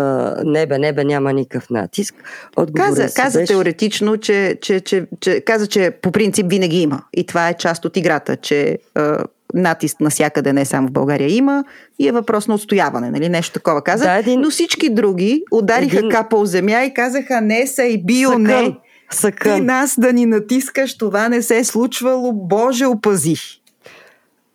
[0.45, 2.15] не бе, не бе, няма никакъв натиск.
[2.57, 3.53] Отговорът Каза, каза беше...
[3.53, 7.03] теоретично, че, че, че, че, каза, че по принцип винаги има.
[7.13, 9.17] И това е част от играта, че а,
[9.53, 11.63] натиск насякъде, не само в България има
[11.99, 13.29] и е въпрос на отстояване, нали?
[13.29, 14.03] Нещо такова каза.
[14.05, 18.29] Да, един- Но всички други удариха Един- капа земя и казаха не са и био,
[18.29, 18.43] Съкън.
[18.43, 18.75] не.
[19.13, 19.65] Ти Съкън.
[19.65, 23.35] нас да ни натискаш, това не се е случвало, Боже опази.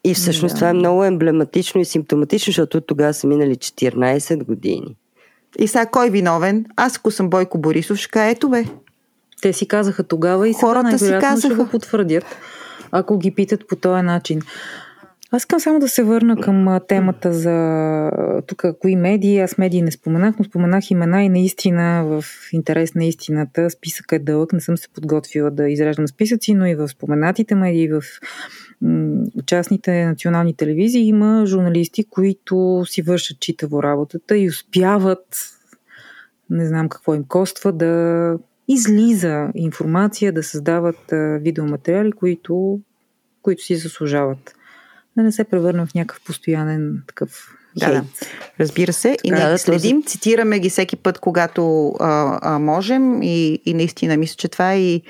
[0.04, 4.96] И всъщност това е много емблематично и симптоматично, защото тогава са минали 14 години.
[5.58, 6.66] И сега кой е виновен?
[6.76, 8.64] Аз ако съм Бойко Борисов, ще кажа, ето бе.
[9.42, 11.64] Те си казаха тогава и сега Хората си най-вероятно ще казаха.
[11.64, 12.24] го потвърдят,
[12.92, 14.40] ако ги питат по този начин.
[15.30, 18.10] Аз искам само да се върна към темата за
[18.46, 19.40] тук кои медии.
[19.40, 24.18] Аз медии не споменах, но споменах имена и наистина в интерес на истината списък е
[24.18, 24.52] дълъг.
[24.52, 28.02] Не съм се подготвила да изреждам списъци, но и в споменатите медии, в
[29.46, 35.26] частните национални телевизии има журналисти, които си вършат читаво работата и успяват
[36.50, 38.38] не знам какво им коства, да
[38.68, 40.98] излиза информация, да създават
[41.40, 42.80] видеоматериали, които,
[43.42, 44.54] които си заслужават.
[45.18, 48.04] Да не се превърна в някакъв постоянен такъв Да, да.
[48.60, 49.16] Разбира се.
[49.24, 53.22] И Така, ние да, ги следим, цитираме ги всеки път, когато а, а, можем.
[53.22, 55.02] И, и наистина мисля, че това е и,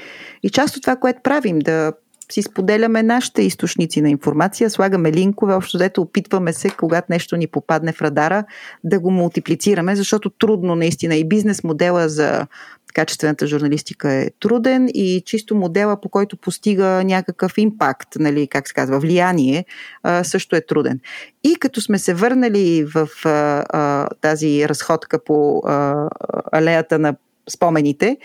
[0.43, 1.93] и част от това, което правим, да
[2.33, 7.47] си споделяме нашите източници на информация, слагаме линкове, общо дето опитваме се, когато нещо ни
[7.47, 8.45] попадне в радара,
[8.85, 11.15] да го мултиплицираме, защото трудно наистина.
[11.15, 12.47] И бизнес модела за
[12.93, 18.75] качествената журналистика е труден и чисто модела, по който постига някакъв импакт, нали, как се
[18.75, 19.65] казва, влияние,
[20.23, 21.01] също е труден.
[21.45, 26.09] И като сме се върнали в а, а, тази разходка по а,
[26.53, 27.15] алеята на
[27.51, 28.17] спомените,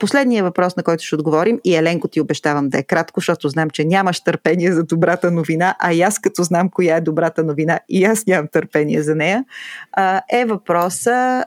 [0.00, 3.70] последният въпрос, на който ще отговорим, и Еленко ти обещавам да е кратко, защото знам,
[3.70, 7.80] че нямаш търпение за добрата новина, а и аз като знам коя е добрата новина
[7.88, 9.44] и аз нямам търпение за нея,
[10.32, 11.44] е въпроса...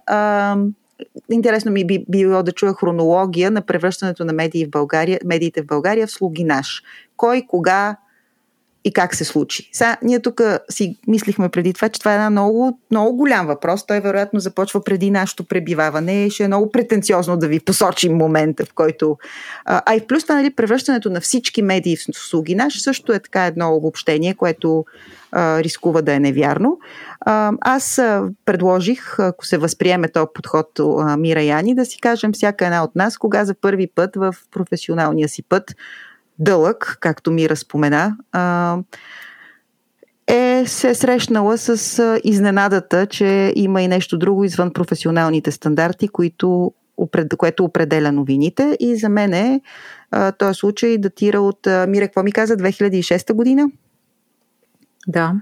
[1.31, 5.65] Интересно ми би било да чуя хронология на превръщането на медии в България, медиите в
[5.65, 6.84] България в слуги наш.
[7.17, 7.97] Кой, кога
[8.86, 9.70] и как се случи.
[9.74, 13.86] Сега, ние тук си мислихме преди това, че това е една много, много голям въпрос.
[13.86, 16.30] Той вероятно започва преди нашето пребиваване.
[16.30, 19.18] Ще е много претенциозно да ви посочим момента, в който...
[19.66, 23.20] А, и в плюс това, нали, превръщането на всички медии в слуги наш също е
[23.20, 24.86] така едно обобщение, което
[25.32, 26.80] а, рискува да е невярно.
[27.22, 28.02] А, аз
[28.45, 32.95] предложих, ако се възприеме този подход а, Мира Яни, да си кажем всяка една от
[32.95, 35.76] нас, кога за първи път в професионалния си път
[36.40, 38.78] дълъг, както ми разпомена, а,
[40.28, 46.74] е се срещнала с изненадата, че има и нещо друго извън професионалните стандарти, които,
[47.38, 48.78] което определя новините.
[48.80, 49.62] И за мен е,
[50.38, 53.70] този случай датира от, Мира, какво ми каза, 2006 година?
[55.07, 55.34] Да.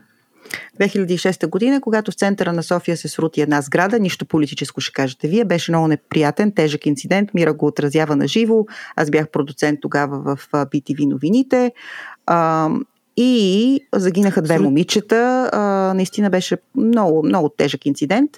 [0.82, 5.28] 2006 година, когато в центъра на София се срути една сграда, нищо политическо ще кажете
[5.28, 8.66] вие, беше много неприятен, тежък инцидент, Мира го отразява на живо,
[8.96, 11.72] аз бях продуцент тогава в BTV новините
[13.18, 15.16] и загинаха две момичета,
[15.54, 15.60] а,
[15.94, 18.32] наистина беше много, много тежък инцидент.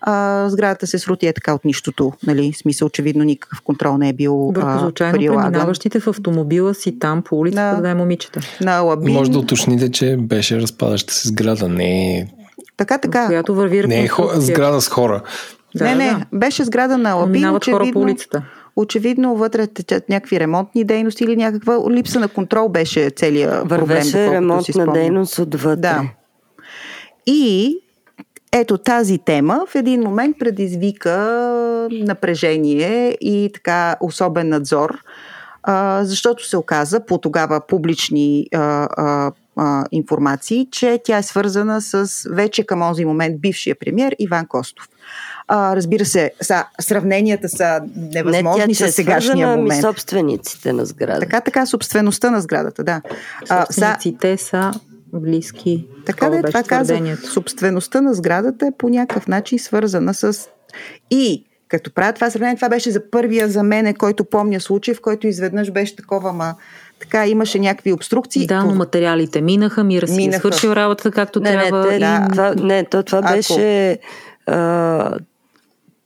[0.00, 4.08] А, сградата се срути е така от нищото, нали, в смисъл очевидно никакъв контрол не
[4.08, 5.42] е бил Върху а, случайно прилаган.
[5.44, 7.82] преминаващите в автомобила си там по улицата, Да.
[7.82, 8.40] да е момичета.
[8.60, 9.14] На Лабин.
[9.14, 12.26] Може да уточните, че беше разпадаща се сграда, не е,
[12.76, 13.26] Така, така.
[13.26, 15.22] Която върви не е хо, сграда с хора.
[15.74, 16.24] Да, не, не, да.
[16.32, 17.32] беше сграда на Но Лабин.
[17.32, 18.42] Минават хора по очевидно- улицата.
[18.80, 23.78] Очевидно вътре течат някакви ремонтни дейности или някаква липса на контрол беше целият проблем.
[23.78, 25.80] Вървеше доколкото си ремонтна дейност отвътре.
[25.80, 26.02] Да.
[27.26, 27.76] И
[28.52, 34.98] ето тази тема в един момент предизвика напрежение и така особен надзор,
[36.02, 38.46] защото се оказа по тогава публични
[39.92, 44.88] информации, че тя е свързана с вече към този момент бившия премьер Иван Костов.
[45.48, 49.72] А, разбира се, са, сравненията са невъзможни Не, тя, с сегашния е момент.
[49.72, 51.20] Ами собствениците на сградата.
[51.20, 53.02] Така, така, собствеността на сградата, да.
[53.48, 54.72] А, собствениците са
[55.12, 55.86] близки.
[56.06, 57.00] Така да е, това казах.
[57.32, 60.48] Собствеността на сградата е по някакъв начин свързана с...
[61.10, 65.00] И като правя това сравнение, това беше за първия за мене, който помня случай, в
[65.00, 66.54] който изведнъж беше такова, ма
[67.00, 68.46] така имаше някакви обструкции.
[68.46, 71.86] Да, но материалите минаха, мира си е свършил работата както не, трябва.
[71.86, 71.98] Не, и...
[71.98, 73.32] да, това, не то това Ако...
[73.32, 73.98] беше...
[74.46, 75.18] А,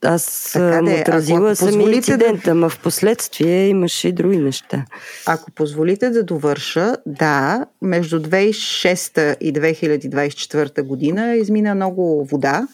[0.05, 2.69] аз така съм отразила самия инцидент, да...
[2.69, 4.85] в последствие имаше и други неща.
[5.27, 12.66] Ако позволите да довърша, да, между 2006 и 2024 година измина много вода.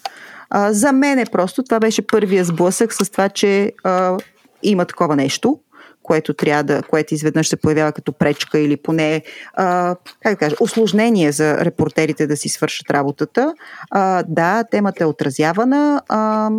[0.49, 4.17] А, за мен е просто това беше първия сблъсък с това, че а,
[4.63, 5.59] има такова нещо
[6.03, 9.21] което трябва да, което изведнъж се появява като пречка или поне,
[9.53, 13.53] а, как да кажа, осложнение за репортерите да си свършат работата.
[13.91, 16.49] А, да, темата е отразявана а,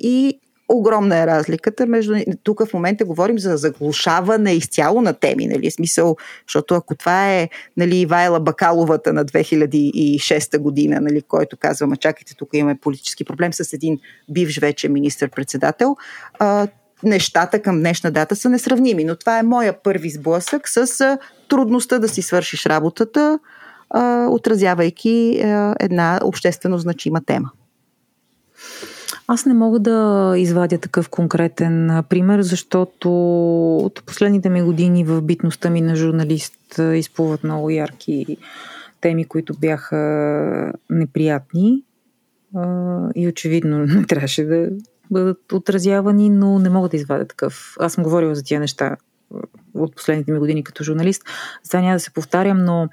[0.00, 0.40] и
[0.70, 2.14] огромна е разликата между...
[2.42, 5.70] Тук в момента говорим за заглушаване изцяло на теми, нали?
[5.70, 6.16] Смисъл,
[6.48, 12.36] защото ако това е нали, Ивайла Бакаловата на 2006 година, нали, който казва, ма чакайте,
[12.36, 13.98] тук имаме политически проблем с един
[14.30, 15.96] бивш вече министър-председател,
[16.38, 16.68] а,
[17.02, 19.04] нещата към днешна дата са несравними.
[19.04, 21.18] Но това е моя първи сблъсък с
[21.48, 23.38] трудността да си свършиш работата,
[23.90, 27.50] а, отразявайки а, една обществено значима тема.
[29.32, 33.10] Аз не мога да извадя такъв конкретен пример, защото
[33.76, 38.36] от последните ми години в битността ми на журналист изплуват много ярки
[39.00, 41.82] теми, които бяха неприятни
[43.14, 44.68] и очевидно не трябваше да
[45.10, 47.76] бъдат отразявани, но не мога да извадя такъв.
[47.80, 48.96] Аз съм говорила за тия неща
[49.74, 51.22] от последните ми години като журналист.
[51.62, 52.88] Затова няма да се повтарям, но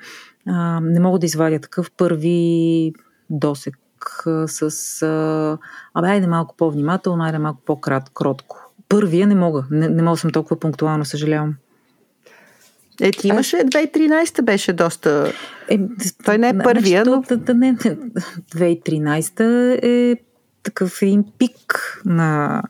[0.47, 2.93] а, не мога да извадя такъв първи
[3.29, 3.77] досек
[4.47, 5.57] с а,
[5.93, 8.71] абе, айде малко по-внимателно, айде малко по-кротко.
[8.89, 9.65] Първия не мога.
[9.71, 11.55] Не, не мога да съм толкова пунктуално, съжалявам.
[13.01, 15.33] Е, ти имаше 2013 беше доста...
[15.69, 15.79] Е,
[16.25, 17.21] Той не е първия, но...
[17.21, 20.15] Да, да, не, 2013 е
[20.67, 22.61] такъв един пик на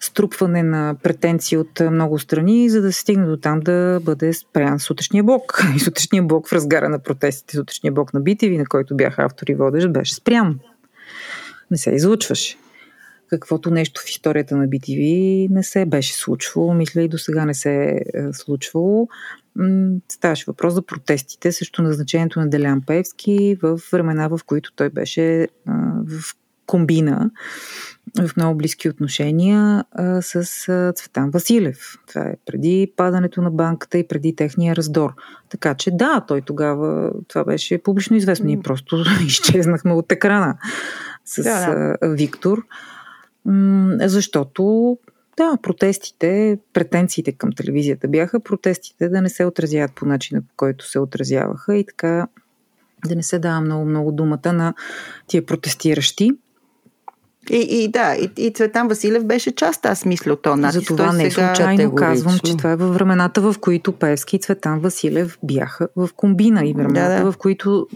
[0.00, 4.78] струпване на претенции от много страни, за да се стигне до там да бъде спрян
[4.80, 5.62] сутрешния блок.
[5.76, 9.54] И сутрешния блок в разгара на протестите, сутрешния блок на Битеви, на който бяха автори
[9.54, 10.58] водещ, беше спрян.
[11.70, 12.56] Не се излъчваше.
[13.30, 17.54] Каквото нещо в историята на BTV не се беше случвало, мисля и до сега не
[17.54, 17.74] се
[18.14, 19.08] е случвало.
[20.12, 25.48] Ставаше въпрос за протестите срещу назначението на Делян Певски в времена, в които той беше
[26.06, 26.34] в
[26.68, 27.30] комбина
[28.20, 31.78] в много близки отношения а, с а, Цветан Василев.
[32.06, 35.14] Това е преди падането на банката и преди техния раздор.
[35.48, 38.46] Така че да, той тогава, това беше публично известно.
[38.46, 40.58] Ние просто изчезнахме от екрана
[41.24, 42.14] с да, да.
[42.14, 42.62] Виктор.
[43.44, 44.96] М- защото
[45.36, 50.88] да, протестите, претенциите към телевизията бяха протестите да не се отразяват по начина, по който
[50.90, 52.26] се отразяваха и така
[53.06, 54.74] да не се дава много-много думата на
[55.26, 56.30] тия протестиращи.
[57.50, 60.88] И, и да, и, и Цветан Василев беше част, аз мисля, от този натиск.
[60.88, 61.54] За това не сега...
[61.54, 66.08] случайно казвам, че това е във времената, в които Певски и Цветан Василев бяха в
[66.16, 67.32] комбина и времената, да, да.
[67.32, 67.86] в които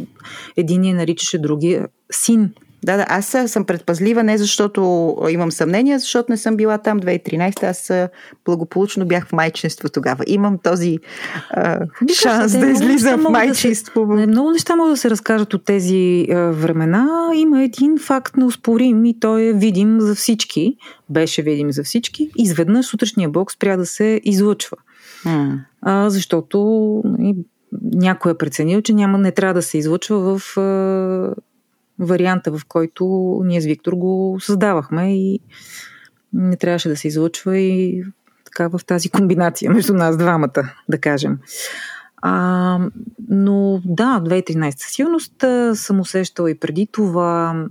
[0.57, 2.51] един я наричаше другия син.
[2.85, 7.63] Да, да, аз съм предпазлива не защото имам съмнение, защото не съм била там 2013.
[7.63, 7.93] Аз
[8.45, 10.25] благополучно бях в майчинство тогава.
[10.27, 10.99] Имам този
[11.51, 11.81] а,
[12.23, 14.07] шанс да излизам в майчинство.
[14.07, 17.31] Да се, не, много неща могат да се разкажат от тези а, времена.
[17.35, 20.77] Има един факт неоспорим и той е видим за всички.
[21.11, 22.31] Беше видим за всички.
[22.37, 24.77] Изведнъж сутрешния блок спря да се излъчва.
[25.83, 26.59] А, защото
[27.05, 27.35] нали,
[27.83, 31.35] някой е преценил, че няма, не трябва да се излъчва в а,
[31.98, 35.40] варианта, в който ние с Виктор го създавахме и
[36.32, 38.05] не трябваше да се излъчва и
[38.44, 41.39] така в тази комбинация между нас двамата, да кажем.
[42.16, 42.78] А,
[43.28, 45.44] но да, 2013 със сигурност
[45.74, 47.66] съм усещала и преди това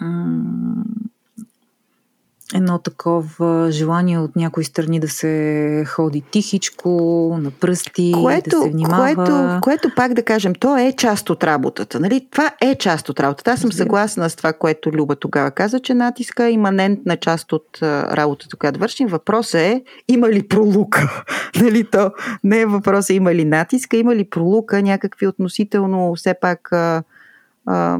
[0.00, 0.84] м-
[2.54, 6.90] едно такова желание от някои страни да се ходи тихичко,
[7.40, 9.14] на пръсти, което, да се внимава.
[9.14, 12.00] Което, което пак да кажем, то е част от работата.
[12.00, 12.26] Нали?
[12.30, 13.50] Това е част от работата.
[13.50, 17.78] Аз съм съгласна с това, което Люба тогава каза, че натиска е иманентна част от
[17.82, 19.08] работата, която вършим.
[19.08, 21.24] Въпросът е, има ли пролука?
[21.62, 22.10] нали, то
[22.44, 27.02] не е въпросът има ли натиска, има ли пролука, някакви относително все пак а,
[27.66, 27.98] а,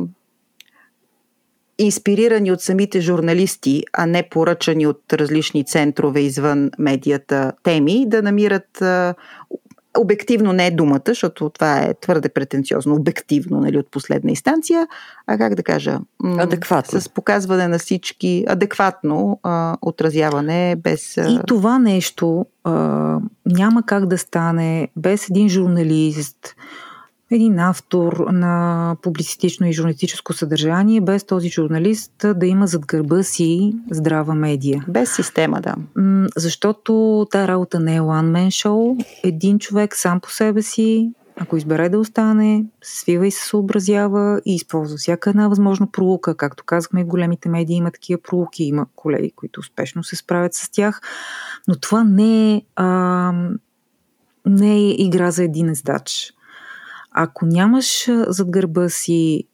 [1.78, 8.82] инспирирани от самите журналисти, а не поръчани от различни центрове извън медията теми, да намират
[9.98, 14.86] обективно не е думата, защото това е твърде претенциозно, обективно, нали, от последна инстанция,
[15.26, 15.98] а как да кажа?
[16.24, 17.00] Адекватно.
[17.00, 21.18] С показване на всички, адекватно а, отразяване, без...
[21.18, 21.30] А...
[21.30, 22.72] И това нещо а,
[23.46, 26.56] няма как да стане без един журналист,
[27.30, 33.76] един автор на публицистично и журналистическо съдържание, без този журналист да има зад гърба си
[33.90, 34.84] здрава медия.
[34.88, 35.74] Без система, да.
[36.36, 39.04] Защото тази работа не е one-man show.
[39.22, 44.54] Един човек сам по себе си, ако избере да остане, свива и се съобразява и
[44.54, 46.36] използва всяка една възможна пролука.
[46.36, 50.70] Както казахме, в големите медии има такива пролуки, има колеги, които успешно се справят с
[50.70, 51.00] тях.
[51.68, 53.32] Но това не е, а,
[54.46, 56.34] не е игра за един ездач.
[57.14, 59.44] Ако нямаш зад гърба си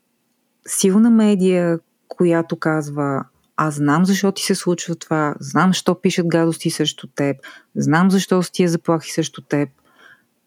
[0.67, 1.79] силна медия,
[2.09, 3.25] която казва
[3.63, 7.37] аз знам защо ти се случва това, знам защо пишат гадости срещу теб,
[7.77, 9.69] знам защо с тия заплахи срещу теб,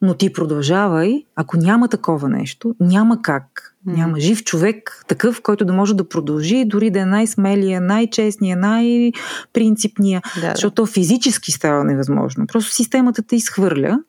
[0.02, 3.76] но ти продължавай, ако няма такова нещо, няма как.
[3.86, 10.22] Няма жив човек, такъв, който да може да продължи, дори да е най-смелия, най-честния, най-принципния,
[10.36, 10.52] да, да.
[10.56, 12.48] защото физически става невъзможно.
[12.48, 14.00] Просто системата те изхвърля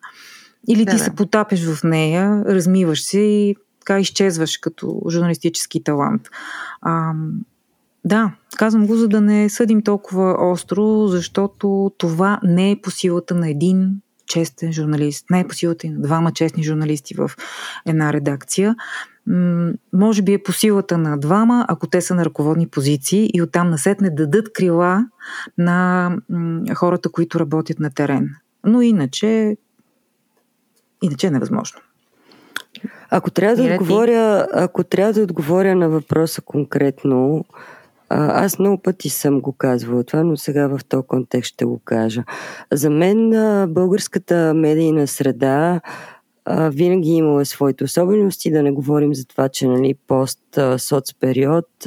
[0.69, 1.05] или да, ти да.
[1.05, 6.23] се потапеш в нея, размиваш се и така изчезваш като журналистически талант.
[6.81, 7.12] А,
[8.05, 13.35] да, казвам го, за да не съдим толкова остро, защото това не е по силата
[13.35, 17.31] на един честен журналист, не е по силата и на двама честни журналисти в
[17.86, 18.77] една редакция.
[19.27, 23.43] М- може би е по силата на двама, ако те са на ръководни позиции и
[23.43, 25.07] оттам насетне дадат крила
[25.59, 28.31] на м- хората, които работят на терен.
[28.66, 29.57] Но иначе
[31.05, 31.81] Иначе е невъзможно.
[33.11, 37.45] Ако трябва да отговоря, ако трябва да отговоря на въпроса конкретно,
[38.09, 42.25] аз много пъти съм го казвала това, но сега в този контекст ще го кажа.
[42.73, 43.31] За мен
[43.73, 45.81] българската медийна среда
[46.51, 51.87] винаги е имала своите особености, да не говорим за това, че нали, пост-соцпериод,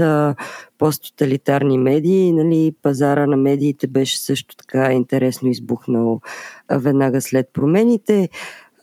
[0.78, 6.22] пост-тоталитарни медии, нали, пазара на медиите беше също така интересно избухнал
[6.72, 8.30] веднага след промените.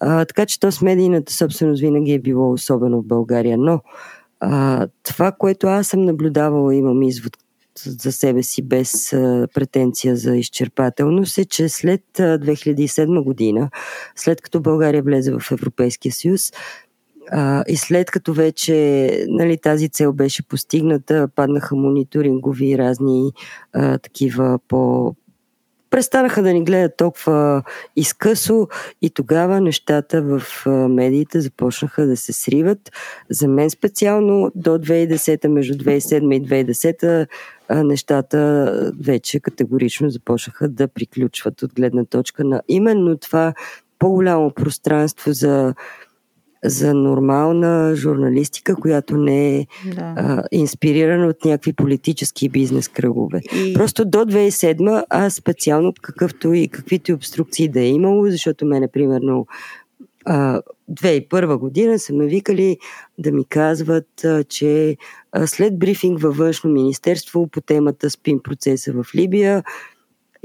[0.07, 3.59] А, така че то с медийната собственост винаги е било особено в България.
[3.59, 3.81] Но
[4.41, 7.33] а, това, което аз съм наблюдавала, имам извод
[7.85, 13.71] за себе си без а, претенция за изчерпателност, е, че след а, 2007 година,
[14.17, 16.53] след като България влезе в Европейския съюз,
[17.31, 23.33] а, и след като вече нали, тази цел беше постигната, паднаха мониторингови разни
[23.73, 25.15] а, такива по,
[25.95, 27.63] престанаха да ни гледат толкова
[27.97, 28.69] изкъсо
[29.03, 32.91] и тогава нещата в медиите започнаха да се сриват.
[33.31, 37.27] За мен специално до 2010, между 2007 и 2010
[37.71, 43.55] нещата вече категорично започнаха да приключват от гледна точка на именно това
[43.99, 45.75] по-голямо пространство за
[46.65, 50.15] за нормална журналистика, която не е да.
[50.17, 53.41] а, инспирирана от някакви политически бизнес кръгове.
[53.57, 53.75] И...
[53.75, 58.89] Просто до 2007 аз специално какъвто и каквито и обструкции да е имало, защото мене
[58.89, 59.47] примерно
[60.25, 60.61] а,
[60.91, 62.79] 2001 година са ме викали
[63.19, 64.97] да ми казват, а, че
[65.33, 69.63] а, след брифинг във външно министерство по темата спин процеса в Либия,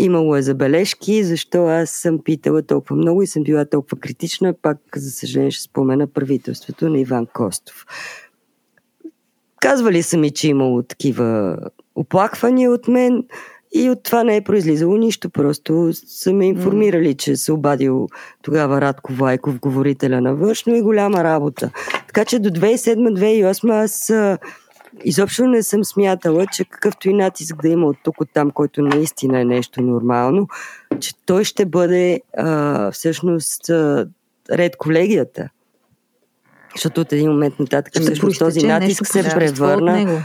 [0.01, 4.53] Имало е забележки, защо аз съм питала толкова много и съм била толкова критична.
[4.61, 7.85] Пак, за съжаление, ще спомена правителството на Иван Костов.
[9.61, 11.57] Казвали са ми, че имало такива
[11.95, 13.23] оплаквания от мен
[13.73, 15.30] и от това не е произлизало нищо.
[15.30, 18.07] Просто са ме информирали, че се обадил
[18.41, 21.71] тогава Радко Вайков, говорителя на външно и голяма работа.
[22.07, 24.11] Така че до 2007-2008 аз
[25.03, 28.81] изобщо не съм смятала, че какъвто и натиск да има от тук, от там, който
[28.81, 30.47] наистина е нещо нормално,
[30.99, 34.07] че той ще бъде а, всъщност а,
[34.51, 35.49] ред колегията.
[36.76, 40.23] Защото от един момент нататък ще всъщност този натиск се превърна.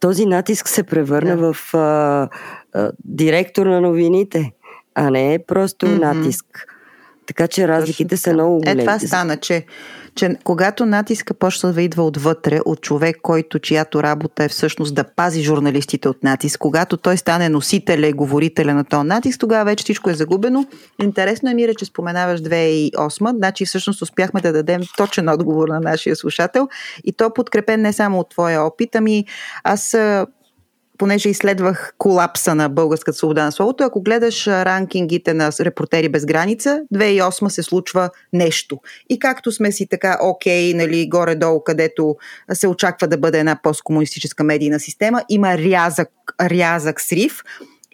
[0.00, 1.52] Този натиск се превърна да.
[1.52, 2.28] в а,
[2.74, 4.52] а, директор на новините,
[4.94, 5.98] а не просто mm-hmm.
[5.98, 6.46] натиск.
[7.26, 8.82] Така че разликите Точно, са много големи.
[8.82, 9.64] Е, това стана, че
[10.14, 15.04] че когато натиска почва да идва отвътре, от човек, който чиято работа е всъщност да
[15.04, 19.84] пази журналистите от натиск, когато той стане носителя и говорителя на този натиск, тогава вече
[19.84, 20.66] всичко е загубено.
[21.02, 26.16] Интересно е, Мира, че споменаваш 2008, значи всъщност успяхме да дадем точен отговор на нашия
[26.16, 26.68] слушател
[27.04, 29.24] и то подкрепен не само от твоя опит, ами
[29.64, 29.96] аз
[31.00, 36.80] понеже изследвах колапса на българската свобода на словото, ако гледаш ранкингите на репортери без граница,
[36.94, 38.80] 2008 се случва нещо.
[39.08, 42.16] И както сме си така окей, нали, горе-долу, където
[42.52, 46.08] се очаква да бъде една посткомунистическа медийна система, има рязък,
[46.42, 47.42] рязък срив.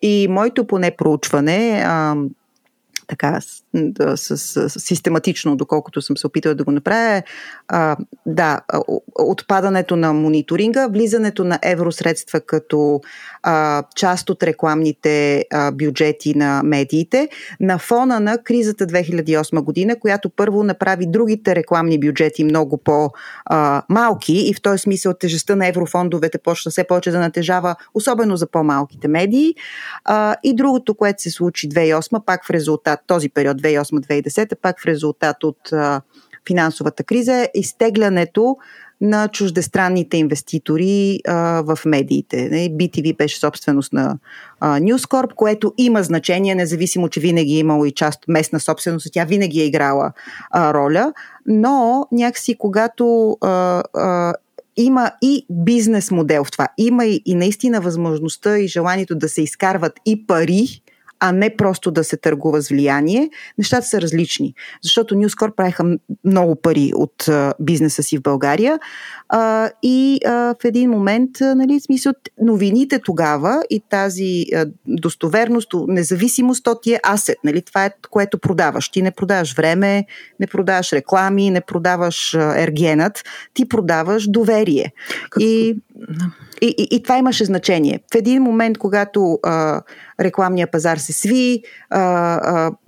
[0.02, 1.86] И моето поне проучване,
[3.06, 3.40] така
[4.16, 7.22] с, с, с, систематично, доколкото съм се опитала да го направя,
[7.68, 7.96] а,
[8.26, 8.60] да,
[9.14, 13.00] отпадането на мониторинга, влизането на евросредства като
[13.42, 17.28] а, част от рекламните а, бюджети на медиите,
[17.60, 24.54] на фона на кризата 2008 година, която първо направи другите рекламни бюджети много по-малки и
[24.54, 29.54] в този смисъл тежестта на еврофондовете почна все повече да натежава, особено за по-малките медии.
[30.04, 34.86] А, и другото, което се случи 2008, пак в резултат, този период 2008-2010, пак в
[34.86, 35.72] резултат от
[36.46, 38.56] финансовата криза е изтеглянето
[39.00, 42.50] на чуждестранните инвеститори а, в медиите.
[42.50, 44.18] BTV беше собственост на
[44.60, 49.08] а, News Corp, което има значение, независимо, че винаги е имало и част местна собственост,
[49.12, 50.12] тя винаги е играла
[50.50, 51.12] а, роля,
[51.46, 54.34] но някакси когато а, а,
[54.76, 59.42] има и бизнес модел в това, има и, и наистина възможността и желанието да се
[59.42, 60.82] изкарват и пари,
[61.20, 64.54] а не просто да се търгува с влияние, нещата са различни.
[64.82, 68.78] Защото Corp правиха много пари от а, бизнеса си в България
[69.28, 72.12] а, и а, в един момент, а, нали, смисъл,
[72.42, 77.38] новините тогава и тази а, достоверност, независимост, то ти е асет.
[77.44, 77.62] Нали?
[77.62, 78.88] Това е което продаваш.
[78.88, 80.04] Ти не продаваш време,
[80.40, 83.24] не продаваш реклами, не продаваш а, ергенът,
[83.54, 84.92] ти продаваш доверие.
[85.30, 85.42] Как...
[85.42, 85.76] И,
[86.60, 88.00] и, и, и това имаше значение.
[88.12, 89.82] В един момент, когато а,
[90.20, 92.00] рекламния пазар се сви, а,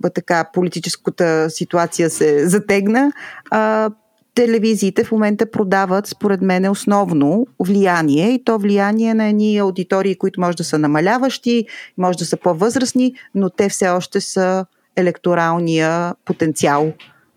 [0.03, 3.11] а, така политическата ситуация се затегна,
[3.51, 3.89] а,
[4.35, 10.41] телевизиите в момента продават, според мен, основно влияние и то влияние на едни аудитории, които
[10.41, 11.65] може да са намаляващи,
[11.97, 14.65] може да са по-възрастни, но те все още са
[14.95, 16.93] електоралния потенциал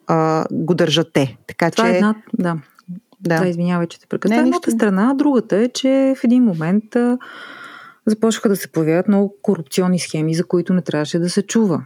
[0.07, 1.37] а, го държат те.
[1.47, 1.93] Така, Това че...
[1.93, 2.57] е една, да.
[3.21, 3.41] Да.
[3.41, 4.39] да, извинявай, че те прекъсвам.
[4.39, 7.19] Едната страна, другата е, че в един момент а,
[8.07, 11.85] започнаха да се появяват много корупционни схеми, за които не трябваше да се чува.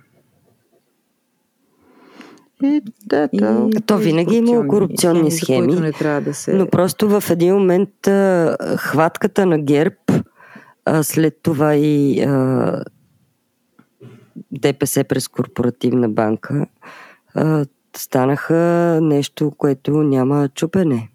[2.62, 6.52] И, да, то, и, то винаги е имало корупционни схеми, схеми не трябва да се...
[6.52, 9.97] но просто в един момент а, хватката на ГЕРБ,
[10.84, 12.84] а, след това и а,
[14.52, 16.66] ДПС през корпоративна банка,
[17.34, 17.66] а,
[17.97, 21.09] станаха нещо, което няма чупене.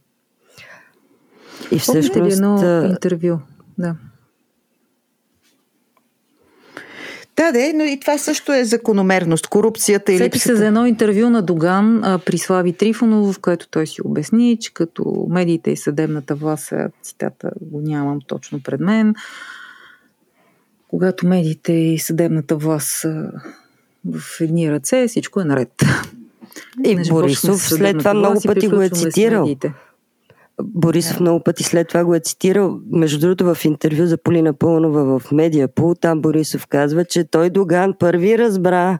[1.71, 2.33] И всъщност...
[2.33, 3.39] едно интервю,
[3.77, 3.95] да.
[7.35, 9.47] Да, да, но и това също е закономерност.
[9.47, 10.17] Корупцията или.
[10.17, 14.01] Сети се за едно интервю на Доган а, при Слави Трифонов, в което той си
[14.05, 19.15] обясни, че като медиите и съдебната власт, цитата го нямам точно пред мен,
[20.87, 23.31] когато медиите и съдебната власт са
[24.05, 25.83] в едни ръце, всичко е наред.
[26.85, 29.55] И Борисов след това много пъти го е цитирал.
[30.63, 31.21] Борисов да.
[31.21, 32.79] много пъти след това го е цитирал.
[32.91, 37.93] Между другото, в интервю за Полина Пълнова в Медиапул, там Борисов казва, че той Доган
[37.99, 38.99] първи разбра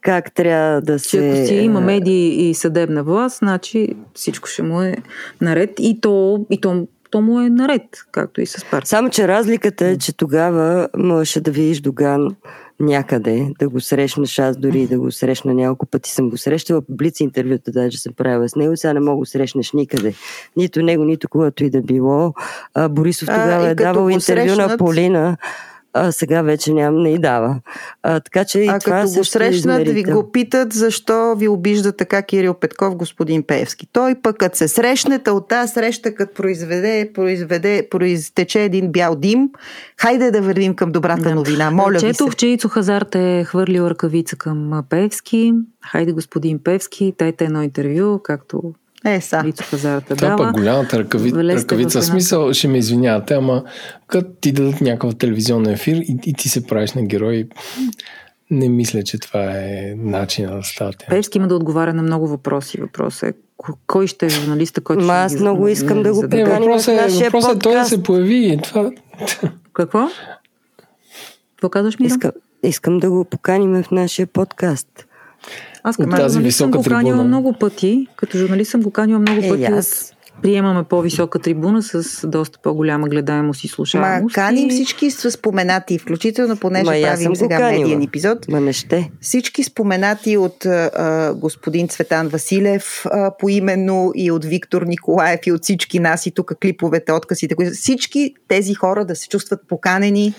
[0.00, 1.10] как трябва да се...
[1.10, 4.96] Че ако си има медии и съдебна власт, значи всичко ще му е
[5.40, 7.82] наред и то, и то, то му е наред,
[8.12, 8.88] както и с партия.
[8.88, 12.36] Само, че разликата е, че тогава можеше да видиш Доган
[12.80, 14.38] някъде, да го срещнеш.
[14.38, 16.82] Аз дори да го срещна няколко пъти съм го срещала.
[16.88, 18.76] Блиц интервюта даже съм правила с него.
[18.76, 20.14] Сега не мога да го срещнеш никъде.
[20.56, 22.34] Нито него, нито когато и да било.
[22.74, 24.70] А, Борисов тогава а, е давал интервю срещнат...
[24.70, 25.36] на Полина
[25.96, 27.60] а сега вече ням, не и дава.
[28.02, 31.92] А, така че и а това като го срещнат, ви го питат защо ви обижда
[31.92, 33.86] така Кирил Петков, господин Певски.
[33.92, 39.50] Той пък като се срещнете от тази среща, като произведе, произведе, произтече един бял дим,
[40.00, 41.34] хайде да вървим към добрата да.
[41.34, 41.70] новина.
[41.70, 42.36] Моля Четох, ви се.
[42.36, 45.52] че Ицо Хазарт е хвърлил ръкавица към Певски.
[45.90, 48.62] Хайде, господин Певски, дайте едно интервю, както
[49.14, 49.52] е, са.
[49.70, 51.32] пазарата Това е пък голямата ръкави...
[51.32, 52.00] ръкавица.
[52.00, 53.64] В смисъл, ще ме извинявате, ама
[54.06, 57.48] като ти дадат някакъв телевизионен ефир и, и ти се правиш на герой,
[58.50, 61.06] не мисля, че това е начинът да стате.
[61.08, 62.80] Певски има да отговаря на много въпроси.
[62.80, 63.32] Въпросът е
[63.86, 67.24] кой ще е журналиста, който ще Аз много искам да го поканим е, въпросът е,
[67.24, 68.90] въпросът е той да се появи и това...
[69.72, 70.08] Какво?
[71.50, 72.06] Какво казваш, Мира?
[72.06, 72.30] Искам,
[72.62, 75.05] искам да го поканим в нашия подкаст.
[75.88, 78.06] Аз като тази журналист съм го канила много пъти.
[78.16, 79.64] Като журналист съм го канила много е, пъти.
[79.64, 80.12] Аз.
[80.42, 84.22] Приемаме по-висока трибуна с доста по-голяма гледаемост и слушаемост.
[84.22, 87.80] Ма каним всички са споменати, включително понеже Ма, правим сега канила.
[87.80, 88.48] медиен епизод.
[88.48, 89.10] Ма не ще.
[89.20, 95.62] Всички споменати от а, господин Цветан Василев а, поименно и от Виктор Николаев и от
[95.62, 97.54] всички нас и тук клиповете, откъсите.
[97.74, 100.34] Всички тези хора да се чувстват поканени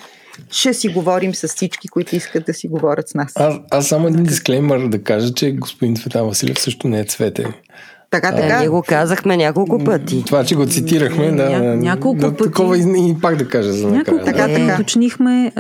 [0.52, 3.32] ще си говорим с всички, които искат да си говорят с нас.
[3.36, 7.46] Аз, аз само един дисклеймър да кажа, че господин Цветан Василев също не е цвете.
[8.12, 8.56] Така, така.
[8.56, 10.24] А, ние го казахме няколко пъти.
[10.26, 12.44] Това, че го цитирахме, да, Ня, няколко да, пъти.
[12.44, 13.98] Такова и, и пак да кажа за накрая.
[13.98, 14.54] Няколко, така, да.
[14.54, 14.74] така.
[14.74, 15.52] Уточнихме,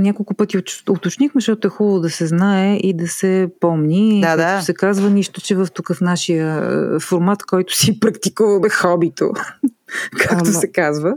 [0.00, 4.20] няколко пъти уточнихме, защото е хубаво да се знае и да се помни.
[4.20, 4.62] Да, да.
[4.62, 6.62] се казва нищо, че в тук в нашия
[7.00, 9.32] формат, който си практикуваме хобито,
[10.18, 10.52] както Ама...
[10.52, 11.14] се казва.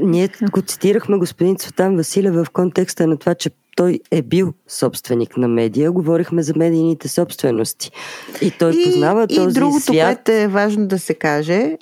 [0.00, 5.36] Ние го цитирахме господин Цветан Василев в контекста на това, че той е бил собственик
[5.36, 5.92] на медия.
[5.92, 7.90] Говорихме за медийните собствености.
[8.42, 10.16] И той и, познава и този И другото, свят.
[10.16, 11.78] което е важно да се каже,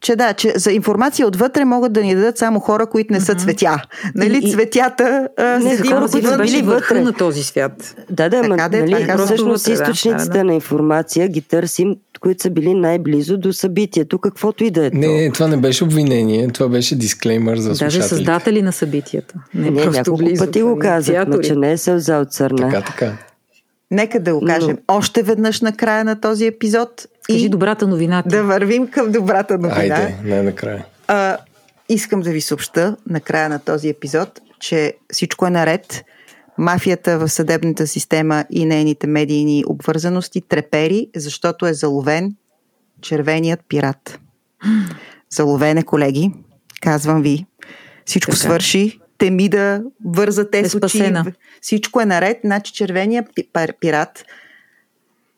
[0.00, 3.34] че да, че за информация отвътре могат да ни дадат само хора, които не са
[3.34, 3.82] цветя.
[4.14, 7.94] Нали, и, цветята а, не, хора, които са били вътре на този свят.
[8.10, 10.44] Да, да, така, да, нали, така, всъщност вътре, източниците да, да.
[10.44, 14.90] на информация ги търсим които са били най-близо до събитието, каквото и да е.
[14.90, 17.98] Не, не, това не беше обвинение, това беше дисклеймър за слушателите.
[17.98, 19.34] Даже създатели на събитията.
[19.54, 22.70] Не, не няколко близо, пъти го казахме, че не е сълза от сърна.
[22.70, 23.16] Така, така.
[23.90, 24.96] Нека да го кажем Но...
[24.96, 27.06] още веднъж на края на този епизод.
[27.32, 28.22] Кажи и добрата новина.
[28.26, 29.96] Да вървим към добрата новина.
[29.96, 30.86] Айде, не накрая.
[31.06, 31.36] А,
[31.88, 36.04] искам да ви съобща на края на този епизод, че всичко е наред.
[36.58, 42.36] Мафията в съдебната система и нейните медийни обвързаности трепери, защото е заловен
[43.00, 44.20] червеният пират.
[45.30, 46.32] Заловен е, колеги.
[46.80, 47.46] Казвам ви.
[48.04, 48.40] Всичко така.
[48.40, 49.00] свърши.
[49.18, 51.12] Темида върза те е с очи.
[51.60, 52.38] Всичко е наред.
[52.44, 53.26] Значи червеният
[53.80, 54.24] пират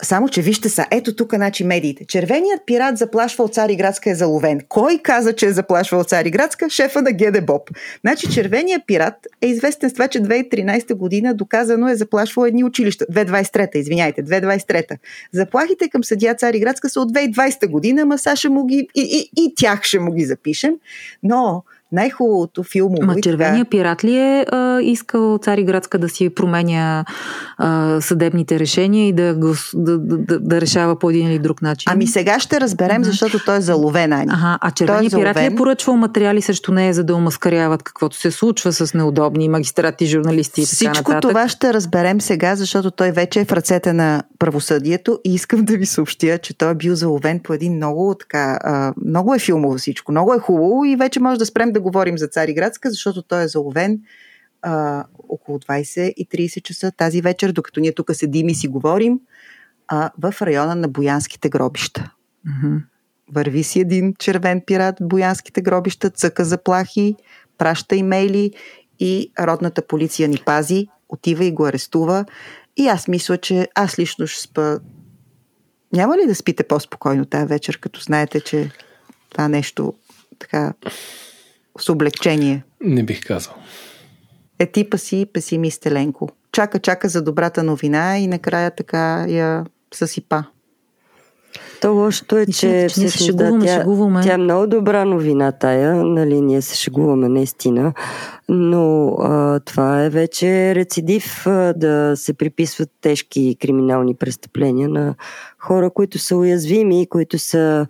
[0.02, 2.04] само, че вижте са, ето тук, значи медиите.
[2.04, 4.60] Червеният пират заплашвал Цариградска е заловен.
[4.68, 6.70] Кой каза, че е заплашвал Цариградска?
[6.70, 7.70] Шефа на Геде Боб.
[8.00, 13.06] Значи червеният пират е известен с това, че 2013 година доказано е заплашвал едни училища.
[13.06, 14.98] 2023, извиняйте, 2023.
[15.32, 19.54] Заплахите към съдия Цариградска са от 2020 година, ма Саша му ги, и, и, и
[19.56, 20.74] тях ще му ги запишем.
[21.22, 23.06] Но най-хубавото филмово.
[23.06, 23.70] Ма червения така...
[23.70, 27.04] пират ли е а, искал Цариградска да си променя
[27.58, 31.92] а, съдебните решения и да, го, да, да, да решава по един или друг начин?
[31.92, 34.26] Ами сега ще разберем, защото той е заловен, Ани.
[34.30, 38.16] Ага, а червения е пират ли е поръчвал материали срещу нея, за да омаскаряват каквото
[38.16, 41.30] се случва с неудобни магистрати, журналисти и така Всичко нататък?
[41.30, 45.76] това ще разберем сега, защото той вече е в ръцете на правосъдието и искам да
[45.76, 49.78] ви съобщя, че той е бил заловен по един много така, а, много е филмово
[49.78, 53.22] всичко, много е хубаво и вече може да спрем да да говорим за Цариградска, защото
[53.22, 54.00] той е заловен
[54.62, 59.20] а, около 20 и 30 часа тази вечер, докато ние тук седим и си говорим,
[59.88, 62.12] а, в района на Боянските гробища.
[62.46, 62.82] Mm-hmm.
[63.32, 67.16] Върви си един червен пират в Боянските гробища, цъка заплахи,
[67.58, 68.52] праща имейли
[69.00, 72.24] и родната полиция ни пази, отива и го арестува.
[72.76, 74.78] И аз мисля, че аз лично ще спа.
[75.92, 78.70] Няма ли да спите по-спокойно тази вечер, като знаете, че
[79.30, 79.94] това нещо
[80.38, 80.72] така
[81.80, 82.64] с облегчение.
[82.84, 83.54] Не бих казал.
[84.58, 86.28] Е типа си песимист Еленко.
[86.52, 90.42] Чака, чака за добрата новина и накрая така я съсипа.
[91.80, 94.22] То лошото е, че, че се шегуваме, да, тя, шегуваме.
[94.22, 97.92] тя е много добра новина тая, нали, ние се шегуваме наистина,
[98.48, 105.14] но а, това е вече рецидив а, да се приписват тежки криминални престъпления на
[105.58, 107.86] хора, които са уязвими, които са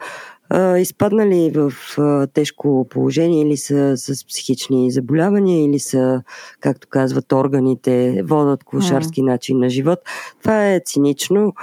[0.50, 6.22] а, изпаднали в а, тежко положение или са с психични заболявания, или са,
[6.60, 9.26] както казват, органите водят клошарски mm.
[9.26, 9.98] начин на живот.
[10.40, 11.54] Това е цинично.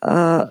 [0.00, 0.48] А,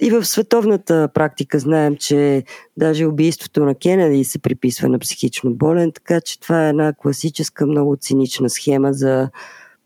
[0.00, 2.44] и в световната практика знаем, че
[2.76, 7.66] даже убийството на Кенеди се приписва на психично болен, така че това е една класическа,
[7.66, 9.30] много цинична схема за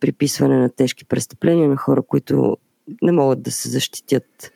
[0.00, 2.56] приписване на тежки престъпления на хора, които
[3.02, 4.52] не могат да се защитят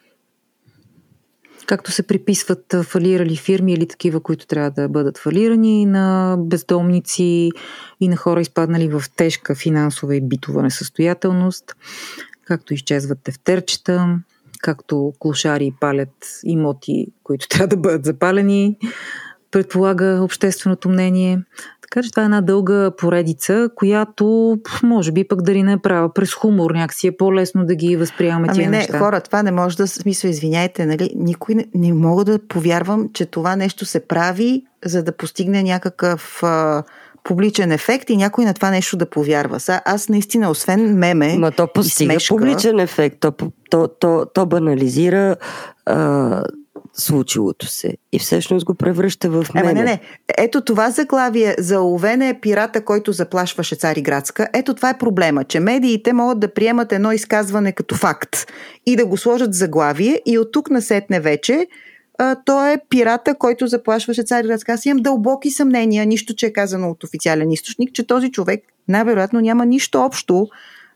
[1.66, 7.50] както се приписват фалирали фирми или такива, които трябва да бъдат фалирани на бездомници
[8.00, 11.64] и на хора изпаднали в тежка финансова и битова несъстоятелност,
[12.44, 14.18] както изчезват тефтерчета,
[14.60, 18.78] както клошари палят имоти, които трябва да бъдат запалени,
[19.50, 21.42] предполага общественото мнение.
[21.90, 26.14] Така че това е една дълга поредица, която може би пък дали не е права.
[26.14, 28.98] През хумор някакси е по-лесно да ги възприемаме ами тия не, неща.
[28.98, 31.10] хора, това не може да смисъл, извиняйте, нали?
[31.16, 36.42] Никой не, не мога да повярвам, че това нещо се прави, за да постигне някакъв
[36.42, 36.82] а,
[37.24, 39.60] публичен ефект и някой на това нещо да повярва.
[39.60, 43.16] Са, аз наистина, освен меме Ма то постига смешка, публичен ефект.
[43.20, 43.32] То,
[43.70, 45.36] то, то, то банализира
[45.86, 46.42] а,
[46.96, 49.70] случилото се и всъщност го превръща в мене.
[49.70, 50.00] Ема не, не.
[50.38, 54.48] Ето това заглавие за Овене е пирата, който заплашваше Цари Градска.
[54.54, 58.46] Ето това е проблема, че медиите могат да приемат едно изказване като факт
[58.86, 61.66] и да го сложат заглавие и от тук насетне вече
[62.18, 64.72] а, той е пирата, който заплашваше Цари Градска.
[64.72, 69.40] Аз имам дълбоки съмнения, нищо, че е казано от официален източник, че този човек най-вероятно
[69.40, 70.48] няма нищо общо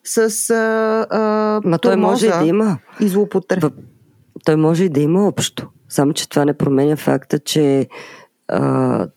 [0.05, 2.78] с а, а, Ма той може да има.
[3.01, 3.70] И злоупотреба.
[4.44, 5.69] Той може и да има общо.
[5.89, 7.89] Само, че това не променя факта, че
[8.48, 9.09] а,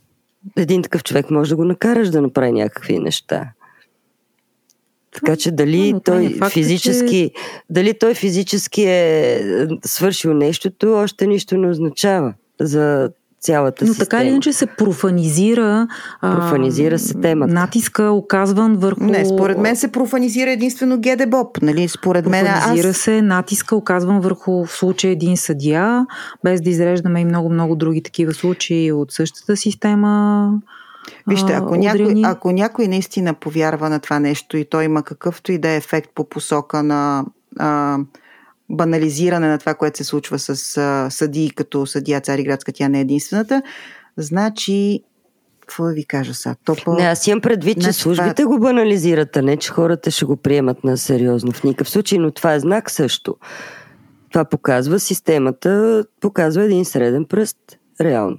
[0.58, 3.52] един такъв човек може да го накараш да направи някакви неща.
[5.14, 7.32] Така че дали Но е той факт, физически,
[7.70, 13.10] дали той физически е свършил нещото, още нищо не означава за
[13.44, 14.06] цялата Но система.
[14.06, 15.88] така или иначе се профанизира,
[16.22, 17.54] Профанизира се темата.
[17.54, 19.04] натиска оказван върху...
[19.04, 21.62] Не, според мен се профанизира единствено ГДБОП.
[21.62, 21.88] Нали?
[21.88, 22.98] Според мен Профанизира аз...
[22.98, 26.06] се, натиска оказван върху в случая един съдия,
[26.44, 30.52] без да изреждаме и много-много други такива случаи от същата система.
[31.28, 35.58] Вижте, ако някой, ако някой наистина повярва на това нещо и той има какъвто и
[35.58, 37.26] да е ефект по посока на
[37.60, 37.98] а,
[38.70, 43.02] банализиране на това, което се случва с а, съдии, като съдия Цариградска, тя не е
[43.02, 43.62] единствената,
[44.18, 45.04] значи,
[45.60, 46.56] какво да ви кажа сега?
[46.66, 46.94] Топъл...
[46.96, 50.26] Не, аз имам предвид, че Значи това- службите го банализират, а не, че хората ще
[50.26, 53.36] го приемат на сериозно в никакъв случай, но това е знак също.
[54.30, 57.58] Това показва системата, показва един среден пръст,
[58.02, 58.38] реално.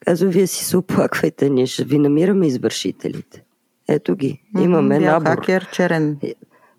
[0.00, 3.44] Казва, вие си се оплаквайте, ние ще ви намираме извършителите.
[3.88, 4.42] Ето ги.
[4.60, 5.26] Имаме Бял набор.
[5.30, 6.18] хакер, черен.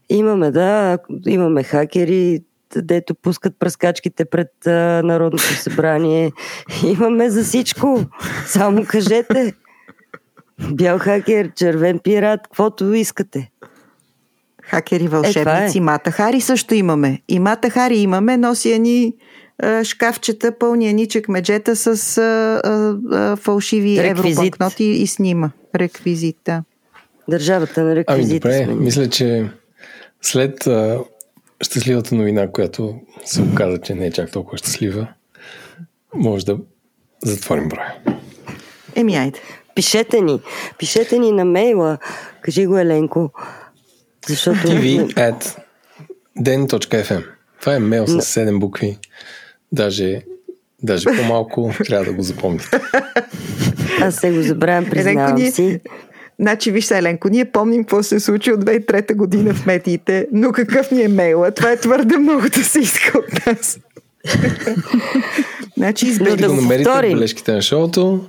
[0.10, 2.40] Имаме, да, имаме хакери,
[2.76, 6.32] дето пускат пръскачките пред а, Народното събрание.
[6.86, 8.00] Имаме за всичко.
[8.46, 9.54] Само кажете.
[10.72, 13.52] Бял хакер, червен пират, каквото искате.
[14.64, 17.22] Хакери, Е, вълшебници, това Мата Хари също имаме.
[17.30, 19.14] И Мата Хари имаме, носи
[19.64, 22.22] а, шкафчета, пълни едни чекмеджета с а,
[22.64, 24.38] а, а, фалшиви Реквизит.
[24.40, 25.52] европанкноти и снима.
[25.76, 26.64] Реквизита.
[27.30, 28.74] Държавата на Ами реквизити добре, сме.
[28.76, 29.50] мисля, че
[30.22, 31.00] след а,
[31.62, 35.08] щастливата новина, която се оказа, че не е чак толкова щастлива,
[36.14, 36.58] може да
[37.24, 37.96] затворим броя.
[38.96, 39.40] Еми, айде.
[39.76, 40.42] Пишете ни.
[40.78, 41.98] Пишете ни на мейла.
[42.42, 43.32] Кажи го, Еленко.
[44.28, 44.60] Защото...
[44.60, 45.58] tv at
[46.40, 47.26] den.fm
[47.60, 48.98] Това е мейл с 7 букви.
[49.72, 50.22] Даже,
[50.84, 52.82] даже по-малко трябва да го запомните.
[54.02, 55.80] Аз се го забравям, признавам си.
[56.40, 60.92] Значи, виж, Еленко, ние помним какво се случи от 2003 година в медиите, но какъв
[60.92, 61.52] ни е мейла?
[61.52, 63.80] Това е твърде много да се иска от нас.
[65.78, 67.14] значи, избери да го намерите повторим.
[67.14, 68.26] бележките на шоуто.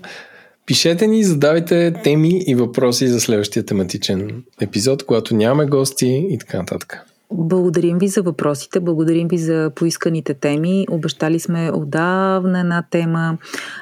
[0.67, 6.59] Пишете ни, задавайте теми и въпроси за следващия тематичен епизод, когато нямаме гости и така
[6.59, 7.10] нататък.
[7.33, 10.87] Благодарим ви за въпросите, благодарим ви за поисканите теми.
[10.91, 13.39] Обещали сме отдавна една тема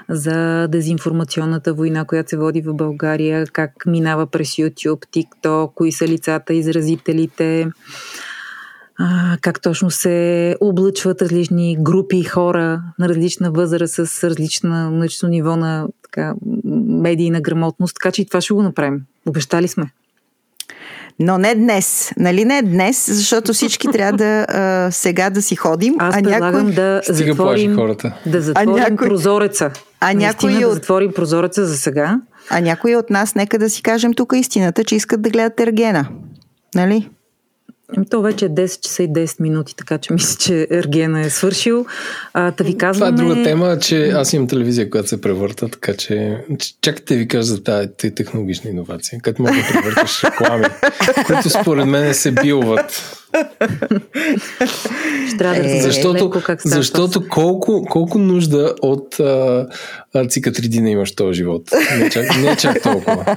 [0.09, 6.09] за дезинформационната война, която се води в България, как минава през YouTube, TikTok, кои са
[6.09, 7.69] лицата, изразителите,
[9.41, 15.89] как точно се облъчват различни групи хора на различна възраст с различна различно ниво на
[16.03, 16.35] така,
[16.65, 17.95] медийна грамотност.
[17.95, 19.03] Така че и това ще го направим.
[19.27, 19.91] Обещали сме.
[21.20, 22.12] Но не днес.
[22.19, 26.53] Нали не днес, защото всички трябва да а, сега да си ходим, Аз а предлагам
[26.57, 26.73] някой...
[26.74, 28.12] да Стига затворим, хората.
[28.27, 29.70] да затворим някой- прозореца.
[30.01, 32.20] А Наистина някой да от- затворим прозореца за сега.
[32.51, 36.09] А някои от нас, нека да си кажем тук истината, че искат да гледат Ергена.
[36.74, 37.09] Нали?
[37.97, 41.31] Ами, То вече е 10 часа и 10 минути, така че мисля, че Ергена е
[41.31, 41.86] свършил.
[42.32, 43.16] А, да ви Това е казваме...
[43.16, 46.44] друга тема, че аз имам телевизия, която се превърта, така че
[46.82, 50.66] чакайте да ви кажа за тази технологична иновация, където може да превърташ реклами,
[51.27, 53.15] които според мен се билват.
[55.28, 59.66] Ще трябва да Е, Защото, леко как става защото колко, колко нужда от а,
[60.15, 61.62] а, цикатридина имаш в този живот?
[61.98, 63.36] Не чак, не чак толкова.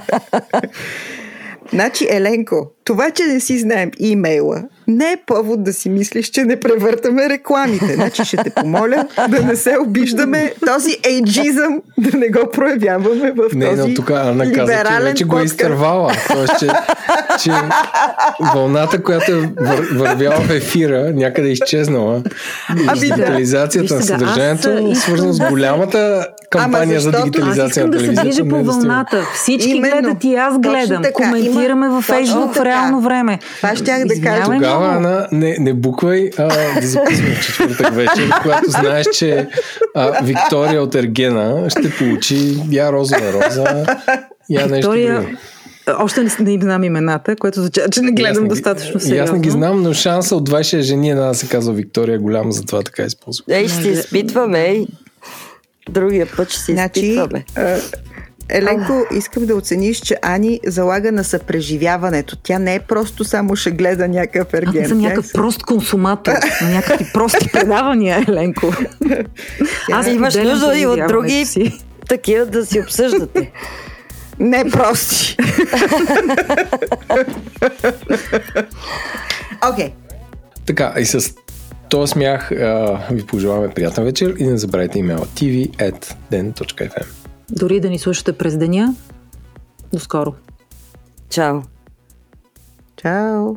[1.72, 4.56] Значи, Еленко, това, че не си знаем имейла,
[4.88, 7.94] не е повод да си мислиш, че не превъртаме рекламите.
[7.94, 13.54] Значи ще те помоля да не се обиждаме този ейджизъм, да не го проявяваме в
[13.54, 16.12] Не, този но тук Анна каза, че вече го е изтървала.
[16.28, 16.68] Тоест, че,
[17.42, 17.50] че
[18.54, 22.22] вълната, която е вър, вървяла в ефира, някъде е изчезнала.
[22.68, 23.14] Ами да.
[23.14, 27.18] дигитализацията на Виж сега, съдържанието, аз, а, искам свързано с да голямата кампания за защото-
[27.18, 28.28] Аз дигитализация искам на да се телевизията.
[28.28, 29.26] движа по е вълната.
[29.34, 30.02] Всички Именно.
[30.02, 31.02] гледат и аз гледам.
[31.02, 31.12] така.
[31.14, 33.38] Коментираме Има- във Фейсбук реално време.
[33.56, 34.44] Това щях да кажа.
[34.44, 34.84] Тогава, много.
[34.86, 36.48] Ана, не, не буквай а,
[36.80, 39.48] да записваме четвъртък вечер, когато знаеш, че
[39.94, 42.36] а, Виктория от Ергена ще получи
[42.70, 43.84] я розова роза,
[44.50, 45.36] я нещо Виктория, друго.
[45.98, 49.24] още не, не знам имената, което означава, че не гледам ги- достатъчно сериозно.
[49.24, 52.18] Аз не ги знам, но шанса от 26 жени една да се казва Виктория е
[52.18, 53.44] голям, затова така използвам.
[53.50, 54.86] Ей, ще се изпитваме.
[55.90, 57.44] Другия път ще се Значи, изпитваме.
[58.52, 62.36] Еленко, искам да оцениш, че Ани залага на съпреживяването.
[62.42, 64.82] Тя не е просто само ще гледа някакъв ерген.
[64.82, 68.72] Аз съм Тя е някакъв прост консуматор на някакви прости предавания, Еленко.
[69.92, 71.72] Аз Имаш споделям нужда и от други си.
[72.08, 73.52] такива да си обсъждате.
[74.38, 75.36] Не прости.
[79.72, 79.88] Окей.
[79.88, 79.92] Okay.
[80.66, 81.34] Така, и с
[81.88, 87.98] този смях а, ви пожелаваме приятна вечер и не забравяйте имейла tv.den.fm Дори да ни
[87.98, 88.94] слушате през деня.
[89.92, 90.34] До скоро!
[91.30, 91.62] Чао!
[92.96, 93.56] Чао!